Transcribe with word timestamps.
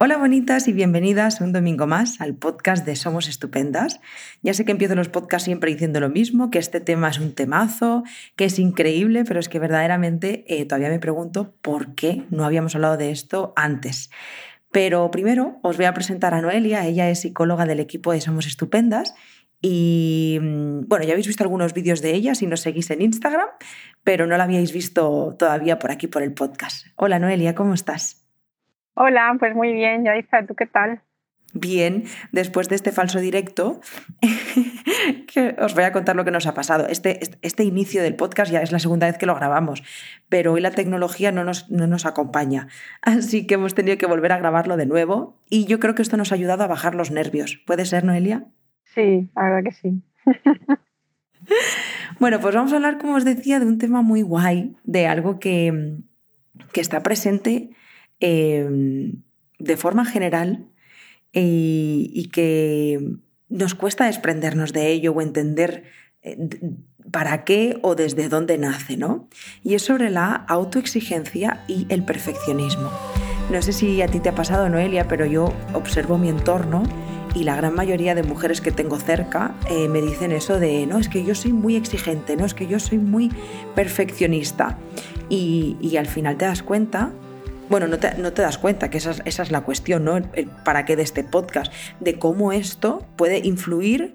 Hola 0.00 0.16
bonitas 0.16 0.68
y 0.68 0.72
bienvenidas 0.72 1.40
un 1.40 1.52
domingo 1.52 1.88
más 1.88 2.20
al 2.20 2.36
podcast 2.36 2.86
de 2.86 2.94
Somos 2.94 3.26
Estupendas. 3.26 3.98
Ya 4.42 4.54
sé 4.54 4.64
que 4.64 4.70
empiezo 4.70 4.94
los 4.94 5.08
podcasts 5.08 5.46
siempre 5.46 5.72
diciendo 5.72 5.98
lo 5.98 6.08
mismo, 6.08 6.52
que 6.52 6.60
este 6.60 6.78
tema 6.78 7.08
es 7.08 7.18
un 7.18 7.32
temazo, 7.32 8.04
que 8.36 8.44
es 8.44 8.60
increíble, 8.60 9.24
pero 9.24 9.40
es 9.40 9.48
que 9.48 9.58
verdaderamente 9.58 10.44
eh, 10.46 10.64
todavía 10.66 10.90
me 10.90 11.00
pregunto 11.00 11.52
por 11.62 11.96
qué 11.96 12.22
no 12.30 12.44
habíamos 12.44 12.76
hablado 12.76 12.96
de 12.96 13.10
esto 13.10 13.52
antes. 13.56 14.12
Pero 14.70 15.10
primero 15.10 15.58
os 15.62 15.76
voy 15.76 15.86
a 15.86 15.94
presentar 15.94 16.32
a 16.32 16.42
Noelia, 16.42 16.86
ella 16.86 17.10
es 17.10 17.22
psicóloga 17.22 17.66
del 17.66 17.80
equipo 17.80 18.12
de 18.12 18.20
Somos 18.20 18.46
Estupendas 18.46 19.16
y 19.60 20.38
mm, 20.40 20.86
bueno, 20.86 21.06
ya 21.06 21.10
habéis 21.14 21.26
visto 21.26 21.42
algunos 21.42 21.74
vídeos 21.74 22.02
de 22.02 22.14
ella 22.14 22.36
si 22.36 22.46
nos 22.46 22.60
seguís 22.60 22.88
en 22.92 23.02
Instagram, 23.02 23.48
pero 24.04 24.28
no 24.28 24.36
la 24.36 24.44
habíais 24.44 24.72
visto 24.72 25.34
todavía 25.36 25.80
por 25.80 25.90
aquí 25.90 26.06
por 26.06 26.22
el 26.22 26.34
podcast. 26.34 26.86
Hola 26.94 27.18
Noelia, 27.18 27.56
¿cómo 27.56 27.74
estás? 27.74 28.27
Hola, 29.00 29.36
pues 29.38 29.54
muy 29.54 29.72
bien, 29.72 30.04
Yaisa, 30.04 30.44
¿tú 30.44 30.56
qué 30.56 30.66
tal? 30.66 31.00
Bien, 31.54 32.02
después 32.32 32.68
de 32.68 32.74
este 32.74 32.90
falso 32.90 33.20
directo, 33.20 33.80
que 35.32 35.54
os 35.60 35.72
voy 35.76 35.84
a 35.84 35.92
contar 35.92 36.16
lo 36.16 36.24
que 36.24 36.32
nos 36.32 36.48
ha 36.48 36.54
pasado. 36.54 36.88
Este, 36.88 37.20
este 37.42 37.62
inicio 37.62 38.02
del 38.02 38.16
podcast 38.16 38.50
ya 38.50 38.60
es 38.60 38.72
la 38.72 38.80
segunda 38.80 39.06
vez 39.06 39.16
que 39.16 39.26
lo 39.26 39.36
grabamos, 39.36 39.84
pero 40.28 40.52
hoy 40.52 40.60
la 40.60 40.72
tecnología 40.72 41.30
no 41.30 41.44
nos, 41.44 41.70
no 41.70 41.86
nos 41.86 42.06
acompaña, 42.06 42.66
así 43.00 43.46
que 43.46 43.54
hemos 43.54 43.76
tenido 43.76 43.98
que 43.98 44.06
volver 44.06 44.32
a 44.32 44.38
grabarlo 44.38 44.76
de 44.76 44.86
nuevo 44.86 45.40
y 45.48 45.66
yo 45.66 45.78
creo 45.78 45.94
que 45.94 46.02
esto 46.02 46.16
nos 46.16 46.32
ha 46.32 46.34
ayudado 46.34 46.64
a 46.64 46.66
bajar 46.66 46.96
los 46.96 47.12
nervios. 47.12 47.62
¿Puede 47.68 47.86
ser, 47.86 48.02
Noelia? 48.02 48.46
Sí, 48.96 49.30
la 49.36 49.42
verdad 49.44 49.62
que 49.62 49.76
sí. 49.76 50.02
bueno, 52.18 52.40
pues 52.40 52.52
vamos 52.52 52.72
a 52.72 52.76
hablar, 52.76 52.98
como 52.98 53.14
os 53.14 53.24
decía, 53.24 53.60
de 53.60 53.66
un 53.66 53.78
tema 53.78 54.02
muy 54.02 54.22
guay, 54.22 54.74
de 54.82 55.06
algo 55.06 55.38
que, 55.38 55.98
que 56.72 56.80
está 56.80 57.04
presente 57.04 57.70
Em, 58.20 59.22
de 59.60 59.76
forma 59.76 60.04
general 60.04 60.66
y, 61.32 62.30
que 62.32 63.00
nos 63.48 63.74
cuesta 63.74 64.06
desprendernos 64.06 64.72
de 64.72 64.88
ello 64.88 65.12
o 65.12 65.20
entender 65.20 65.84
eh, 66.22 66.36
para 67.10 67.44
qué 67.44 67.78
o 67.82 67.94
desde 67.94 68.28
dónde 68.28 68.58
nace, 68.58 68.96
¿no? 68.96 69.28
Y 69.62 69.74
es 69.74 69.82
sobre 69.82 70.10
la 70.10 70.32
autoexigencia 70.32 71.64
y 71.68 71.86
el 71.88 72.04
perfeccionismo. 72.04 72.90
No 73.50 73.62
sé 73.62 73.72
si 73.72 74.02
a 74.02 74.08
ti 74.08 74.20
te 74.20 74.28
ha 74.28 74.34
pasado, 74.34 74.68
Noelia, 74.68 75.08
pero 75.08 75.24
yo 75.26 75.52
observo 75.74 76.18
mi 76.18 76.28
entorno 76.28 76.82
y 77.34 77.44
la 77.44 77.56
gran 77.56 77.74
mayoría 77.74 78.14
de 78.14 78.22
mujeres 78.22 78.60
que 78.60 78.72
tengo 78.72 78.98
cerca 78.98 79.54
eh, 79.70 79.88
me 79.88 80.02
dicen 80.02 80.32
eso 80.32 80.58
de, 80.58 80.86
no, 80.86 80.98
es 80.98 81.08
que 81.08 81.24
yo 81.24 81.34
soy 81.34 81.52
muy 81.52 81.76
exigente, 81.76 82.36
no, 82.36 82.44
es 82.44 82.54
que 82.54 82.66
yo 82.66 82.78
soy 82.78 82.98
muy 82.98 83.30
perfeccionista. 83.74 84.78
Y, 85.28 85.76
y 85.80 85.96
al 85.96 86.06
final 86.06 86.36
te 86.36 86.46
das 86.46 86.62
cuenta 86.62 87.12
bueno, 87.68 87.86
no 87.86 87.98
te, 87.98 88.42
das 88.42 88.58
cuenta 88.58 88.90
que 88.90 88.98
esa 88.98 89.12
es, 89.24 89.50
la 89.50 89.60
cuestión, 89.62 90.04
¿no? 90.04 90.20
¿Para 90.64 90.84
qué 90.84 90.96
de 90.96 91.02
este 91.02 91.24
podcast? 91.24 91.72
De 92.00 92.18
cómo 92.18 92.52
esto 92.52 93.06
puede 93.16 93.38
influir 93.38 94.14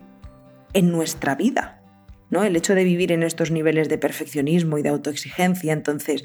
en 0.74 0.92
nuestra 0.92 1.36
vida, 1.36 1.82
¿no? 2.30 2.44
El 2.44 2.56
hecho 2.56 2.76
de 2.76 2.84
vivir 2.84 3.12
en 3.12 3.24
estos 3.24 3.52
niveles 3.52 3.90
de 3.90 3.98
perfeccionismo 3.98 4.78
y 4.78 4.82
de 4.82 4.90
autoexigencia. 4.90 5.74
Entonces, 5.74 6.24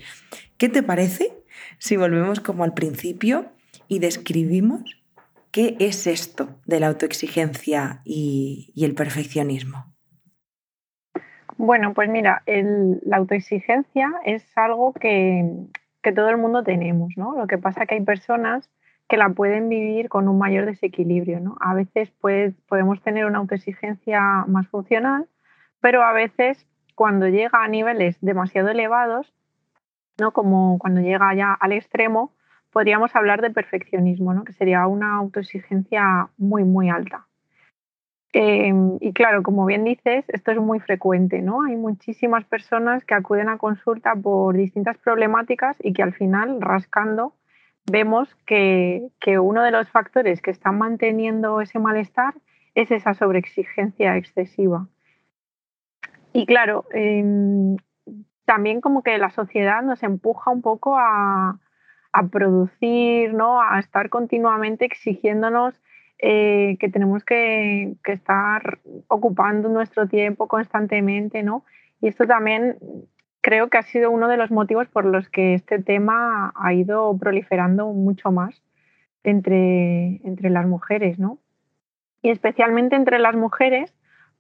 ¿qué 0.57 0.69
te 0.69 0.83
parece 0.83 1.33
si 1.79 1.97
volvemos 1.97 2.41
como 2.41 2.65
al 2.65 2.75
principio 2.75 3.53
y 3.89 3.99
describimos 3.99 5.03
qué 5.51 5.77
es 5.81 6.07
esto 6.07 6.61
de 6.67 6.81
la 6.81 6.89
autoexigencia 6.89 8.01
y, 8.05 8.73
el 8.77 8.95
perfeccionismo? 8.95 9.95
Bueno, 11.57 11.93
pues 11.93 12.09
mira, 12.09 12.43
la 12.47 13.17
autoexigencia 13.17 14.13
es 14.25 14.47
algo 14.57 14.93
que, 14.93 15.45
que 16.03 16.13
todo 16.13 16.29
el 16.31 16.37
mundo 16.37 16.63
tenemos, 16.63 17.13
¿no? 17.17 17.37
Lo 17.37 17.47
que 17.47 17.59
pasa 17.59 17.83
es 17.83 17.89
que 17.89 17.95
hay 17.97 18.05
personas 18.05 18.71
que 19.09 19.17
la 19.17 19.31
pueden 19.31 19.69
vivir 19.69 20.09
con 20.09 20.29
un 20.29 20.39
mayor 20.39 20.67
desequilibrio, 20.67 21.41
¿no? 21.41 21.57
A 21.61 21.75
veces 21.75 22.13
pues, 22.21 22.55
podemos 22.69 23.01
tener 23.03 23.25
una 23.25 23.39
autoexigencia 23.39 24.21
más 24.47 24.69
funcional, 24.69 25.27
pero 25.81 26.03
a 26.03 26.13
veces 26.13 26.67
cuando 26.95 27.29
llega 27.29 27.63
a 27.63 27.69
niveles 27.69 28.19
demasiado 28.21 28.69
elevados, 28.69 29.33
¿no? 30.19 30.33
Como 30.33 30.79
cuando 30.79 31.01
llega 31.01 31.33
ya 31.35 31.53
al 31.55 31.73
extremo, 31.73 32.33
podríamos 32.71 33.15
hablar 33.17 33.41
de 33.41 33.51
perfeccionismo, 33.51 34.35
¿no? 34.35 34.45
Que 34.45 34.53
sería 34.53 34.87
una 34.87 35.17
autoexigencia 35.17 36.29
muy, 36.37 36.65
muy 36.65 36.91
alta. 36.91 37.28
Em, 38.33 38.99
y 39.01 39.13
claro, 39.15 39.43
como 39.43 39.65
bien 39.65 39.85
dices, 39.85 40.25
esto 40.29 40.51
es 40.51 40.59
muy 40.59 40.81
frecuente, 40.81 41.41
¿no? 41.41 41.63
Hay 41.63 41.77
muchísimas 41.77 42.45
personas 42.45 43.05
que 43.05 43.15
acuden 43.15 43.49
a 43.49 43.57
consulta 43.57 44.15
por 44.15 44.55
distintas 44.55 44.99
problemáticas 44.99 45.79
y 45.83 45.95
que 45.95 46.03
al 46.03 46.13
final, 46.13 46.61
rascando, 46.61 47.33
vemos 47.91 48.35
que, 48.47 49.09
uno 49.41 49.63
de 49.63 49.71
los 49.71 49.89
factores 49.89 50.43
que 50.43 50.51
están 50.51 50.77
manteniendo 50.79 51.61
ese 51.63 51.79
malestar 51.79 52.35
es 52.75 52.91
esa 52.91 53.15
sobreexigencia 53.15 54.17
excesiva. 54.17 54.89
Y 56.35 56.45
claro, 56.45 56.85
em, 56.93 57.77
también 58.45 58.81
como 58.83 59.03
que 59.03 59.17
la 59.17 59.31
sociedad 59.31 59.83
nos 59.83 60.03
empuja 60.03 60.51
un 60.51 60.61
poco 60.61 60.97
a, 60.99 61.59
a 62.13 62.27
producir, 62.29 63.33
¿no? 63.33 63.63
A 63.63 63.79
estar 63.79 64.11
continuamente 64.11 64.85
exigiéndonos 64.85 65.81
eh, 66.19 66.77
que 66.81 66.89
tenemos 66.89 67.25
que, 67.25 67.95
estar 68.05 68.81
ocupando 69.07 69.69
nuestro 69.69 70.09
tiempo 70.09 70.49
constantemente, 70.49 71.43
¿no? 71.43 71.65
Y 72.01 72.09
esto 72.09 72.27
también 72.27 72.77
creo 73.41 73.69
que 73.69 73.79
ha 73.79 73.83
sido 73.83 74.11
uno 74.11 74.29
de 74.29 74.37
los 74.37 74.51
motivos 74.51 74.89
por 74.89 75.05
los 75.05 75.29
que 75.29 75.55
este 75.55 75.81
tema 75.81 76.53
ha 76.57 76.73
ido 76.73 77.17
proliferando 77.19 77.87
mucho 77.93 78.33
más 78.33 78.63
entre, 79.23 80.21
entre 80.25 80.51
las 80.51 80.67
mujeres, 80.67 81.19
¿no? 81.19 81.39
Y 82.21 82.31
especialmente 82.31 82.97
entre 82.97 83.19
las 83.19 83.37
mujeres 83.37 83.95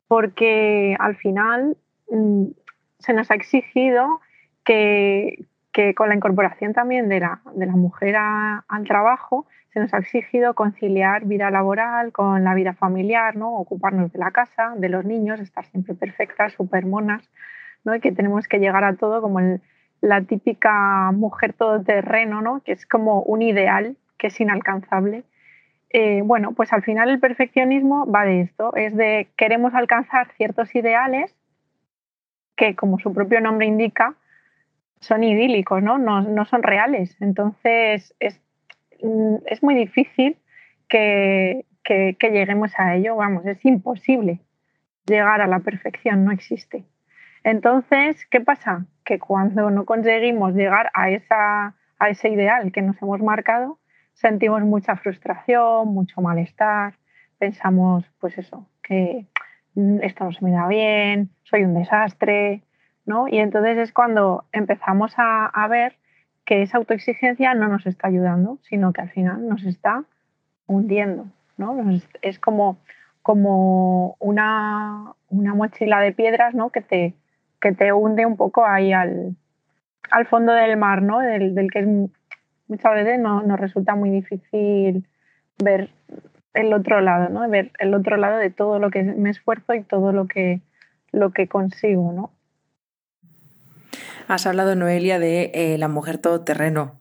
porque 0.09 0.97
al 0.99 1.17
final 1.17 1.77
mm, 2.11 2.47
se 2.99 3.13
nos 3.13 3.31
ha 3.31 3.35
exigido 3.35 4.21
que, 4.65 5.45
que 5.73 5.95
con 5.95 6.09
la 6.09 6.17
incorporación 6.17 6.73
también 6.73 7.09
de 7.09 7.21
la, 7.21 7.41
de 7.55 7.67
la 7.67 7.77
mujer 7.77 8.17
al 8.17 8.85
trabajo, 8.85 9.47
se 9.79 9.83
nos 9.83 9.95
ha 9.95 9.99
exigido 9.99 10.55
conciliar 10.55 11.25
vida 11.25 11.51
laboral 11.51 12.11
con 12.11 12.43
la 12.43 12.55
vida 12.55 12.75
familiar, 12.75 13.37
¿no? 13.37 13.55
ocuparnos 13.55 14.13
de 14.13 14.19
la 14.19 14.33
casa, 14.33 14.75
de 14.77 14.89
los 14.89 15.05
niños, 15.05 15.39
estar 15.39 15.65
siempre 15.67 15.95
perfectas, 15.95 16.53
súper 16.55 16.85
monas, 16.85 17.31
¿no? 17.85 17.95
y 17.95 18.01
que 18.01 18.11
tenemos 18.11 18.49
que 18.49 18.59
llegar 18.59 18.83
a 18.83 18.97
todo 18.97 19.23
como 19.23 19.39
la 20.01 20.23
típica 20.23 21.13
mujer 21.13 21.53
todoterreno, 21.53 22.43
¿no? 22.43 22.61
que 22.65 22.73
es 22.73 22.87
como 22.87 23.23
un 23.23 23.43
ideal 23.43 23.97
que 24.17 24.29
es 24.29 24.41
inalcanzable. 24.41 25.23
Eh, 25.91 26.23
bueno, 26.25 26.53
pues 26.53 26.73
al 26.73 26.83
final 26.83 27.09
el 27.09 27.21
perfeccionismo 27.21 28.11
va 28.11 28.25
de 28.25 28.41
esto, 28.41 28.75
es 28.75 28.97
de 28.97 29.29
queremos 29.37 29.75
alcanzar 29.75 30.33
ciertos 30.37 30.75
ideales 30.75 31.35
que, 32.57 32.75
como 32.75 32.99
su 32.99 33.15
propio 33.15 33.41
nombre 33.41 33.67
indica, 33.67 34.17
son 35.01 35.23
idílicos, 35.23 35.81
¿no? 35.83 35.97
No, 35.99 36.23
no 36.23 36.45
son 36.45 36.65
reales. 36.65 37.17
Entonces, 37.21 38.17
es 38.19 38.43
es 39.47 39.63
muy 39.63 39.75
difícil 39.75 40.37
que, 40.89 41.65
lleguemos 42.21 42.73
a 42.79 42.97
ello, 42.97 43.17
vamos, 43.17 43.47
es 43.47 43.65
imposible 43.65 44.41
llegar 45.07 45.41
a 45.41 45.47
la 45.47 45.61
perfección, 45.61 46.25
no 46.25 46.33
existe. 46.33 46.85
Entonces, 47.45 48.27
¿qué 48.27 48.41
pasa? 48.41 48.85
Que 49.05 49.19
cuando 49.19 49.71
no 49.71 49.87
conseguimos 49.87 50.55
llegar 50.55 50.91
a, 50.93 51.11
esa, 51.11 51.75
a 51.99 52.09
ese 52.11 52.29
ideal 52.29 52.73
que 52.73 52.83
nos 52.83 53.01
hemos 53.01 53.21
marcado, 53.21 53.79
sentimos 54.13 54.63
mucha 54.63 54.97
frustración, 54.97 55.89
mucho 55.89 56.21
malestar, 56.21 56.95
pensamos, 57.39 58.05
pues 58.21 58.37
eso, 58.37 58.69
que 58.83 59.27
mm, 59.75 60.01
esto 60.03 60.25
no 60.25 60.33
se 60.33 60.45
me 60.45 60.51
da 60.51 60.67
bien, 60.67 61.31
soy 61.45 61.65
un 61.65 61.75
desastre, 61.75 62.63
¿no? 63.07 63.29
Y 63.29 63.39
entonces 63.39 63.79
es 63.79 63.93
cuando 63.93 64.45
empezamos 64.53 65.15
a, 65.17 65.47
a 65.47 65.69
ver 65.69 65.97
que 66.49 66.63
esa 66.63 66.79
autoexigencia 66.79 67.53
no 67.53 67.69
nos 67.69 67.87
está 67.87 68.09
ayudando, 68.09 68.59
sino 68.63 68.95
que 68.95 69.03
al 69.03 69.11
final 69.11 69.47
nos 69.47 69.65
está 69.65 70.05
hundiendo. 70.67 71.27
¿no? 71.59 71.77
Es 72.23 72.39
como, 72.39 72.79
como 73.21 74.17
una, 74.19 75.13
una, 75.29 75.55
mochila 75.55 76.01
de 76.01 76.13
piedras 76.13 76.55
¿no? 76.55 76.71
que, 76.71 76.81
te, 76.81 77.13
que 77.61 77.73
te 77.73 77.93
hunde 77.93 78.25
un 78.25 78.39
poco 78.39 78.65
ahí 78.65 78.95
al, 78.95 79.37
al 80.11 80.27
fondo 80.27 80.55
del 80.55 80.79
mar, 80.79 81.03
¿no? 81.03 81.19
del, 81.19 81.71
que 81.71 82.09
muchas 82.67 82.95
veces 82.95 83.21
no, 83.21 83.43
nos 83.43 83.61
resulta 83.61 83.95
muy 83.95 84.09
difícil 84.09 85.07
ver 85.63 85.91
el 86.55 86.73
otro 86.73 87.03
lado, 87.03 87.29
¿no? 87.29 87.47
ver 87.51 87.73
el 87.79 87.93
otro 87.93 88.17
lado 88.17 88.39
de 88.39 88.49
todo 88.49 88.79
lo 88.79 88.89
que 88.89 89.03
me 89.03 89.29
esfuerzo 89.29 89.75
y 89.75 89.83
todo 89.83 90.13
lo 90.13 90.27
que, 90.27 90.63
lo 91.13 91.31
que 91.31 91.47
consigo. 91.47 92.11
¿no? 92.11 92.31
Has 94.29 94.47
hablado, 94.47 94.75
Noelia, 94.75 95.19
de 95.19 95.51
eh, 95.55 95.79
la 95.79 95.89
mujer 95.89 96.19
todoterreno. 96.19 97.01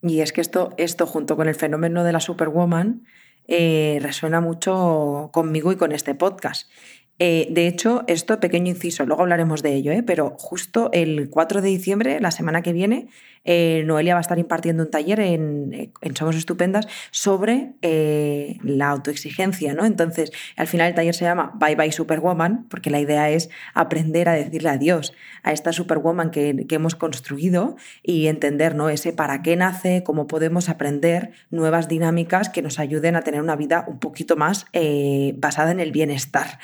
Y 0.00 0.20
es 0.20 0.32
que 0.32 0.40
esto, 0.40 0.72
esto 0.76 1.04
junto 1.04 1.34
con 1.34 1.48
el 1.48 1.56
fenómeno 1.56 2.04
de 2.04 2.12
la 2.12 2.20
Superwoman, 2.20 3.04
eh, 3.48 3.98
resuena 4.00 4.40
mucho 4.40 5.30
conmigo 5.32 5.72
y 5.72 5.76
con 5.76 5.90
este 5.90 6.14
podcast. 6.14 6.70
Eh, 7.18 7.48
de 7.50 7.66
hecho, 7.66 8.04
esto 8.06 8.38
pequeño 8.38 8.68
inciso, 8.68 9.04
luego 9.06 9.22
hablaremos 9.22 9.60
de 9.64 9.74
ello, 9.74 9.92
pero 10.06 10.36
justo 10.38 10.88
el 10.92 11.28
4 11.30 11.62
de 11.62 11.68
diciembre, 11.68 12.20
la 12.20 12.30
semana 12.30 12.62
que 12.62 12.72
viene, 12.72 13.08
eh, 13.44 13.82
Noelia 13.86 14.14
va 14.14 14.18
a 14.18 14.20
estar 14.20 14.38
impartiendo 14.38 14.82
un 14.82 14.90
taller 14.90 15.20
en, 15.20 15.92
Somos 16.14 16.36
Estupendas 16.36 16.86
sobre 17.10 17.72
eh, 17.80 18.58
la 18.62 18.90
autoexigencia, 18.90 19.72
¿no? 19.72 19.86
Entonces, 19.86 20.30
al 20.56 20.66
final 20.66 20.88
el 20.88 20.94
taller 20.94 21.14
se 21.14 21.24
llama 21.24 21.52
Bye 21.54 21.74
Bye 21.74 21.92
Superwoman, 21.92 22.66
porque 22.68 22.90
la 22.90 23.00
idea 23.00 23.30
es 23.30 23.48
aprender 23.72 24.28
a 24.28 24.34
decirle 24.34 24.68
adiós 24.68 25.14
a 25.42 25.52
esta 25.52 25.72
Superwoman 25.72 26.30
que, 26.30 26.66
hemos 26.70 26.94
construido 26.94 27.76
y 28.02 28.28
entender, 28.28 28.74
¿no? 28.74 28.90
Ese 28.90 29.12
para 29.12 29.42
qué 29.42 29.56
nace, 29.56 30.02
cómo 30.04 30.26
podemos 30.26 30.68
aprender 30.68 31.32
nuevas 31.50 31.88
dinámicas 31.88 32.48
que 32.48 32.62
nos 32.62 32.78
ayuden 32.78 33.16
a 33.16 33.22
tener 33.22 33.42
una 33.42 33.56
vida 33.56 33.84
un 33.88 33.98
poquito 33.98 34.36
más 34.36 34.66
eh, 34.72 35.34
basada 35.36 35.72
en 35.72 35.80
el 35.80 35.90
bienestar. 35.92 36.58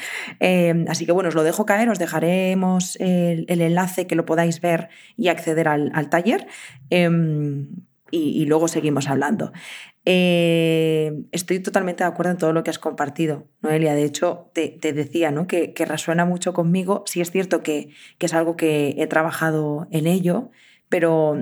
así 0.88 1.06
que 1.06 1.12
bueno, 1.12 1.28
os 1.28 1.34
lo 1.34 1.42
dejo 1.42 1.66
caer, 1.66 1.88
os 1.88 1.98
dejaremos 1.98 2.96
el, 3.00 3.46
enlace 3.48 4.06
que 4.06 4.14
lo 4.14 4.24
podáis 4.24 4.60
ver 4.60 4.88
y 5.16 5.28
acceder 5.28 5.68
al 5.68 6.08
taller. 6.08 6.46
Em, 6.90 7.68
y, 8.10 8.44
luego 8.46 8.68
seguimos 8.68 9.08
hablando. 9.08 9.52
Eh, 10.04 11.24
estoy 11.32 11.58
totalmente 11.58 12.04
de 12.04 12.08
acuerdo 12.08 12.32
en 12.32 12.38
todo 12.38 12.52
lo 12.52 12.62
que 12.62 12.70
has 12.70 12.78
compartido, 12.78 13.48
Noelia. 13.62 13.94
De 13.94 14.04
hecho, 14.04 14.50
te, 14.52 14.78
decía 14.80 15.30
¿no? 15.32 15.46
que, 15.46 15.72
resuena 15.86 16.24
mucho 16.24 16.52
conmigo. 16.52 17.02
Sí 17.06 17.20
es 17.20 17.30
cierto 17.30 17.62
que, 17.62 17.90
es 18.18 18.34
algo 18.34 18.56
que 18.56 18.94
he 18.98 19.06
trabajado 19.06 19.88
en 19.90 20.06
ello, 20.06 20.50
pero... 20.88 21.36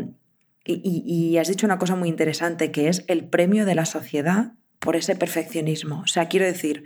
Y, 0.66 1.36
has 1.36 1.48
dicho 1.48 1.66
una 1.66 1.78
cosa 1.78 1.94
muy 1.94 2.08
interesante, 2.08 2.70
que 2.70 2.88
es 2.88 3.04
el 3.06 3.24
premio 3.26 3.66
de 3.66 3.74
la 3.74 3.84
sociedad 3.84 4.52
por 4.78 4.96
ese 4.96 5.14
perfeccionismo. 5.14 6.00
O 6.00 6.06
sea, 6.06 6.28
quiero 6.28 6.46
decir, 6.46 6.84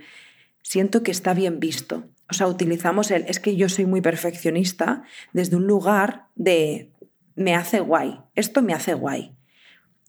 siento 0.61 1.01
que 1.01 1.11
está 1.11 1.33
bien 1.33 1.61
visto. 1.61 2.03
O 2.29 2.33
sea, 2.33 2.47
utilizamos 2.47 3.09
el, 3.09 3.23
es 3.29 3.39
que 3.39 3.55
yo 3.55 3.69
soy 3.69 3.85
muy 3.85 4.01
perfeccionista 4.01 5.03
desde 5.31 5.55
un 5.55 5.65
lugar 5.65 6.25
de, 6.35 6.91
me 7.39 7.55
hace 7.55 7.79
guay, 7.79 8.19
esto 8.35 8.61
me 8.61 8.73
hace 8.73 8.93
guay. 8.93 9.33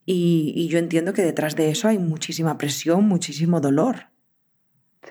Y, 0.05 0.69
yo 0.69 0.81
entiendo 0.81 1.13
que 1.13 1.23
detrás 1.23 1.55
de 1.55 1.71
eso 1.71 1.87
hay 1.87 1.99
muchísima 1.99 2.59
presión, 2.59 3.07
muchísimo 3.07 3.61
dolor. 3.61 4.09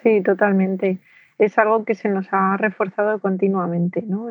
Sí, 0.03 0.21
totalmente. 0.21 0.99
Es 1.37 1.57
algo 1.57 1.85
que 1.85 1.95
se 1.95 2.09
nos 2.09 2.27
ha 2.31 2.57
reforzado 2.57 3.19
continuamente, 3.19 4.01
¿no? 4.01 4.27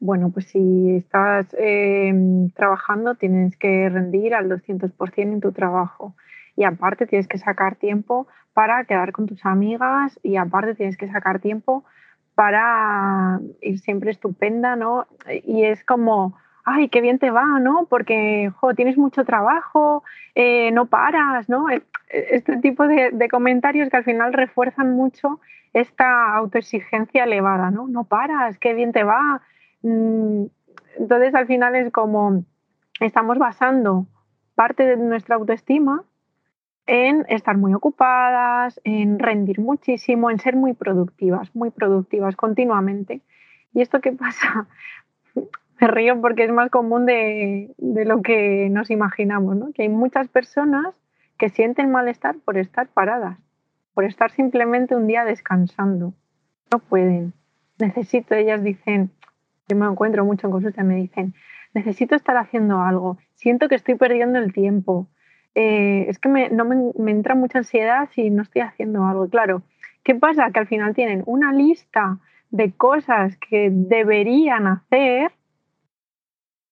bueno, 0.00 0.30
pues 0.30 0.46
si 0.46 0.96
estás 0.96 1.46
em, 1.58 2.50
trabajando 2.50 3.16
tienes 3.16 3.54
que 3.56 3.88
rendir 3.90 4.34
al 4.34 4.48
200% 4.48 4.92
en 5.16 5.40
tu 5.40 5.52
trabajo 5.52 6.14
y 6.56 6.64
aparte 6.64 7.06
tienes 7.06 7.28
que 7.28 7.36
sacar 7.36 7.76
tiempo 7.76 8.26
para 8.54 8.84
quedar 8.86 9.12
con 9.12 9.26
tus 9.26 9.44
amigas 9.44 10.18
y 10.22 10.36
aparte 10.36 10.74
tienes 10.74 10.96
que 10.96 11.06
sacar 11.06 11.40
tiempo 11.40 11.84
para 12.34 13.40
ir 13.60 13.78
siempre 13.78 14.10
estupenda, 14.10 14.74
¿no? 14.74 15.06
Y 15.44 15.64
es 15.64 15.84
como, 15.84 16.34
ay, 16.64 16.88
qué 16.88 17.00
bien 17.00 17.18
te 17.18 17.30
va, 17.30 17.58
¿no? 17.60 17.86
Porque 17.88 18.52
tienes 18.76 18.96
mucho 18.96 19.24
trabajo, 19.24 20.04
eh, 20.34 20.70
no 20.72 20.86
paras, 20.86 21.48
¿no? 21.48 21.70
E, 21.70 21.82
este 22.08 22.56
tipo 22.58 22.86
de, 22.86 23.28
comentarios 23.30 23.88
que 23.88 23.96
al 23.96 24.04
final 24.04 24.32
refuerzan 24.32 24.94
mucho 24.94 25.40
esta 25.72 26.34
autoexigencia 26.34 27.24
elevada, 27.24 27.70
¿no? 27.70 27.86
No 27.86 28.04
paras, 28.04 28.58
qué 28.58 28.74
bien 28.74 28.92
te 28.92 29.04
va. 29.04 29.42
Mm, 29.82 30.46
entonces 30.98 31.34
al 31.34 31.46
final 31.46 31.76
es 31.76 31.92
como 31.92 32.44
estamos 33.00 33.38
basando 33.38 34.06
parte 34.54 34.84
de 34.84 34.96
nuestra 34.96 35.36
autoestima 35.36 36.04
en 36.86 37.24
estar 37.28 37.56
muy 37.56 37.72
ocupadas, 37.72 38.80
en 38.84 39.18
rendir 39.20 39.60
muchísimo, 39.60 40.30
en 40.30 40.40
ser 40.40 40.56
muy 40.56 40.74
productivas, 40.74 41.54
muy 41.54 41.70
productivas 41.70 42.34
continuamente. 42.34 43.22
¿Y 43.72 43.80
esto 43.82 44.00
qué 44.00 44.12
pasa? 44.12 44.66
Me 45.80 45.86
río 45.86 46.20
porque 46.20 46.44
es 46.44 46.52
más 46.52 46.70
común 46.70 47.06
de, 47.06 47.70
lo 47.78 48.22
que 48.22 48.68
nos 48.70 48.90
imaginamos, 48.90 49.56
¿no? 49.56 49.72
Que 49.72 49.82
hay 49.82 49.88
muchas 49.88 50.28
personas 50.28 50.94
que 51.38 51.48
sienten 51.48 51.90
malestar 51.90 52.36
por 52.44 52.58
estar 52.58 52.88
paradas, 52.88 53.38
por 53.94 54.04
estar 54.04 54.30
simplemente 54.30 54.94
un 54.94 55.06
día 55.06 55.24
descansando. 55.24 56.12
No 56.70 56.78
pueden. 56.78 57.32
Necesito, 57.78 58.34
ellas 58.34 58.62
dicen, 58.62 59.10
yo 59.68 59.76
me 59.76 59.86
encuentro 59.86 60.24
mucho 60.24 60.46
en 60.46 60.52
consulta, 60.52 60.84
me 60.84 60.96
dicen, 60.96 61.34
necesito 61.72 62.14
estar 62.14 62.36
haciendo 62.36 62.82
algo, 62.82 63.16
siento 63.34 63.68
que 63.68 63.76
estoy 63.76 63.94
perdiendo 63.94 64.38
el 64.38 64.52
tiempo, 64.52 65.08
eh, 65.54 66.06
es 66.08 66.18
que 66.18 66.28
me, 66.28 66.50
no 66.50 66.64
me, 66.64 66.92
me, 66.96 67.10
entra 67.10 67.34
mucha 67.34 67.58
ansiedad 67.58 68.08
si 68.12 68.30
no 68.30 68.42
estoy 68.42 68.62
haciendo 68.62 69.04
algo. 69.06 69.28
Claro, 69.28 69.62
¿qué 70.04 70.14
pasa? 70.14 70.50
Que 70.52 70.60
al 70.60 70.66
final 70.68 70.94
tienen 70.94 71.22
una 71.26 71.52
lista 71.52 72.18
de 72.50 72.72
cosas 72.72 73.36
que 73.38 73.70
deberían 73.72 74.66
hacer 74.66 75.32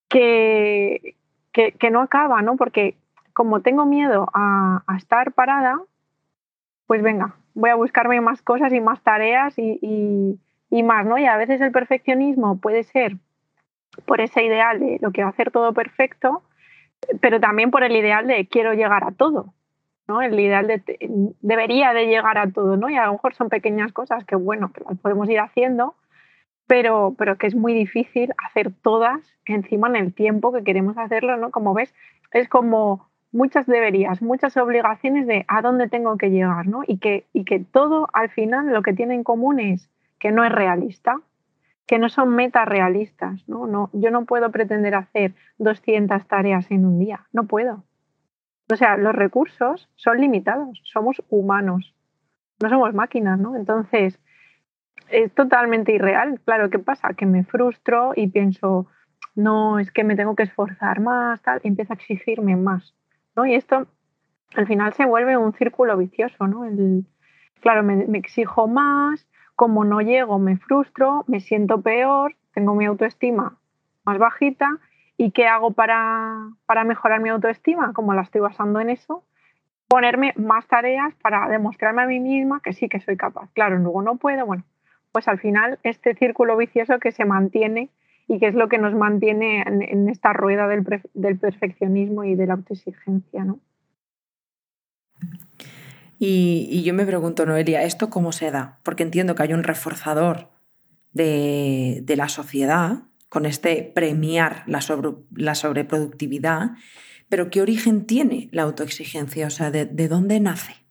que, 0.09 1.15
que, 1.53 1.91
no 1.91 2.01
acaba, 2.01 2.43
¿no? 2.43 2.57
Porque 2.57 2.97
como 3.33 3.61
tengo 3.61 3.87
miedo 3.87 4.29
a, 4.35 4.83
estar 4.97 5.33
parada, 5.33 5.81
pues 6.87 7.03
venga, 7.03 7.35
voy 7.55 7.71
a 7.71 7.77
buscarme 7.77 8.21
más 8.21 8.43
cosas 8.43 8.73
y 8.73 8.81
más 8.81 9.03
tareas 9.03 9.59
y, 9.59 10.39
y, 10.71 10.83
más, 10.83 11.07
¿no? 11.07 11.19
Y 11.19 11.27
a 11.27 11.37
veces 11.37 11.61
el 11.61 11.73
perfeccionismo 11.73 12.59
puede 12.59 12.83
ser 12.85 13.17
por 14.07 14.21
ese 14.21 14.45
ideal 14.45 14.81
de 14.81 14.99
lo 15.01 15.13
que 15.13 15.23
va 15.23 15.29
a 15.29 15.31
hacer 15.31 15.51
todo 15.51 15.73
perfecto, 15.73 16.43
pero 17.21 17.41
también 17.41 17.71
por 17.71 17.83
el 17.85 17.95
ideal 17.95 18.27
de 18.27 18.47
quiero 18.47 18.73
llegar 18.75 19.05
a 19.05 19.13
todo, 19.13 19.53
¿no? 20.07 20.23
El 20.23 20.39
ideal 20.39 20.67
de 20.67 20.83
debería 21.41 21.93
de 21.93 22.07
llegar 22.07 22.39
a 22.39 22.51
todo, 22.51 22.77
¿no? 22.77 22.89
Y 22.89 22.97
a 22.97 23.07
lo 23.07 23.13
mejor 23.13 23.35
son 23.35 23.49
pequeñas 23.49 23.93
cosas 23.93 24.25
que, 24.25 24.37
bueno, 24.37 24.73
que 24.73 24.83
las 24.85 24.99
podemos 24.99 25.29
ir 25.29 25.41
haciendo, 25.41 25.95
pero, 26.69 27.15
pero 27.19 27.39
que 27.39 27.49
es 27.49 27.57
muy 27.57 27.75
difícil 27.75 28.33
hacer 28.47 28.71
todas 28.71 29.21
encima 29.47 29.89
en 29.89 29.97
el 29.97 30.15
tiempo 30.15 30.53
que 30.53 30.63
queremos 30.63 30.97
hacerlo, 30.99 31.37
¿no? 31.39 31.51
Como 31.51 31.75
ves, 31.75 31.93
es 32.33 32.49
como 32.49 33.09
muchas 33.33 33.67
deberías, 33.67 34.21
muchas 34.23 34.57
obligaciones 34.59 35.27
de 35.27 35.45
a 35.49 35.63
dónde 35.63 35.89
tengo 35.89 36.17
que 36.19 36.31
llegar, 36.31 36.67
¿no? 36.67 36.83
Y 36.87 36.99
que, 36.99 37.27
y 37.33 37.45
que 37.45 37.59
todo 37.59 38.09
al 38.13 38.29
final 38.29 38.73
lo 38.73 38.83
que 38.83 38.93
tiene 38.93 39.15
en 39.15 39.25
común 39.25 39.61
es 39.61 39.91
que 40.19 40.31
no 40.31 40.45
es 40.45 40.53
realista, 40.53 41.21
que 41.87 41.99
no 41.99 42.11
son 42.11 42.37
metas 42.37 42.69
realistas, 42.69 43.49
¿no? 43.49 43.67
no 43.67 43.89
yo 43.95 44.11
no 44.11 44.27
puedo 44.27 44.53
pretender 44.53 44.95
hacer 44.95 45.35
200 45.57 46.27
tareas 46.27 46.71
en 46.71 46.85
un 46.85 46.99
día, 46.99 47.27
no 47.33 47.47
puedo. 47.47 47.83
O 48.71 48.77
sea, 48.77 48.99
los 48.99 49.15
recursos 49.15 49.89
son 49.97 50.21
limitados, 50.21 50.83
somos 50.85 51.23
humanos, 51.31 51.95
no 52.61 52.69
somos 52.69 52.93
máquinas, 52.93 53.39
¿no? 53.39 53.57
Entonces, 53.57 54.21
es 55.11 55.33
totalmente 55.35 55.93
irreal. 55.93 56.41
Claro, 56.45 56.71
¿qué 56.71 56.79
pasa? 56.79 57.15
Que 57.15 57.27
me 57.27 57.45
frustro 57.45 58.13
y 58.15 58.29
pienso, 58.29 58.87
no, 59.35 59.79
es 59.79 59.91
que 59.91 60.05
me 60.05 60.17
tengo 60.17 60.37
que 60.37 60.45
esforzar 60.45 61.01
más, 61.01 61.43
tal, 61.43 61.61
y 61.63 61.69
empiezo 61.69 61.93
a 61.93 61.97
exigirme 61.97 62.57
más. 62.57 62.95
¿no? 63.37 63.47
Y 63.47 63.55
esto 63.55 63.87
al 64.55 64.67
final 64.67 64.93
se 64.95 65.05
vuelve 65.05 65.37
un 65.37 65.53
círculo 65.53 65.97
vicioso, 65.97 66.47
¿no? 66.47 66.65
El, 66.65 67.07
claro, 67.61 67.83
me, 67.83 68.19
exijo 68.19 68.67
más, 68.67 69.29
como 69.55 69.85
no 69.85 70.01
llego, 70.01 70.39
me 70.39 70.57
frustro, 70.57 71.25
me 71.27 71.41
siento 71.41 71.81
peor, 71.83 72.35
tengo 72.55 72.75
mi 72.75 72.87
autoestima 72.87 73.59
más 74.05 74.19
bajita. 74.19 74.79
¿Y 75.21 75.33
qué 75.33 75.49
hago 75.49 75.73
para, 75.73 76.49
para 76.65 76.85
mejorar 76.85 77.21
mi 77.21 77.29
autoestima? 77.29 77.93
Como 77.93 78.15
la 78.15 78.23
estoy 78.23 78.41
basando 78.41 78.79
en 78.79 78.89
eso, 78.89 79.25
ponerme 79.89 80.33
más 80.37 80.67
tareas 80.69 81.13
para 81.17 81.49
demostrarme 81.49 82.03
a 82.03 82.07
mí 82.07 82.21
misma 82.21 82.61
que 82.61 82.73
sí 82.73 82.89
que 82.89 83.01
soy 83.01 83.17
capaz. 83.17 83.51
Claro, 83.53 83.79
luego 83.79 84.01
no 84.01 84.17
puedo, 84.17 84.47
bueno, 84.47 84.63
pues 85.13 85.29
al 85.29 85.39
final 85.39 85.79
este 85.83 86.15
círculo 86.15 86.57
vicioso 86.57 86.99
que 86.99 87.13
se 87.13 87.25
mantiene 87.25 87.91
y 88.27 88.39
que 88.39 88.49
es 88.49 88.55
lo 88.55 88.69
que 88.69 88.79
nos 88.79 88.95
mantiene 88.95 89.63
en, 89.63 90.09
esta 90.09 90.33
rueda 90.33 90.69
del, 90.69 90.85
perfeccionismo 91.39 92.25
y 92.25 92.35
de 92.35 92.47
la 92.47 92.55
autoexigencia, 92.55 93.45
¿no? 93.45 93.59
Y, 96.19 96.83
yo 96.83 96.93
me 96.95 97.07
pregunto, 97.07 97.47
Noelia, 97.47 97.83
¿esto 97.85 98.11
cómo 98.11 98.33
se 98.33 98.51
da? 98.51 98.81
Porque 98.83 99.03
entiendo 99.03 99.35
que 99.35 99.45
hay 99.45 99.55
un 99.55 99.63
reforzador 99.63 100.51
de, 101.13 102.05
la 102.17 102.29
sociedad 102.29 103.05
con 103.31 103.47
este 103.47 103.83
premiar 103.83 104.63
la, 104.67 104.81
la, 105.35 105.55
sobreproductividad, 105.55 106.73
pero 107.29 107.51
¿qué 107.51 107.63
origen 107.63 108.05
tiene 108.05 108.49
la 108.53 108.63
autoexigencia? 108.63 109.47
O 109.47 109.51
sea, 109.51 109.71
de 109.71 110.09
dónde 110.09 110.39
nace? 110.41 110.88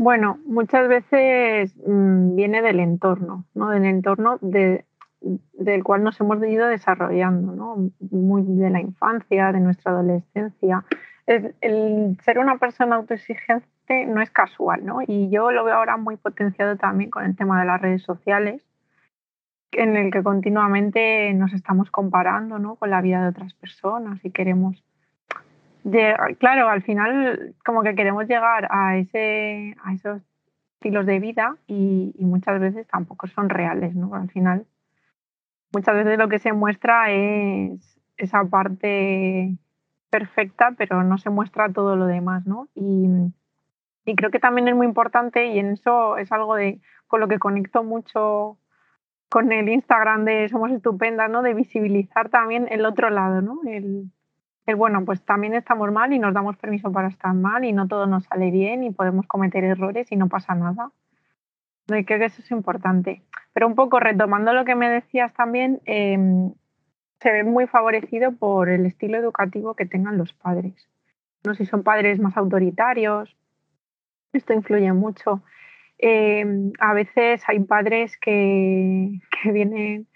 Bueno, 0.00 0.38
muchas 0.46 0.88
veces 0.88 1.76
mm, 1.86 2.34
viene 2.34 2.62
del 2.62 2.80
entorno, 2.80 3.44
¿no? 3.52 3.68
Del 3.68 3.84
entorno 3.84 4.38
del 4.40 5.84
cual 5.84 6.04
nos 6.04 6.18
hemos 6.22 6.42
ido 6.42 6.68
desarrollando, 6.68 7.54
¿no? 7.54 7.90
Muy 8.10 8.42
de 8.46 8.70
la 8.70 8.80
infancia, 8.80 9.52
de 9.52 9.60
nuestra 9.60 9.92
adolescencia. 9.92 10.86
El, 11.26 12.16
ser 12.24 12.38
una 12.38 12.56
persona 12.56 12.96
autoexigente 12.96 14.06
no 14.06 14.22
es 14.22 14.30
casual, 14.30 14.86
¿no? 14.86 15.00
Y 15.06 15.28
yo 15.28 15.50
lo 15.50 15.64
veo 15.64 15.74
ahora 15.74 15.98
muy 15.98 16.16
potenciado 16.16 16.78
también 16.78 17.10
con 17.10 17.26
el 17.26 17.36
tema 17.36 17.60
de 17.60 17.66
las 17.66 17.82
redes 17.82 18.02
sociales, 18.02 18.66
en 19.72 19.98
el 19.98 20.10
que 20.10 20.22
continuamente 20.22 21.34
nos 21.34 21.52
estamos 21.52 21.90
comparando, 21.90 22.58
¿no? 22.58 22.76
Con 22.76 22.88
la 22.88 23.02
vida 23.02 23.20
de 23.20 23.28
otras 23.28 23.52
personas 23.52 24.24
y 24.24 24.30
queremos 24.30 24.82
claro, 26.38 26.68
al 26.68 26.82
final 26.82 27.54
como 27.64 27.82
que 27.82 27.94
queremos 27.94 28.26
llegar 28.26 28.68
a, 28.70 28.96
ese, 28.96 29.76
a 29.82 29.94
esos 29.94 30.22
estilos 30.74 31.06
de 31.06 31.20
vida 31.20 31.56
y, 31.66 32.14
muchas 32.20 32.58
veces 32.60 32.86
tampoco 32.86 33.26
son 33.26 33.50
reales, 33.50 33.94
¿no? 33.94 34.14
Al 34.14 34.30
final, 34.30 34.66
muchas 35.72 35.94
veces 35.94 36.18
lo 36.18 36.28
que 36.28 36.38
se 36.38 36.52
muestra 36.52 37.10
es, 37.10 38.00
esa 38.16 38.44
parte 38.44 39.56
perfecta, 40.10 40.74
pero 40.76 41.02
no 41.04 41.18
se 41.18 41.30
muestra 41.30 41.72
todo 41.72 41.96
lo 41.96 42.06
demás, 42.06 42.46
¿no? 42.46 42.68
Y, 42.74 43.06
creo 44.16 44.30
que 44.30 44.40
también 44.40 44.66
es 44.66 44.74
muy 44.74 44.86
importante 44.86 45.46
y 45.46 45.60
en 45.60 45.68
eso 45.70 46.16
es 46.16 46.32
algo 46.32 46.56
de 46.56 46.80
con 47.06 47.20
lo 47.20 47.28
que 47.28 47.38
conecto 47.38 47.84
mucho 47.84 48.58
con 49.28 49.52
el 49.52 49.68
Instagram 49.68 50.24
de 50.24 50.48
Somos 50.48 50.72
Estupendas, 50.72 51.30
¿no? 51.30 51.42
De 51.42 51.54
visibilizar 51.54 52.28
también 52.28 52.66
el 52.70 52.84
otro 52.86 53.10
lado, 53.10 53.40
¿no? 53.40 53.60
El, 53.66 54.10
bueno, 54.74 55.04
pues 55.04 55.22
también 55.22 55.54
estamos 55.54 55.90
mal 55.92 56.12
y 56.12 56.18
nos 56.18 56.34
damos 56.34 56.56
permiso 56.56 56.92
para 56.92 57.08
estar 57.08 57.34
mal 57.34 57.64
y 57.64 57.72
no 57.72 57.88
todo 57.88 58.06
nos 58.06 58.24
sale 58.24 58.50
bien 58.50 58.82
y 58.82 58.90
podemos 58.90 59.26
cometer 59.26 59.64
errores 59.64 60.10
y 60.10 60.16
no 60.16 60.28
pasa 60.28 60.54
nada. 60.54 60.90
Creo 61.86 62.04
que 62.04 62.24
eso 62.24 62.42
es 62.42 62.50
importante. 62.50 63.22
Pero 63.52 63.66
un 63.66 63.74
poco 63.74 63.98
retomando 64.00 64.52
lo 64.52 64.64
que 64.64 64.74
me 64.74 64.88
decías 64.88 65.32
también, 65.34 65.80
em, 65.86 66.52
se 67.20 67.32
ve 67.32 67.44
muy 67.44 67.66
favorecido 67.66 68.32
por 68.32 68.68
el 68.68 68.86
estilo 68.86 69.18
educativo 69.18 69.74
que 69.74 69.86
tengan 69.86 70.16
los 70.16 70.32
padres. 70.32 70.88
No 71.44 71.54
sé 71.54 71.64
si 71.64 71.70
son 71.70 71.82
padres 71.82 72.20
más 72.20 72.36
autoritarios, 72.36 73.36
esto 74.32 74.52
influye 74.52 74.92
mucho. 74.92 75.42
Em, 75.98 76.72
a 76.78 76.94
veces 76.94 77.42
hay 77.46 77.60
padres 77.60 78.16
que, 78.16 79.20
que, 79.42 79.52
vienen, 79.52 80.06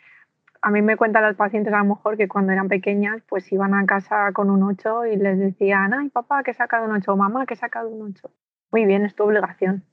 a 0.64 0.70
mí 0.70 0.80
me 0.80 0.96
cuentan 0.96 1.24
los 1.24 1.36
pacientes 1.36 1.74
a 1.74 1.78
lo 1.80 1.84
mejor 1.84 2.16
que 2.16 2.26
cuando 2.26 2.50
eran 2.50 2.68
pequeñas 2.68 3.22
pues 3.28 3.52
iban 3.52 3.74
a 3.74 3.84
casa 3.84 4.32
con 4.32 4.48
un 4.48 4.62
8 4.62 5.04
y 5.06 5.16
les 5.16 5.38
decían, 5.38 5.92
ay 5.92 6.08
papá, 6.08 6.42
que 6.42 6.52
he 6.52 6.54
sacado 6.54 6.86
un 6.86 6.92
8, 6.92 7.12
o 7.12 7.16
mamá, 7.16 7.44
que 7.44 7.52
he 7.52 7.56
sacado 7.56 7.90
un 7.90 8.00
8. 8.10 8.30
Muy 8.72 8.86
bien, 8.86 9.04
es 9.04 9.14
tu 9.14 9.24
obligación. 9.24 9.84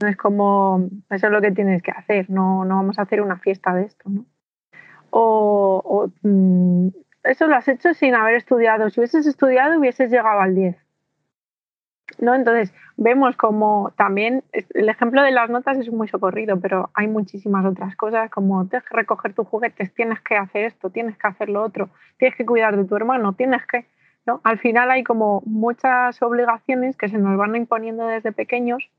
No 0.00 0.06
es 0.06 0.16
como, 0.16 0.88
eso 1.10 1.26
es 1.26 1.32
lo 1.32 1.40
que 1.40 1.50
tienes 1.50 1.82
que 1.82 1.90
hacer, 1.90 2.30
no, 2.30 2.64
no 2.64 2.76
vamos 2.76 3.00
a 3.00 3.02
hacer 3.02 3.20
una 3.20 3.36
fiesta 3.36 3.74
de 3.74 3.86
esto, 3.86 4.08
¿no? 4.08 4.26
O, 5.10 5.82
o 5.84 6.12
mm, 6.22 6.90
eso 7.24 7.48
lo 7.48 7.56
has 7.56 7.66
hecho 7.66 7.94
sin 7.94 8.14
haber 8.14 8.36
estudiado. 8.36 8.90
Si 8.90 9.00
hubieses 9.00 9.26
estudiado, 9.26 9.78
hubieses 9.80 10.08
llegado 10.08 10.40
al 10.40 10.54
10. 10.54 10.76
¿No? 12.20 12.34
Entonces, 12.34 12.74
vemos 12.96 13.36
como 13.36 13.92
también 13.96 14.44
el 14.52 14.88
ejemplo 14.88 15.22
de 15.22 15.30
las 15.30 15.50
notas 15.50 15.78
es 15.78 15.90
muy 15.90 16.08
socorrido, 16.08 16.60
pero 16.60 16.90
hay 16.94 17.06
muchísimas 17.06 17.64
otras 17.64 17.96
cosas 17.96 18.30
como 18.30 18.66
tienes 18.66 18.88
que 18.88 18.96
recoger 18.96 19.34
tus 19.34 19.46
juguetes, 19.46 19.92
tienes 19.94 20.20
que 20.20 20.36
hacer 20.36 20.64
esto, 20.64 20.90
tienes 20.90 21.16
que 21.18 21.26
hacer 21.26 21.48
lo 21.48 21.62
otro, 21.62 21.90
tienes 22.18 22.36
que 22.36 22.46
cuidar 22.46 22.76
de 22.76 22.84
tu 22.84 22.96
hermano, 22.96 23.32
tienes 23.32 23.66
que, 23.66 23.86
¿no? 24.26 24.40
Al 24.44 24.58
final 24.58 24.90
hay 24.90 25.04
como 25.04 25.42
muchas 25.46 26.22
obligaciones 26.22 26.96
que 26.96 27.08
se 27.08 27.18
nos 27.18 27.36
van 27.36 27.56
imponiendo 27.56 28.06
desde 28.06 28.32
pequeños 28.32 28.90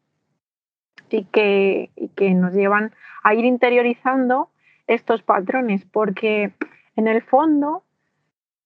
y 1.09 1.25
que, 1.25 1.91
y 1.95 2.09
que 2.09 2.33
nos 2.33 2.53
llevan 2.53 2.91
a 3.23 3.33
ir 3.33 3.45
interiorizando 3.45 4.49
estos 4.87 5.23
patrones, 5.23 5.85
porque 5.85 6.53
en 6.95 7.07
el 7.07 7.21
fondo, 7.21 7.83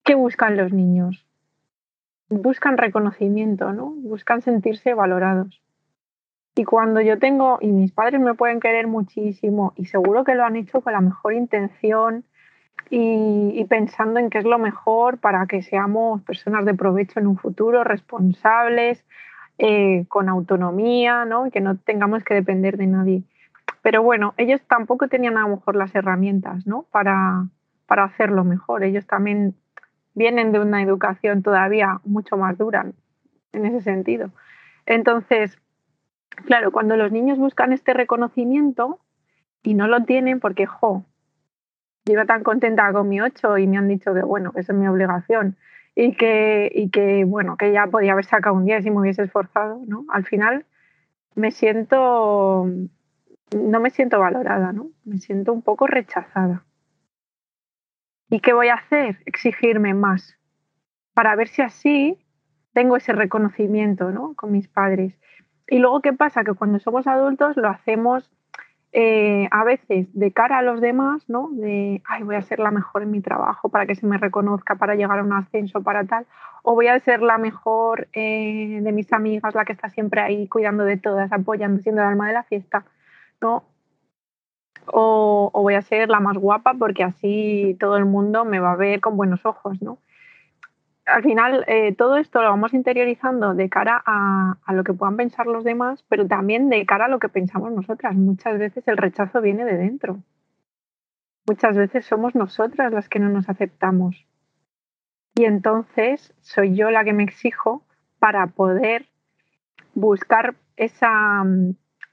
¿qué 0.04 0.16
buscan 0.16 0.58
los 0.58 0.74
niños? 0.74 1.29
Buscan 2.30 2.78
reconocimiento, 2.78 3.74
¿no? 3.74 3.88
Buscan 3.88 4.42
sentirse 4.42 4.94
valorados. 4.94 5.62
Y 6.56 6.66
cuando 6.66 7.02
yo 7.02 7.18
tengo, 7.20 7.58
y 7.62 7.68
mis 7.72 7.92
padres 7.92 8.20
me 8.20 8.34
pueden 8.34 8.60
querer 8.60 8.88
muchísimo, 8.88 9.74
y 9.76 9.86
seguro 9.86 10.24
que 10.24 10.36
lo 10.36 10.44
han 10.44 10.56
hecho 10.56 10.82
con 10.82 10.94
la 10.94 11.02
mejor 11.02 11.34
intención 11.34 12.26
y, 12.90 13.64
pensando 13.70 14.20
en 14.20 14.30
qué 14.30 14.40
es 14.40 14.46
lo 14.46 14.58
mejor 14.58 15.20
para 15.20 15.46
que 15.46 15.62
seamos 15.62 16.22
personas 16.24 16.66
de 16.66 16.74
provecho 16.74 17.20
en 17.20 17.28
un 17.28 17.38
futuro, 17.38 17.84
responsables, 17.84 19.06
eh, 19.58 20.06
con 20.08 20.30
autonomía, 20.30 21.26
¿no? 21.26 21.48
Y 21.48 21.52
que 21.52 21.62
no 21.62 21.78
tengamos 21.78 22.24
que 22.24 22.34
depender 22.34 22.78
de 22.78 22.88
nadie. 22.88 23.24
Pero 23.82 24.04
bueno, 24.04 24.34
ellos 24.38 24.62
tampoco 24.68 25.08
tenían 25.08 25.38
a 25.38 25.42
lo 25.42 25.56
mejor 25.56 25.76
las 25.76 25.94
herramientas, 25.96 26.66
¿no? 26.66 26.86
Para, 26.92 27.46
para 27.86 28.06
hacerlo 28.06 28.44
mejor. 28.44 28.84
Ellos 28.84 29.06
también 29.06 29.56
vienen 30.20 30.52
de 30.52 30.60
una 30.60 30.84
educación 30.84 31.42
todavía 31.44 32.02
mucho 32.04 32.36
más 32.36 32.58
dura 32.58 32.86
en 33.54 33.66
ese 33.66 33.80
sentido. 33.80 34.32
Entonces, 34.86 35.58
claro, 36.46 36.72
cuando 36.74 36.98
los 36.98 37.10
niños 37.12 37.38
buscan 37.38 37.72
este 37.72 37.94
reconocimiento 37.94 39.00
y 39.64 39.76
no 39.76 39.88
lo 39.88 40.04
tienen 40.04 40.42
porque, 40.42 40.66
jo, 40.66 41.06
yo 42.06 42.14
iba 42.14 42.26
tan 42.26 42.44
contenta 42.44 42.92
con 42.92 43.08
mi 43.08 43.22
8 43.22 43.60
y 43.60 43.68
me 43.68 43.78
han 43.78 43.88
dicho 43.88 44.14
que, 44.14 44.22
bueno, 44.22 44.52
que 44.52 44.60
esa 44.60 44.74
es 44.74 44.80
mi 44.80 44.90
obligación 44.90 45.56
y 45.96 46.14
que, 46.16 46.70
y 46.76 46.90
que, 46.90 47.24
bueno, 47.24 47.56
que 47.56 47.72
ya 47.72 47.88
podía 47.88 48.12
haber 48.12 48.26
sacado 48.26 48.58
un 48.58 48.66
10 48.66 48.84
si 48.84 48.92
me 48.92 49.00
hubiese 49.00 49.24
esforzado, 49.24 49.82
¿no? 49.88 50.06
Al 50.10 50.26
final 50.26 50.66
me 51.36 51.52
siento, 51.52 52.68
no 53.56 53.80
me 53.80 53.90
siento 53.90 54.20
valorada, 54.20 54.74
¿no? 54.74 54.90
Me 55.06 55.18
siento 55.20 55.54
un 55.54 55.62
poco 55.62 55.88
rechazada. 55.88 56.66
¿Y 58.30 58.40
qué 58.42 58.54
voy 58.54 58.68
a 58.70 58.76
hacer? 58.76 59.18
Exigirme 59.26 59.94
más 59.94 60.38
para 61.14 61.36
ver 61.36 61.48
si 61.48 61.62
así 61.62 62.18
tengo 62.74 62.96
ese 62.96 63.14
reconocimiento 63.14 64.12
¿no? 64.12 64.36
con 64.36 64.52
mis 64.52 64.68
padres. 64.68 65.14
Y 65.68 65.80
luego, 65.80 66.02
¿qué 66.02 66.14
pasa? 66.14 66.44
Que 66.44 66.54
cuando 66.54 66.80
somos 66.80 67.08
adultos 67.08 67.58
lo 67.58 67.68
hacemos 67.70 68.32
eh, 68.92 69.48
a 69.52 69.64
veces 69.64 70.08
de 70.14 70.32
cara 70.32 70.60
a 70.60 70.62
los 70.64 70.82
demás, 70.82 71.24
¿no? 71.28 71.50
De, 71.52 72.02
ay, 72.06 72.24
voy 72.24 72.36
a 72.36 72.42
ser 72.42 72.60
la 72.60 72.72
mejor 72.72 73.04
en 73.04 73.12
mi 73.12 73.22
trabajo 73.22 73.70
para 73.70 73.86
que 73.86 73.94
se 73.94 74.08
me 74.08 74.18
reconozca, 74.18 74.76
para 74.76 74.96
llegar 74.96 75.20
a 75.20 75.24
un 75.24 75.34
ascenso, 75.34 75.84
para 75.84 76.06
tal. 76.06 76.26
O 76.64 76.74
voy 76.74 76.88
a 76.88 77.00
ser 77.00 77.22
la 77.22 77.38
mejor 77.38 78.08
eh, 78.14 78.80
de 78.82 78.92
mis 78.92 79.14
amigas, 79.14 79.54
la 79.54 79.66
que 79.66 79.74
está 79.74 79.90
siempre 79.90 80.22
ahí 80.22 80.48
cuidando 80.48 80.86
de 80.86 80.98
todas, 80.98 81.32
apoyando, 81.32 81.82
siendo 81.82 82.02
el 82.02 82.08
alma 82.08 82.28
de 82.28 82.34
la 82.34 82.44
fiesta, 82.44 82.84
¿no? 83.42 83.64
O, 84.94 85.52
voy 85.54 85.76
a 85.76 85.82
ser 85.82 86.10
la 86.10 86.20
más 86.20 86.38
guapa 86.38 86.74
porque 86.74 87.04
así 87.04 87.76
todo 87.80 87.98
el 87.98 88.06
mundo 88.06 88.46
me 88.46 88.60
va 88.60 88.74
a 88.74 88.78
ver 88.78 89.02
con 89.02 89.18
buenos 89.18 89.46
ojos, 89.46 89.82
¿no? 89.82 90.00
Al 91.06 91.24
final, 91.24 91.66
eh, 91.68 91.96
todo 91.96 92.18
esto 92.18 92.42
lo 92.42 92.50
vamos 92.50 92.74
interiorizando 92.74 93.56
de 93.56 93.68
cara 93.68 94.02
a, 94.06 94.58
a, 94.64 94.74
lo 94.74 94.84
que 94.84 94.94
puedan 94.94 95.18
pensar 95.18 95.48
los 95.48 95.64
demás, 95.64 96.04
pero 96.08 96.28
también 96.28 96.70
de 96.70 96.86
cara 96.86 97.06
a 97.06 97.08
lo 97.08 97.18
que 97.18 97.30
pensamos 97.30 97.72
nosotras. 97.72 98.16
Muchas 98.16 98.60
veces 98.60 98.88
el 98.88 98.98
rechazo 98.98 99.42
viene 99.42 99.66
de 99.66 99.76
dentro. 99.76 100.20
Muchas 101.48 101.76
veces 101.76 102.06
somos 102.06 102.36
nosotras 102.36 102.94
las 102.94 103.10
que 103.10 103.18
no 103.18 103.30
nos 103.30 103.50
aceptamos. 103.50 104.28
Y 105.36 105.46
entonces 105.46 106.34
soy 106.42 106.76
yo 106.76 106.92
la 106.92 107.04
que 107.04 107.14
me 107.14 107.24
exijo 107.24 107.84
para 108.20 108.46
poder 108.48 109.08
buscar 109.96 110.56
esa, 110.76 111.44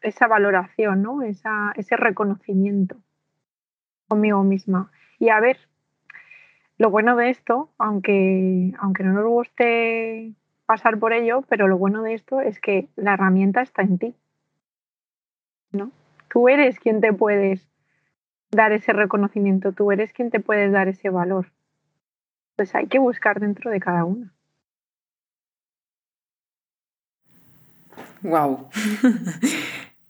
esa 0.06 0.26
valoración, 0.26 1.02
¿no? 1.02 1.22
Esa, 1.22 1.72
ese 1.76 1.96
reconocimiento 1.96 2.96
conmigo 4.08 4.42
misma. 4.42 4.90
Y 5.18 5.30
a 5.30 5.40
ver, 5.40 5.58
lo 6.78 6.90
bueno 6.90 7.16
de 7.16 7.30
esto, 7.30 7.70
aunque, 7.78 8.72
aunque 8.78 9.02
no 9.02 9.12
nos 9.12 9.25
guste 9.25 10.34
pasar 10.66 10.98
por 10.98 11.12
ello, 11.12 11.42
pero 11.48 11.68
lo 11.68 11.78
bueno 11.78 12.02
de 12.02 12.14
esto 12.14 12.40
es 12.40 12.60
que 12.60 12.88
la 12.96 13.14
herramienta 13.14 13.62
está 13.62 13.82
en 13.82 13.98
ti. 13.98 14.16
¿no? 15.72 15.90
Tú 16.28 16.48
eres 16.48 16.78
quien 16.78 17.00
te 17.00 17.12
puedes 17.12 17.68
dar 18.50 18.72
ese 18.72 18.92
reconocimiento, 18.92 19.72
tú 19.72 19.92
eres 19.92 20.12
quien 20.12 20.30
te 20.30 20.40
puedes 20.40 20.72
dar 20.72 20.88
ese 20.88 21.10
valor. 21.10 21.52
Pues 22.56 22.75
hay 22.75 22.86
que 22.86 22.98
buscar 22.98 23.40
dentro 23.40 23.70
de 23.70 23.80
cada 23.80 24.04
una. 24.04 24.32
Wow. 28.22 28.68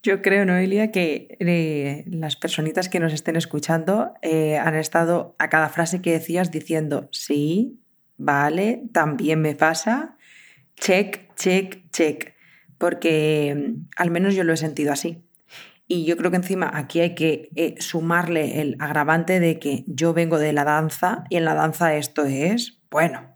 Yo 0.07 0.21
creo, 0.21 0.45
Noelia, 0.45 0.89
que 0.89 1.35
eh, 1.41 2.05
las 2.07 2.37
personitas 2.37 2.87
que 2.87 3.01
nos 3.01 3.11
estén 3.11 3.35
escuchando 3.35 4.13
eh, 4.21 4.57
han 4.57 4.75
estado 4.75 5.35
a 5.37 5.49
cada 5.49 5.67
frase 5.67 6.01
que 6.01 6.13
decías 6.13 6.49
diciendo, 6.49 7.09
sí, 7.11 7.81
vale, 8.15 8.83
también 8.93 9.41
me 9.41 9.53
pasa, 9.53 10.15
check, 10.77 11.35
check, 11.35 11.91
check, 11.91 12.35
porque 12.77 13.53
mm, 13.53 13.87
al 13.97 14.11
menos 14.11 14.33
yo 14.33 14.45
lo 14.45 14.53
he 14.53 14.57
sentido 14.57 14.93
así. 14.93 15.25
Y 15.89 16.05
yo 16.05 16.15
creo 16.15 16.31
que 16.31 16.37
encima 16.37 16.71
aquí 16.73 17.01
hay 17.01 17.13
que 17.13 17.49
eh, 17.57 17.75
sumarle 17.79 18.61
el 18.61 18.77
agravante 18.79 19.41
de 19.41 19.59
que 19.59 19.83
yo 19.87 20.13
vengo 20.13 20.39
de 20.39 20.53
la 20.53 20.63
danza 20.63 21.25
y 21.29 21.35
en 21.35 21.43
la 21.43 21.53
danza 21.53 21.97
esto 21.97 22.23
es, 22.23 22.79
bueno, 22.89 23.35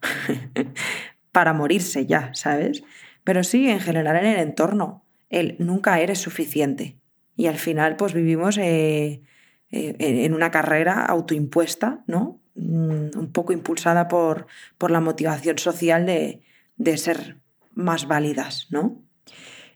para 1.33 1.51
morirse 1.51 2.05
ya, 2.05 2.29
¿sabes? 2.33 2.81
Pero 3.25 3.43
sí, 3.43 3.67
en 3.67 3.81
general 3.81 4.15
en 4.15 4.25
el 4.25 4.39
entorno 4.39 5.03
el 5.31 5.55
nunca 5.57 5.99
eres 5.99 6.19
suficiente. 6.19 6.97
Y 7.35 7.47
al 7.47 7.57
final, 7.57 7.95
pues 7.95 8.13
vivimos 8.13 8.57
eh, 8.57 9.23
eh, 9.71 9.95
en 9.97 10.33
una 10.33 10.51
carrera 10.51 11.05
autoimpuesta, 11.05 12.03
¿no? 12.05 12.39
Mm, 12.55 13.17
un 13.17 13.31
poco 13.31 13.53
impulsada 13.53 14.07
por, 14.07 14.45
por 14.77 14.91
la 14.91 14.99
motivación 14.99 15.57
social 15.57 16.05
de, 16.05 16.41
de, 16.75 16.97
ser 16.97 17.37
más 17.73 18.07
válidas, 18.07 18.67
¿no? 18.69 19.01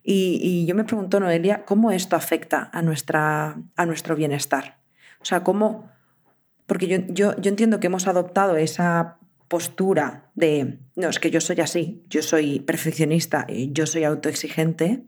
Y, 0.04 0.66
yo 0.68 0.76
me 0.76 0.84
pregunto, 0.84 1.20
Noelia, 1.20 1.66
¿cómo 1.66 1.92
esto 1.92 2.16
afecta 2.16 2.70
a, 2.72 2.84
nuestra, 2.84 3.58
a 3.76 3.86
nuestro 3.88 4.16
bienestar? 4.16 4.78
O 5.20 5.26
sea, 5.26 5.44
¿cómo...? 5.44 5.90
Porque 6.68 6.88
yo, 6.88 6.98
yo, 7.08 7.36
yo 7.38 7.50
entiendo 7.50 7.80
que 7.80 7.88
hemos 7.88 8.08
adoptado 8.08 8.58
esa 8.58 9.18
postura 9.48 10.30
de, 10.36 10.80
no, 10.96 11.10
es 11.10 11.20
que 11.20 11.32
yo 11.32 11.40
soy 11.42 11.62
así, 11.62 12.04
yo 12.10 12.22
soy 12.22 12.60
perfeccionista, 12.60 13.48
yo 13.48 13.86
soy 13.86 14.04
autoexigente, 14.04 15.06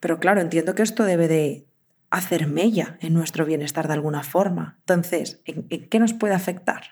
pero 0.00 0.18
claro, 0.18 0.40
entiendo 0.40 0.74
que 0.74 0.82
esto 0.82 1.04
debe 1.04 1.28
de 1.28 1.66
hacer 2.10 2.46
mella 2.46 2.96
en 3.00 3.14
nuestro 3.14 3.44
bienestar 3.44 3.86
de 3.86 3.94
alguna 3.94 4.22
forma. 4.22 4.76
Entonces, 4.80 5.42
¿en, 5.44 5.88
qué 5.88 5.98
nos 5.98 6.14
puede 6.14 6.34
afectar? 6.34 6.82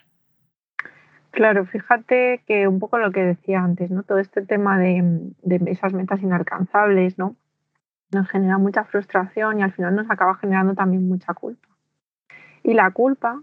Claro, 1.31 1.67
fíjate 1.67 2.43
que 2.47 2.67
un 2.67 2.79
poco 2.79 2.99
lo 2.99 3.13
que 3.13 3.23
decía 3.23 3.61
antes, 3.61 3.91
¿no? 3.91 4.03
Todo 4.03 4.19
este 4.19 4.43
tema 4.43 4.79
de, 4.79 5.03
de 5.43 5.71
esas 5.71 5.93
metas 5.93 6.23
inalcanzables, 6.23 7.19
¿no? 7.19 7.37
Nos 8.13 8.29
genera 8.29 8.59
mucha 8.59 8.85
frustración 8.85 9.59
y 9.59 9.63
al 9.63 9.73
final 9.73 9.95
nos 9.95 10.11
acaba 10.11 10.37
generando 10.37 10.75
también 10.75 11.07
mucha 11.09 11.35
culpa. 11.35 11.69
Y 12.63 12.75
la 12.75 12.91
culpa 12.91 13.43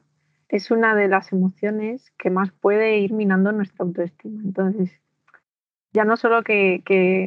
es 0.49 0.71
una 0.71 0.95
de 0.95 1.07
las 1.07 1.31
emociones 1.31 2.11
que 2.17 2.29
más 2.29 2.51
puede 2.51 2.97
ir 2.97 3.13
minando 3.13 3.51
nuestra 3.51 3.85
autoestima. 3.85 4.41
Entonces, 4.43 4.91
ya 5.93 6.05
no 6.05 6.17
solo 6.17 6.43
que, 6.43 6.81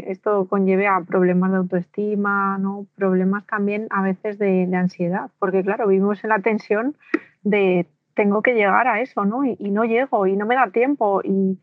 esto 0.08 0.46
conlleve 0.48 0.88
a 0.88 1.00
problemas 1.00 1.52
de 1.52 1.58
autoestima, 1.58 2.58
¿no? 2.58 2.86
problemas 2.96 3.46
también 3.46 3.86
a 3.90 4.02
veces 4.02 4.38
de, 4.38 4.68
ansiedad, 4.74 5.30
porque 5.38 5.62
claro, 5.62 5.86
vivimos 5.86 6.22
en 6.24 6.30
la 6.30 6.40
tensión 6.40 6.96
de 7.42 7.86
tengo 8.14 8.42
que 8.42 8.54
llegar 8.54 8.88
a 8.88 9.00
eso, 9.00 9.24
¿no? 9.24 9.44
Y, 9.44 9.70
no 9.70 9.84
llego 9.84 10.26
y 10.26 10.36
no 10.36 10.46
me 10.46 10.54
da 10.54 10.70
tiempo 10.70 11.20
y, 11.22 11.58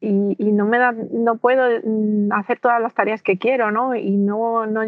y, 0.00 0.52
no 0.52 0.66
me 0.66 0.78
da, 0.78 0.92
no 0.92 1.36
puedo 1.36 1.62
mm, 1.84 2.32
hacer 2.32 2.58
todas 2.58 2.82
las 2.82 2.94
tareas 2.94 3.22
que 3.22 3.38
quiero, 3.38 3.70
¿no? 3.70 3.94
Y 3.94 4.16
no, 4.16 4.66
no 4.66 4.82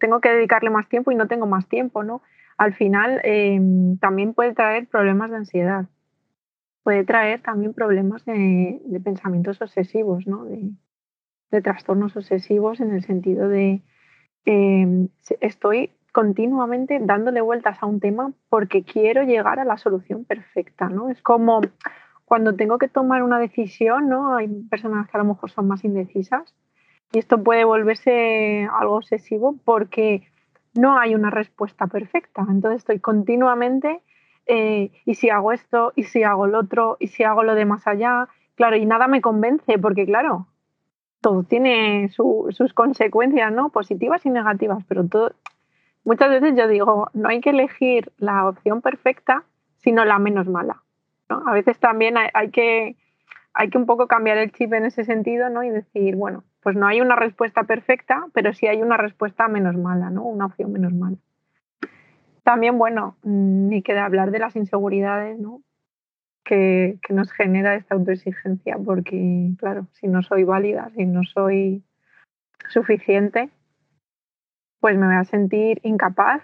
tengo 0.00 0.20
que 0.20 0.30
dedicarle 0.30 0.70
más 0.70 0.88
tiempo 0.88 1.12
y 1.12 1.14
no 1.14 1.28
tengo 1.28 1.46
más 1.46 1.68
tiempo, 1.68 2.02
¿no? 2.02 2.22
Al 2.56 2.74
final 2.74 3.20
em, 3.22 3.98
también 3.98 4.34
puede 4.34 4.54
traer 4.54 4.88
problemas 4.88 5.30
de 5.30 5.36
ansiedad 5.36 5.86
puede 6.88 7.04
traer 7.04 7.42
también 7.42 7.74
problemas 7.74 8.24
de, 8.24 8.80
pensamientos 9.04 9.60
obsesivos, 9.60 10.26
¿no? 10.26 10.46
de, 10.46 11.60
trastornos 11.60 12.16
obsesivos 12.16 12.80
en 12.80 12.94
el 12.94 13.04
sentido 13.04 13.46
de 13.46 13.82
em, 14.46 15.08
estoy 15.40 15.90
continuamente 16.12 16.98
dándole 16.98 17.42
vueltas 17.42 17.76
a 17.82 17.84
un 17.84 18.00
tema 18.00 18.32
porque 18.48 18.84
quiero 18.84 19.22
llegar 19.24 19.60
a 19.60 19.66
la 19.66 19.76
solución 19.76 20.24
perfecta, 20.24 20.88
¿no? 20.88 21.10
Es 21.10 21.20
como 21.20 21.60
cuando 22.24 22.56
tengo 22.56 22.78
que 22.78 22.88
tomar 22.88 23.22
una 23.22 23.38
decisión, 23.38 24.08
¿no? 24.08 24.34
Hay 24.36 24.48
personas 24.70 25.10
que 25.10 25.18
a 25.18 25.20
lo 25.20 25.26
mejor 25.26 25.50
son 25.50 25.68
más 25.68 25.84
indecisas 25.84 26.54
y 27.12 27.18
esto 27.18 27.44
puede 27.44 27.64
volverse 27.64 28.66
algo 28.80 28.96
obsesivo 28.96 29.56
porque 29.62 30.26
no 30.72 30.98
hay 30.98 31.14
una 31.14 31.28
respuesta 31.28 31.86
perfecta. 31.86 32.46
Entonces 32.48 32.78
estoy 32.78 32.98
continuamente 32.98 34.00
eh, 34.48 34.90
y 35.04 35.14
si 35.14 35.28
hago 35.30 35.52
esto, 35.52 35.92
y 35.94 36.04
si 36.04 36.24
hago 36.24 36.46
lo 36.46 36.60
otro, 36.60 36.96
y 36.98 37.08
si 37.08 37.22
hago 37.22 37.42
lo 37.44 37.54
de 37.54 37.66
más 37.66 37.86
allá, 37.86 38.28
claro, 38.54 38.76
y 38.76 38.86
nada 38.86 39.06
me 39.06 39.20
convence, 39.20 39.78
porque 39.78 40.06
claro, 40.06 40.46
todo 41.20 41.42
tiene 41.44 42.08
sus 42.08 42.72
consecuencias, 42.74 43.52
¿no? 43.52 43.68
Positivas 43.68 44.24
y 44.24 44.30
negativas, 44.30 44.82
pero 44.88 45.04
muchas 46.04 46.30
veces 46.30 46.56
yo 46.56 46.66
digo, 46.66 47.10
no 47.12 47.28
hay 47.28 47.40
que 47.40 47.50
elegir 47.50 48.10
la 48.16 48.48
opción 48.48 48.80
perfecta, 48.80 49.44
sino 49.76 50.04
la 50.04 50.18
menos 50.18 50.48
mala. 50.48 50.82
A 51.28 51.52
veces 51.52 51.78
también 51.78 52.16
hay, 52.16 52.50
que, 52.50 52.96
hay 53.52 53.68
que 53.68 53.76
un 53.78 53.84
poco 53.84 54.08
cambiar 54.08 54.38
el 54.38 54.50
chip 54.50 54.72
en 54.72 54.86
ese 54.86 55.04
sentido, 55.04 55.50
¿no? 55.50 55.62
Y 55.62 55.68
decir, 55.68 56.16
bueno, 56.16 56.44
pues 56.62 56.74
no 56.74 56.86
hay 56.86 57.02
una 57.02 57.16
respuesta 57.16 57.64
perfecta, 57.64 58.26
pero 58.32 58.54
sí 58.54 58.66
hay 58.66 58.80
una 58.80 58.96
respuesta 58.96 59.46
menos 59.46 59.76
mala, 59.76 60.08
¿no? 60.08 60.22
Una 60.24 60.46
opción 60.46 60.72
menos 60.72 60.94
mala. 60.94 61.18
También, 62.48 62.78
bueno, 62.78 63.14
ni 63.24 63.82
queda 63.82 64.06
hablar 64.06 64.30
de 64.30 64.38
las 64.38 64.56
inseguridades 64.56 65.38
¿no? 65.38 65.60
que, 66.44 66.98
nos 67.10 67.30
genera 67.30 67.74
esta 67.74 67.94
autoexigencia, 67.94 68.78
porque, 68.82 69.50
claro, 69.58 69.86
si 69.92 70.08
no 70.08 70.22
soy 70.22 70.44
válida, 70.44 70.90
si 70.96 71.04
no 71.04 71.24
soy 71.24 71.84
suficiente, 72.70 73.50
pues 74.80 74.96
me 74.96 75.08
voy 75.08 75.16
a 75.16 75.24
sentir 75.24 75.78
incapaz 75.82 76.42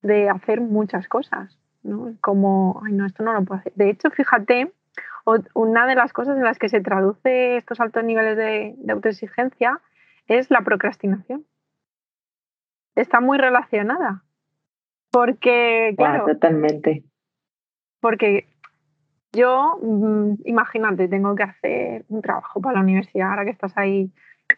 de 0.00 0.30
hacer 0.30 0.62
muchas 0.62 1.08
cosas, 1.08 1.58
¿no? 1.82 2.14
Como, 2.22 2.80
ay, 2.86 2.94
no, 2.94 3.04
esto 3.04 3.22
no 3.22 3.34
lo 3.34 3.44
puedo 3.44 3.60
hacer. 3.60 3.74
De 3.74 3.90
hecho, 3.90 4.08
fíjate, 4.08 4.72
una 5.52 5.86
de 5.86 5.94
las 5.94 6.14
cosas 6.14 6.38
en 6.38 6.44
las 6.44 6.58
que 6.58 6.70
se 6.70 6.80
traduce 6.80 7.58
estos 7.58 7.80
altos 7.80 8.02
niveles 8.02 8.38
de, 8.38 8.76
de 8.78 8.92
autoexigencia 8.94 9.78
es 10.26 10.50
la 10.50 10.62
procrastinación. 10.62 11.44
Está 12.94 13.20
muy 13.20 13.36
relacionada. 13.36 14.24
Porque, 15.10 15.94
claro. 15.96 16.26
totalmente. 16.26 17.04
Porque 18.00 18.48
yo, 19.32 19.78
mm, 19.82 20.42
imagínate, 20.44 21.08
tengo 21.08 21.34
que 21.34 21.42
hacer 21.42 22.04
un 22.08 22.22
trabajo 22.22 22.60
para 22.60 22.76
la 22.76 22.82
universidad 22.82 23.30
ahora 23.30 23.44
que 23.44 23.50
estás 23.50 23.72
ahí 23.76 24.10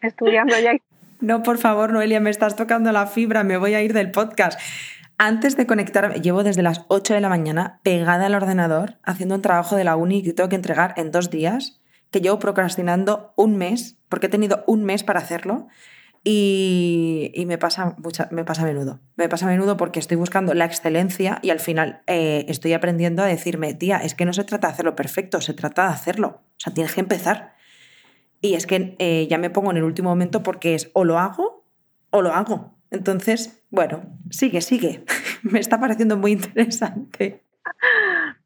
estudiando 0.02 0.54
ya. 0.58 0.72
No, 1.20 1.42
por 1.42 1.58
favor, 1.58 1.92
Noelia, 1.92 2.18
me 2.18 2.30
estás 2.30 2.56
tocando 2.56 2.92
la 2.92 3.06
fibra, 3.06 3.44
me 3.44 3.58
voy 3.58 3.74
a 3.74 3.82
ir 3.82 3.92
del 3.92 4.10
podcast. 4.10 4.58
Antes 5.18 5.54
de 5.54 5.66
conectarme, 5.66 6.22
llevo 6.22 6.42
desde 6.42 6.62
las 6.62 6.86
8 6.88 7.12
de 7.12 7.20
la 7.20 7.28
mañana 7.28 7.78
pegada 7.82 8.24
al 8.24 8.34
ordenador 8.34 8.94
haciendo 9.02 9.34
un 9.34 9.42
trabajo 9.42 9.76
de 9.76 9.84
la 9.84 9.96
uni 9.96 10.22
que 10.22 10.32
tengo 10.32 10.48
que 10.48 10.56
entregar 10.56 10.94
en 10.96 11.10
dos 11.10 11.28
días, 11.28 11.78
que 12.10 12.22
llevo 12.22 12.38
procrastinando 12.38 13.34
un 13.36 13.58
mes, 13.58 13.98
porque 14.08 14.28
he 14.28 14.30
tenido 14.30 14.64
un 14.66 14.82
mes 14.84 15.04
para 15.04 15.20
hacerlo. 15.20 15.68
Y, 16.22 17.44
me, 17.46 17.56
pasa 17.56 17.96
me 18.30 18.44
pasa 18.44 18.62
a 18.62 18.66
menudo. 18.66 19.00
Me 19.16 19.28
pasa 19.28 19.46
a 19.46 19.48
menudo 19.48 19.76
porque 19.76 19.98
estoy 19.98 20.18
buscando 20.18 20.52
la 20.52 20.66
excelencia 20.66 21.38
y 21.42 21.50
al 21.50 21.60
final 21.60 22.02
eh, 22.06 22.44
estoy 22.48 22.74
aprendiendo 22.74 23.22
a 23.22 23.26
decirme, 23.26 23.72
tía, 23.74 23.98
es 23.98 24.14
que 24.14 24.26
no 24.26 24.32
se 24.32 24.44
trata 24.44 24.68
de 24.68 24.74
hacerlo 24.74 24.94
perfecto, 24.94 25.40
se 25.40 25.54
trata 25.54 25.84
de 25.84 25.94
hacerlo. 25.94 26.42
O 26.42 26.58
sea, 26.58 26.74
tienes 26.74 26.94
que 26.94 27.00
empezar. 27.00 27.54
Y 28.42 28.54
es 28.54 28.66
que 28.66 28.96
eh, 28.98 29.26
ya 29.28 29.38
me 29.38 29.50
pongo 29.50 29.70
en 29.70 29.78
el 29.78 29.84
último 29.84 30.10
momento 30.10 30.42
porque 30.42 30.74
es 30.74 30.90
o 30.92 31.04
lo 31.04 31.18
hago 31.18 31.64
o 32.10 32.20
lo 32.20 32.32
hago. 32.32 32.78
Entonces, 32.90 33.64
bueno, 33.70 34.02
sigue, 34.30 34.60
sigue. 34.60 35.04
me 35.42 35.58
está 35.58 35.80
pareciendo 35.80 36.18
muy 36.18 36.32
interesante. 36.32 37.44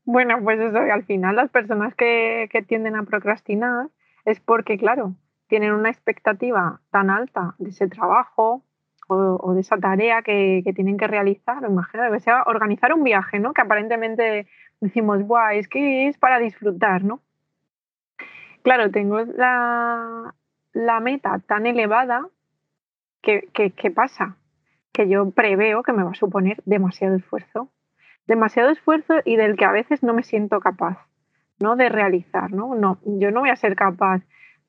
Bueno, 0.05 0.39
pues 0.45 0.61
eso, 0.61 0.79
al 0.79 1.05
final 1.07 1.35
las 1.35 1.51
personas 1.51 1.95
que 1.97 2.49
tienden 2.69 2.95
a 2.95 3.05
procrastinar 3.05 3.89
es 4.25 4.39
porque, 4.41 4.79
claro, 4.79 5.17
tienen 5.47 5.73
una 5.73 5.91
expectativa 5.91 6.81
tan 6.91 7.11
alta 7.11 7.55
de 7.59 7.71
ese 7.71 7.89
trabajo 7.89 8.63
o, 9.07 9.53
de 9.55 9.61
esa 9.61 9.77
tarea 9.77 10.23
que, 10.23 10.63
tienen 10.75 10.97
que 10.97 11.07
realizar, 11.07 11.63
imagínate, 11.69 12.13
que 12.13 12.21
sea 12.21 12.43
organizar 12.47 12.93
un 12.95 13.05
viaje, 13.05 13.39
¿no? 13.39 13.53
Que 13.53 13.63
aparentemente 13.63 14.47
decimos, 14.81 15.23
guau, 15.23 15.53
es 15.53 15.69
que 15.69 16.09
es 16.09 16.19
para 16.19 16.39
disfrutar, 16.39 17.05
¿no? 17.05 17.21
Claro, 18.63 18.91
tengo 18.91 19.21
la, 19.21 20.33
meta 21.03 21.39
tan 21.47 21.67
elevada 21.67 22.27
que, 23.21 23.49
¿qué 23.53 23.91
pasa? 23.91 24.37
Que 24.93 25.09
yo 25.09 25.31
preveo 25.31 25.83
que 25.83 25.93
me 25.93 26.03
va 26.03 26.13
a 26.13 26.15
suponer 26.15 26.63
demasiado 26.65 27.17
esfuerzo. 27.17 27.69
Demasiado 28.27 28.71
esfuerzo 28.71 29.17
y 29.27 29.37
del 29.37 29.57
que 29.57 29.67
a 29.67 29.73
veces 29.73 30.03
no 30.03 30.15
me 30.15 30.23
siento 30.23 30.61
capaz, 30.61 30.99
¿no? 31.61 31.77
De 31.77 31.91
realizar, 31.91 32.51
¿no? 32.53 32.75
No, 32.75 32.99
yo 33.05 33.31
no 33.31 33.41
voy 33.41 33.51
a 33.51 33.57
ser 33.57 33.77
capaz 33.77 34.23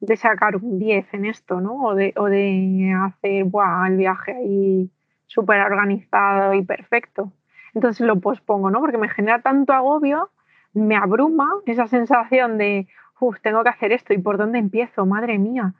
de 0.06 0.18
sacar 0.18 0.56
un 0.58 0.80
10 0.80 1.14
en 1.14 1.26
esto, 1.26 1.62
¿no? 1.62 1.84
O 1.84 1.96
de, 1.96 2.14
o 2.18 2.26
de 2.26 2.94
hacer 3.06 3.46
el 3.88 3.98
viaje 3.98 4.34
ahí 4.34 4.92
súper 5.28 5.62
organizado 5.62 6.54
y 6.54 6.64
perfecto. 6.64 7.32
Entonces 7.74 8.06
lo 8.06 8.20
pospongo, 8.20 8.70
¿no? 8.72 8.80
Porque 8.80 8.98
me 8.98 9.10
genera 9.10 9.42
tanto 9.42 9.74
agobio, 9.74 10.30
me 10.74 10.96
abruma 10.96 11.50
esa 11.66 11.88
sensación 11.88 12.58
de, 12.58 12.88
uff, 13.20 13.40
tengo 13.42 13.64
que 13.64 13.70
hacer 13.70 13.92
esto 13.92 14.14
y 14.14 14.18
por 14.18 14.38
dónde 14.38 14.60
empiezo, 14.60 15.06
madre 15.06 15.38
mía. 15.38 15.74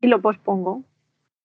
Y 0.00 0.08
lo 0.08 0.20
pospongo. 0.20 0.82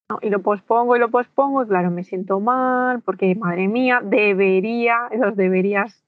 ¿no? 0.10 0.19
Y 0.21 0.30
lo 0.30 0.41
pospongo 0.41 0.95
y 0.95 0.99
lo 0.99 1.10
pospongo 1.10 1.63
y 1.63 1.67
claro, 1.67 1.91
me 1.91 2.04
siento 2.04 2.39
mal 2.39 3.01
porque, 3.01 3.36
madre 3.36 3.67
mía, 3.67 4.01
debería, 4.04 5.08
esos 5.12 5.36
deberías 5.36 6.04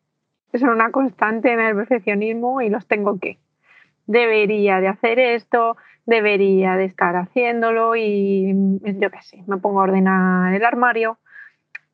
son 0.60 0.70
una 0.70 0.92
constante 0.92 1.52
en 1.52 1.60
el 1.60 1.76
perfeccionismo 1.76 2.62
y 2.62 2.70
los 2.70 2.88
tengo 2.88 3.20
que 3.20 3.40
debería 4.06 4.80
de 4.80 4.88
hacer 4.88 5.20
esto, 5.20 5.78
debería 6.06 6.76
de 6.76 6.86
estar 6.86 7.16
haciéndolo 7.16 7.96
y 7.96 8.54
yo 8.82 9.12
qué 9.12 9.22
sé, 9.22 9.44
me 9.48 9.58
pongo 9.58 9.82
a 9.82 9.84
ordenar 9.84 10.54
el 10.54 10.66
armario. 10.66 11.18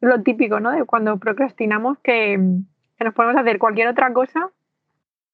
Lo 0.01 0.23
típico, 0.23 0.59
¿no? 0.59 0.71
De 0.71 0.85
cuando 0.85 1.17
procrastinamos 1.17 1.97
que, 1.99 2.39
que 2.97 3.03
nos 3.03 3.13
podemos 3.13 3.39
hacer 3.39 3.59
cualquier 3.59 3.89
otra 3.89 4.13
cosa, 4.13 4.49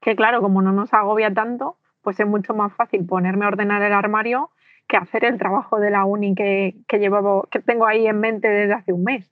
que 0.02 0.16
claro, 0.16 0.42
como 0.42 0.62
no 0.62 0.72
nos 0.72 0.94
agobia 0.94 1.34
tanto, 1.34 1.78
pues 2.02 2.20
es 2.20 2.28
mucho 2.28 2.54
más 2.54 2.74
fácil 2.74 3.06
ponerme 3.06 3.46
a 3.46 3.50
ordenar 3.50 3.82
el 3.82 3.94
armario 3.94 4.50
que 4.88 4.98
hacer 4.98 5.26
el 5.26 5.38
trabajo 5.38 5.80
de 5.80 5.90
la 5.90 6.06
uni 6.06 6.36
que, 6.36 6.76
que, 6.88 7.00
llevaba, 7.00 7.44
que 7.50 7.60
tengo 7.60 7.86
ahí 7.86 8.06
en 8.08 8.20
mente 8.20 8.48
desde 8.48 8.74
hace 8.74 8.94
un 8.94 9.04
mes. 9.04 9.32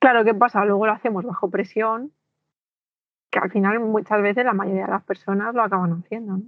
Claro, 0.00 0.24
¿qué 0.24 0.34
pasa? 0.34 0.64
Luego 0.64 0.86
lo 0.86 0.92
hacemos 0.92 1.24
bajo 1.24 1.50
presión 1.50 2.12
que 3.30 3.38
al 3.38 3.50
final 3.50 3.80
muchas 3.80 4.22
veces 4.22 4.44
la 4.44 4.52
mayoría 4.52 4.86
de 4.86 4.92
las 4.92 5.04
personas 5.04 5.54
lo 5.54 5.62
acaban 5.62 5.92
haciendo. 5.92 6.40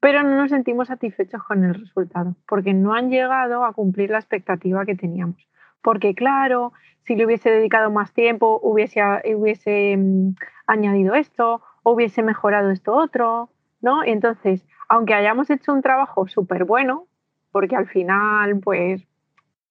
Pero 0.00 0.22
no 0.22 0.36
nos 0.36 0.50
sentimos 0.50 0.88
satisfechos 0.88 1.42
con 1.42 1.64
el 1.64 1.74
resultado, 1.74 2.36
porque 2.46 2.74
no 2.74 2.94
han 2.94 3.10
llegado 3.10 3.64
a 3.64 3.72
cumplir 3.72 4.10
la 4.10 4.18
expectativa 4.18 4.84
que 4.84 4.94
teníamos. 4.94 5.48
Porque 5.82 6.14
claro, 6.14 6.72
si 7.02 7.14
le 7.14 7.24
hubiese 7.24 7.50
dedicado 7.50 7.90
más 7.90 8.12
tiempo, 8.12 8.60
hubiese, 8.62 9.00
hubiese 9.36 9.96
mm, 9.96 10.34
añadido 10.66 11.14
esto, 11.14 11.62
hubiese 11.82 12.22
mejorado 12.22 12.70
esto 12.70 12.94
otro, 12.94 13.50
¿no? 13.80 14.04
Entonces, 14.04 14.66
aunque 14.88 15.14
hayamos 15.14 15.48
hecho 15.50 15.72
un 15.72 15.82
trabajo 15.82 16.26
súper 16.26 16.64
bueno, 16.64 17.06
porque 17.52 17.76
al 17.76 17.86
final, 17.86 18.60
pues, 18.60 19.06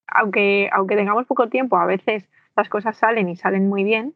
aunque, 0.08 0.70
aunque 0.72 0.96
tengamos 0.96 1.26
poco 1.26 1.50
tiempo, 1.50 1.78
a 1.78 1.86
veces 1.86 2.30
las 2.56 2.70
cosas 2.70 2.98
salen 2.98 3.30
y 3.30 3.36
salen 3.36 3.68
muy 3.68 3.84
bien, 3.84 4.16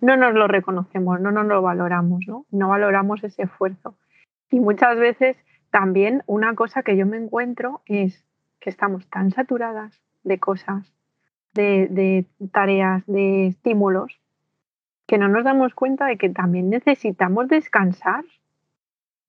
no 0.00 0.16
nos 0.16 0.34
lo 0.34 0.48
reconocemos, 0.48 1.20
no 1.20 1.30
nos 1.30 1.46
lo 1.46 1.62
valoramos, 1.62 2.24
¿no? 2.26 2.68
Valoramos 2.68 3.22
ese 3.24 3.42
esfuerzo. 3.42 3.94
Y 4.50 4.60
muchas 4.60 4.98
veces 4.98 5.36
también 5.70 6.22
una 6.26 6.54
cosa 6.54 6.82
que 6.82 6.96
yo 6.96 7.06
me 7.06 7.16
encuentro 7.16 7.82
es 7.86 8.24
que 8.60 8.70
estamos 8.70 9.08
tan 9.08 9.30
saturadas 9.30 10.00
de 10.22 10.38
cosas, 10.38 10.92
de, 11.54 11.88
de 11.90 12.26
tareas, 12.52 13.06
de 13.06 13.46
estímulos, 13.46 14.20
que 15.06 15.18
no 15.18 15.28
nos 15.28 15.44
damos 15.44 15.74
cuenta 15.74 16.06
de 16.06 16.16
que 16.16 16.28
también 16.28 16.70
necesitamos 16.70 17.48
descansar. 17.48 18.24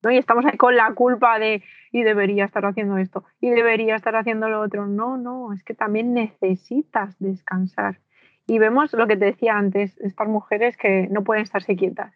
¿no? 0.03 0.11
Y 0.11 0.17
estamos 0.17 0.45
ahí 0.45 0.57
con 0.57 0.75
la 0.75 0.93
culpa 0.93 1.39
de, 1.39 1.63
y 1.91 2.03
debería 2.03 2.45
estar 2.45 2.65
haciendo 2.65 2.97
esto, 2.97 3.23
y 3.39 3.49
debería 3.49 3.95
estar 3.95 4.15
haciendo 4.15 4.49
lo 4.49 4.61
otro. 4.61 4.87
No, 4.87 5.17
no, 5.17 5.53
es 5.53 5.63
que 5.63 5.73
también 5.73 6.13
necesitas 6.13 7.17
descansar. 7.19 7.99
Y 8.47 8.59
vemos 8.59 8.93
lo 8.93 9.07
que 9.07 9.17
te 9.17 9.25
decía 9.25 9.57
antes, 9.57 9.97
estas 9.99 10.27
mujeres 10.27 10.77
que 10.77 11.07
no 11.09 11.23
pueden 11.23 11.43
estarse 11.43 11.75
quietas. 11.75 12.13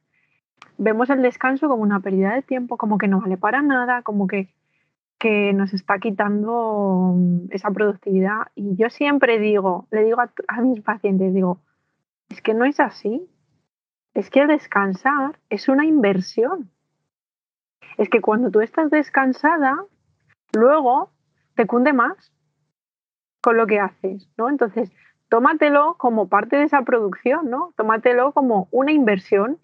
Vemos 0.77 1.09
el 1.09 1.21
descanso 1.21 1.67
como 1.67 1.83
una 1.83 1.99
pérdida 1.99 2.33
de 2.33 2.41
tiempo, 2.41 2.77
como 2.77 2.97
que 2.97 3.07
no 3.07 3.21
vale 3.21 3.37
para 3.37 3.61
nada, 3.61 4.01
como 4.01 4.27
que, 4.27 4.53
que 5.17 5.53
nos 5.53 5.73
está 5.73 5.99
quitando 5.99 7.13
mm, 7.15 7.47
esa 7.51 7.71
productividad. 7.71 8.47
Y 8.55 8.75
yo 8.75 8.89
siempre 8.89 9.39
digo, 9.39 9.87
le 9.91 10.03
digo 10.03 10.19
a, 10.19 10.61
mis 10.61 10.81
pacientes, 10.81 11.33
digo, 11.33 11.61
es 12.29 12.41
que 12.41 12.53
no 12.53 12.65
es 12.65 12.79
así 12.79 13.29
es 14.15 14.29
que 14.29 14.47
descansar 14.47 15.37
es 15.49 15.67
una 15.67 15.85
inversión. 15.85 16.71
Es 17.97 18.09
que 18.09 18.21
cuando 18.21 18.49
tú 18.49 18.61
estás 18.61 18.89
descansada, 18.89 19.75
luego 20.53 21.11
te 21.55 21.67
cunde 21.67 21.93
más 21.93 22.31
con 23.41 23.57
lo 23.57 23.67
que 23.67 23.79
haces, 23.79 24.27
¿no? 24.37 24.49
Entonces, 24.49 24.89
tómatelo 25.29 25.95
como 25.97 26.27
parte 26.27 26.55
de 26.57 26.63
esa 26.63 26.83
producción, 26.83 27.49
¿no? 27.49 27.73
Tómatelo 27.77 28.31
como 28.31 28.67
una 28.71 28.91
inversión, 28.91 29.59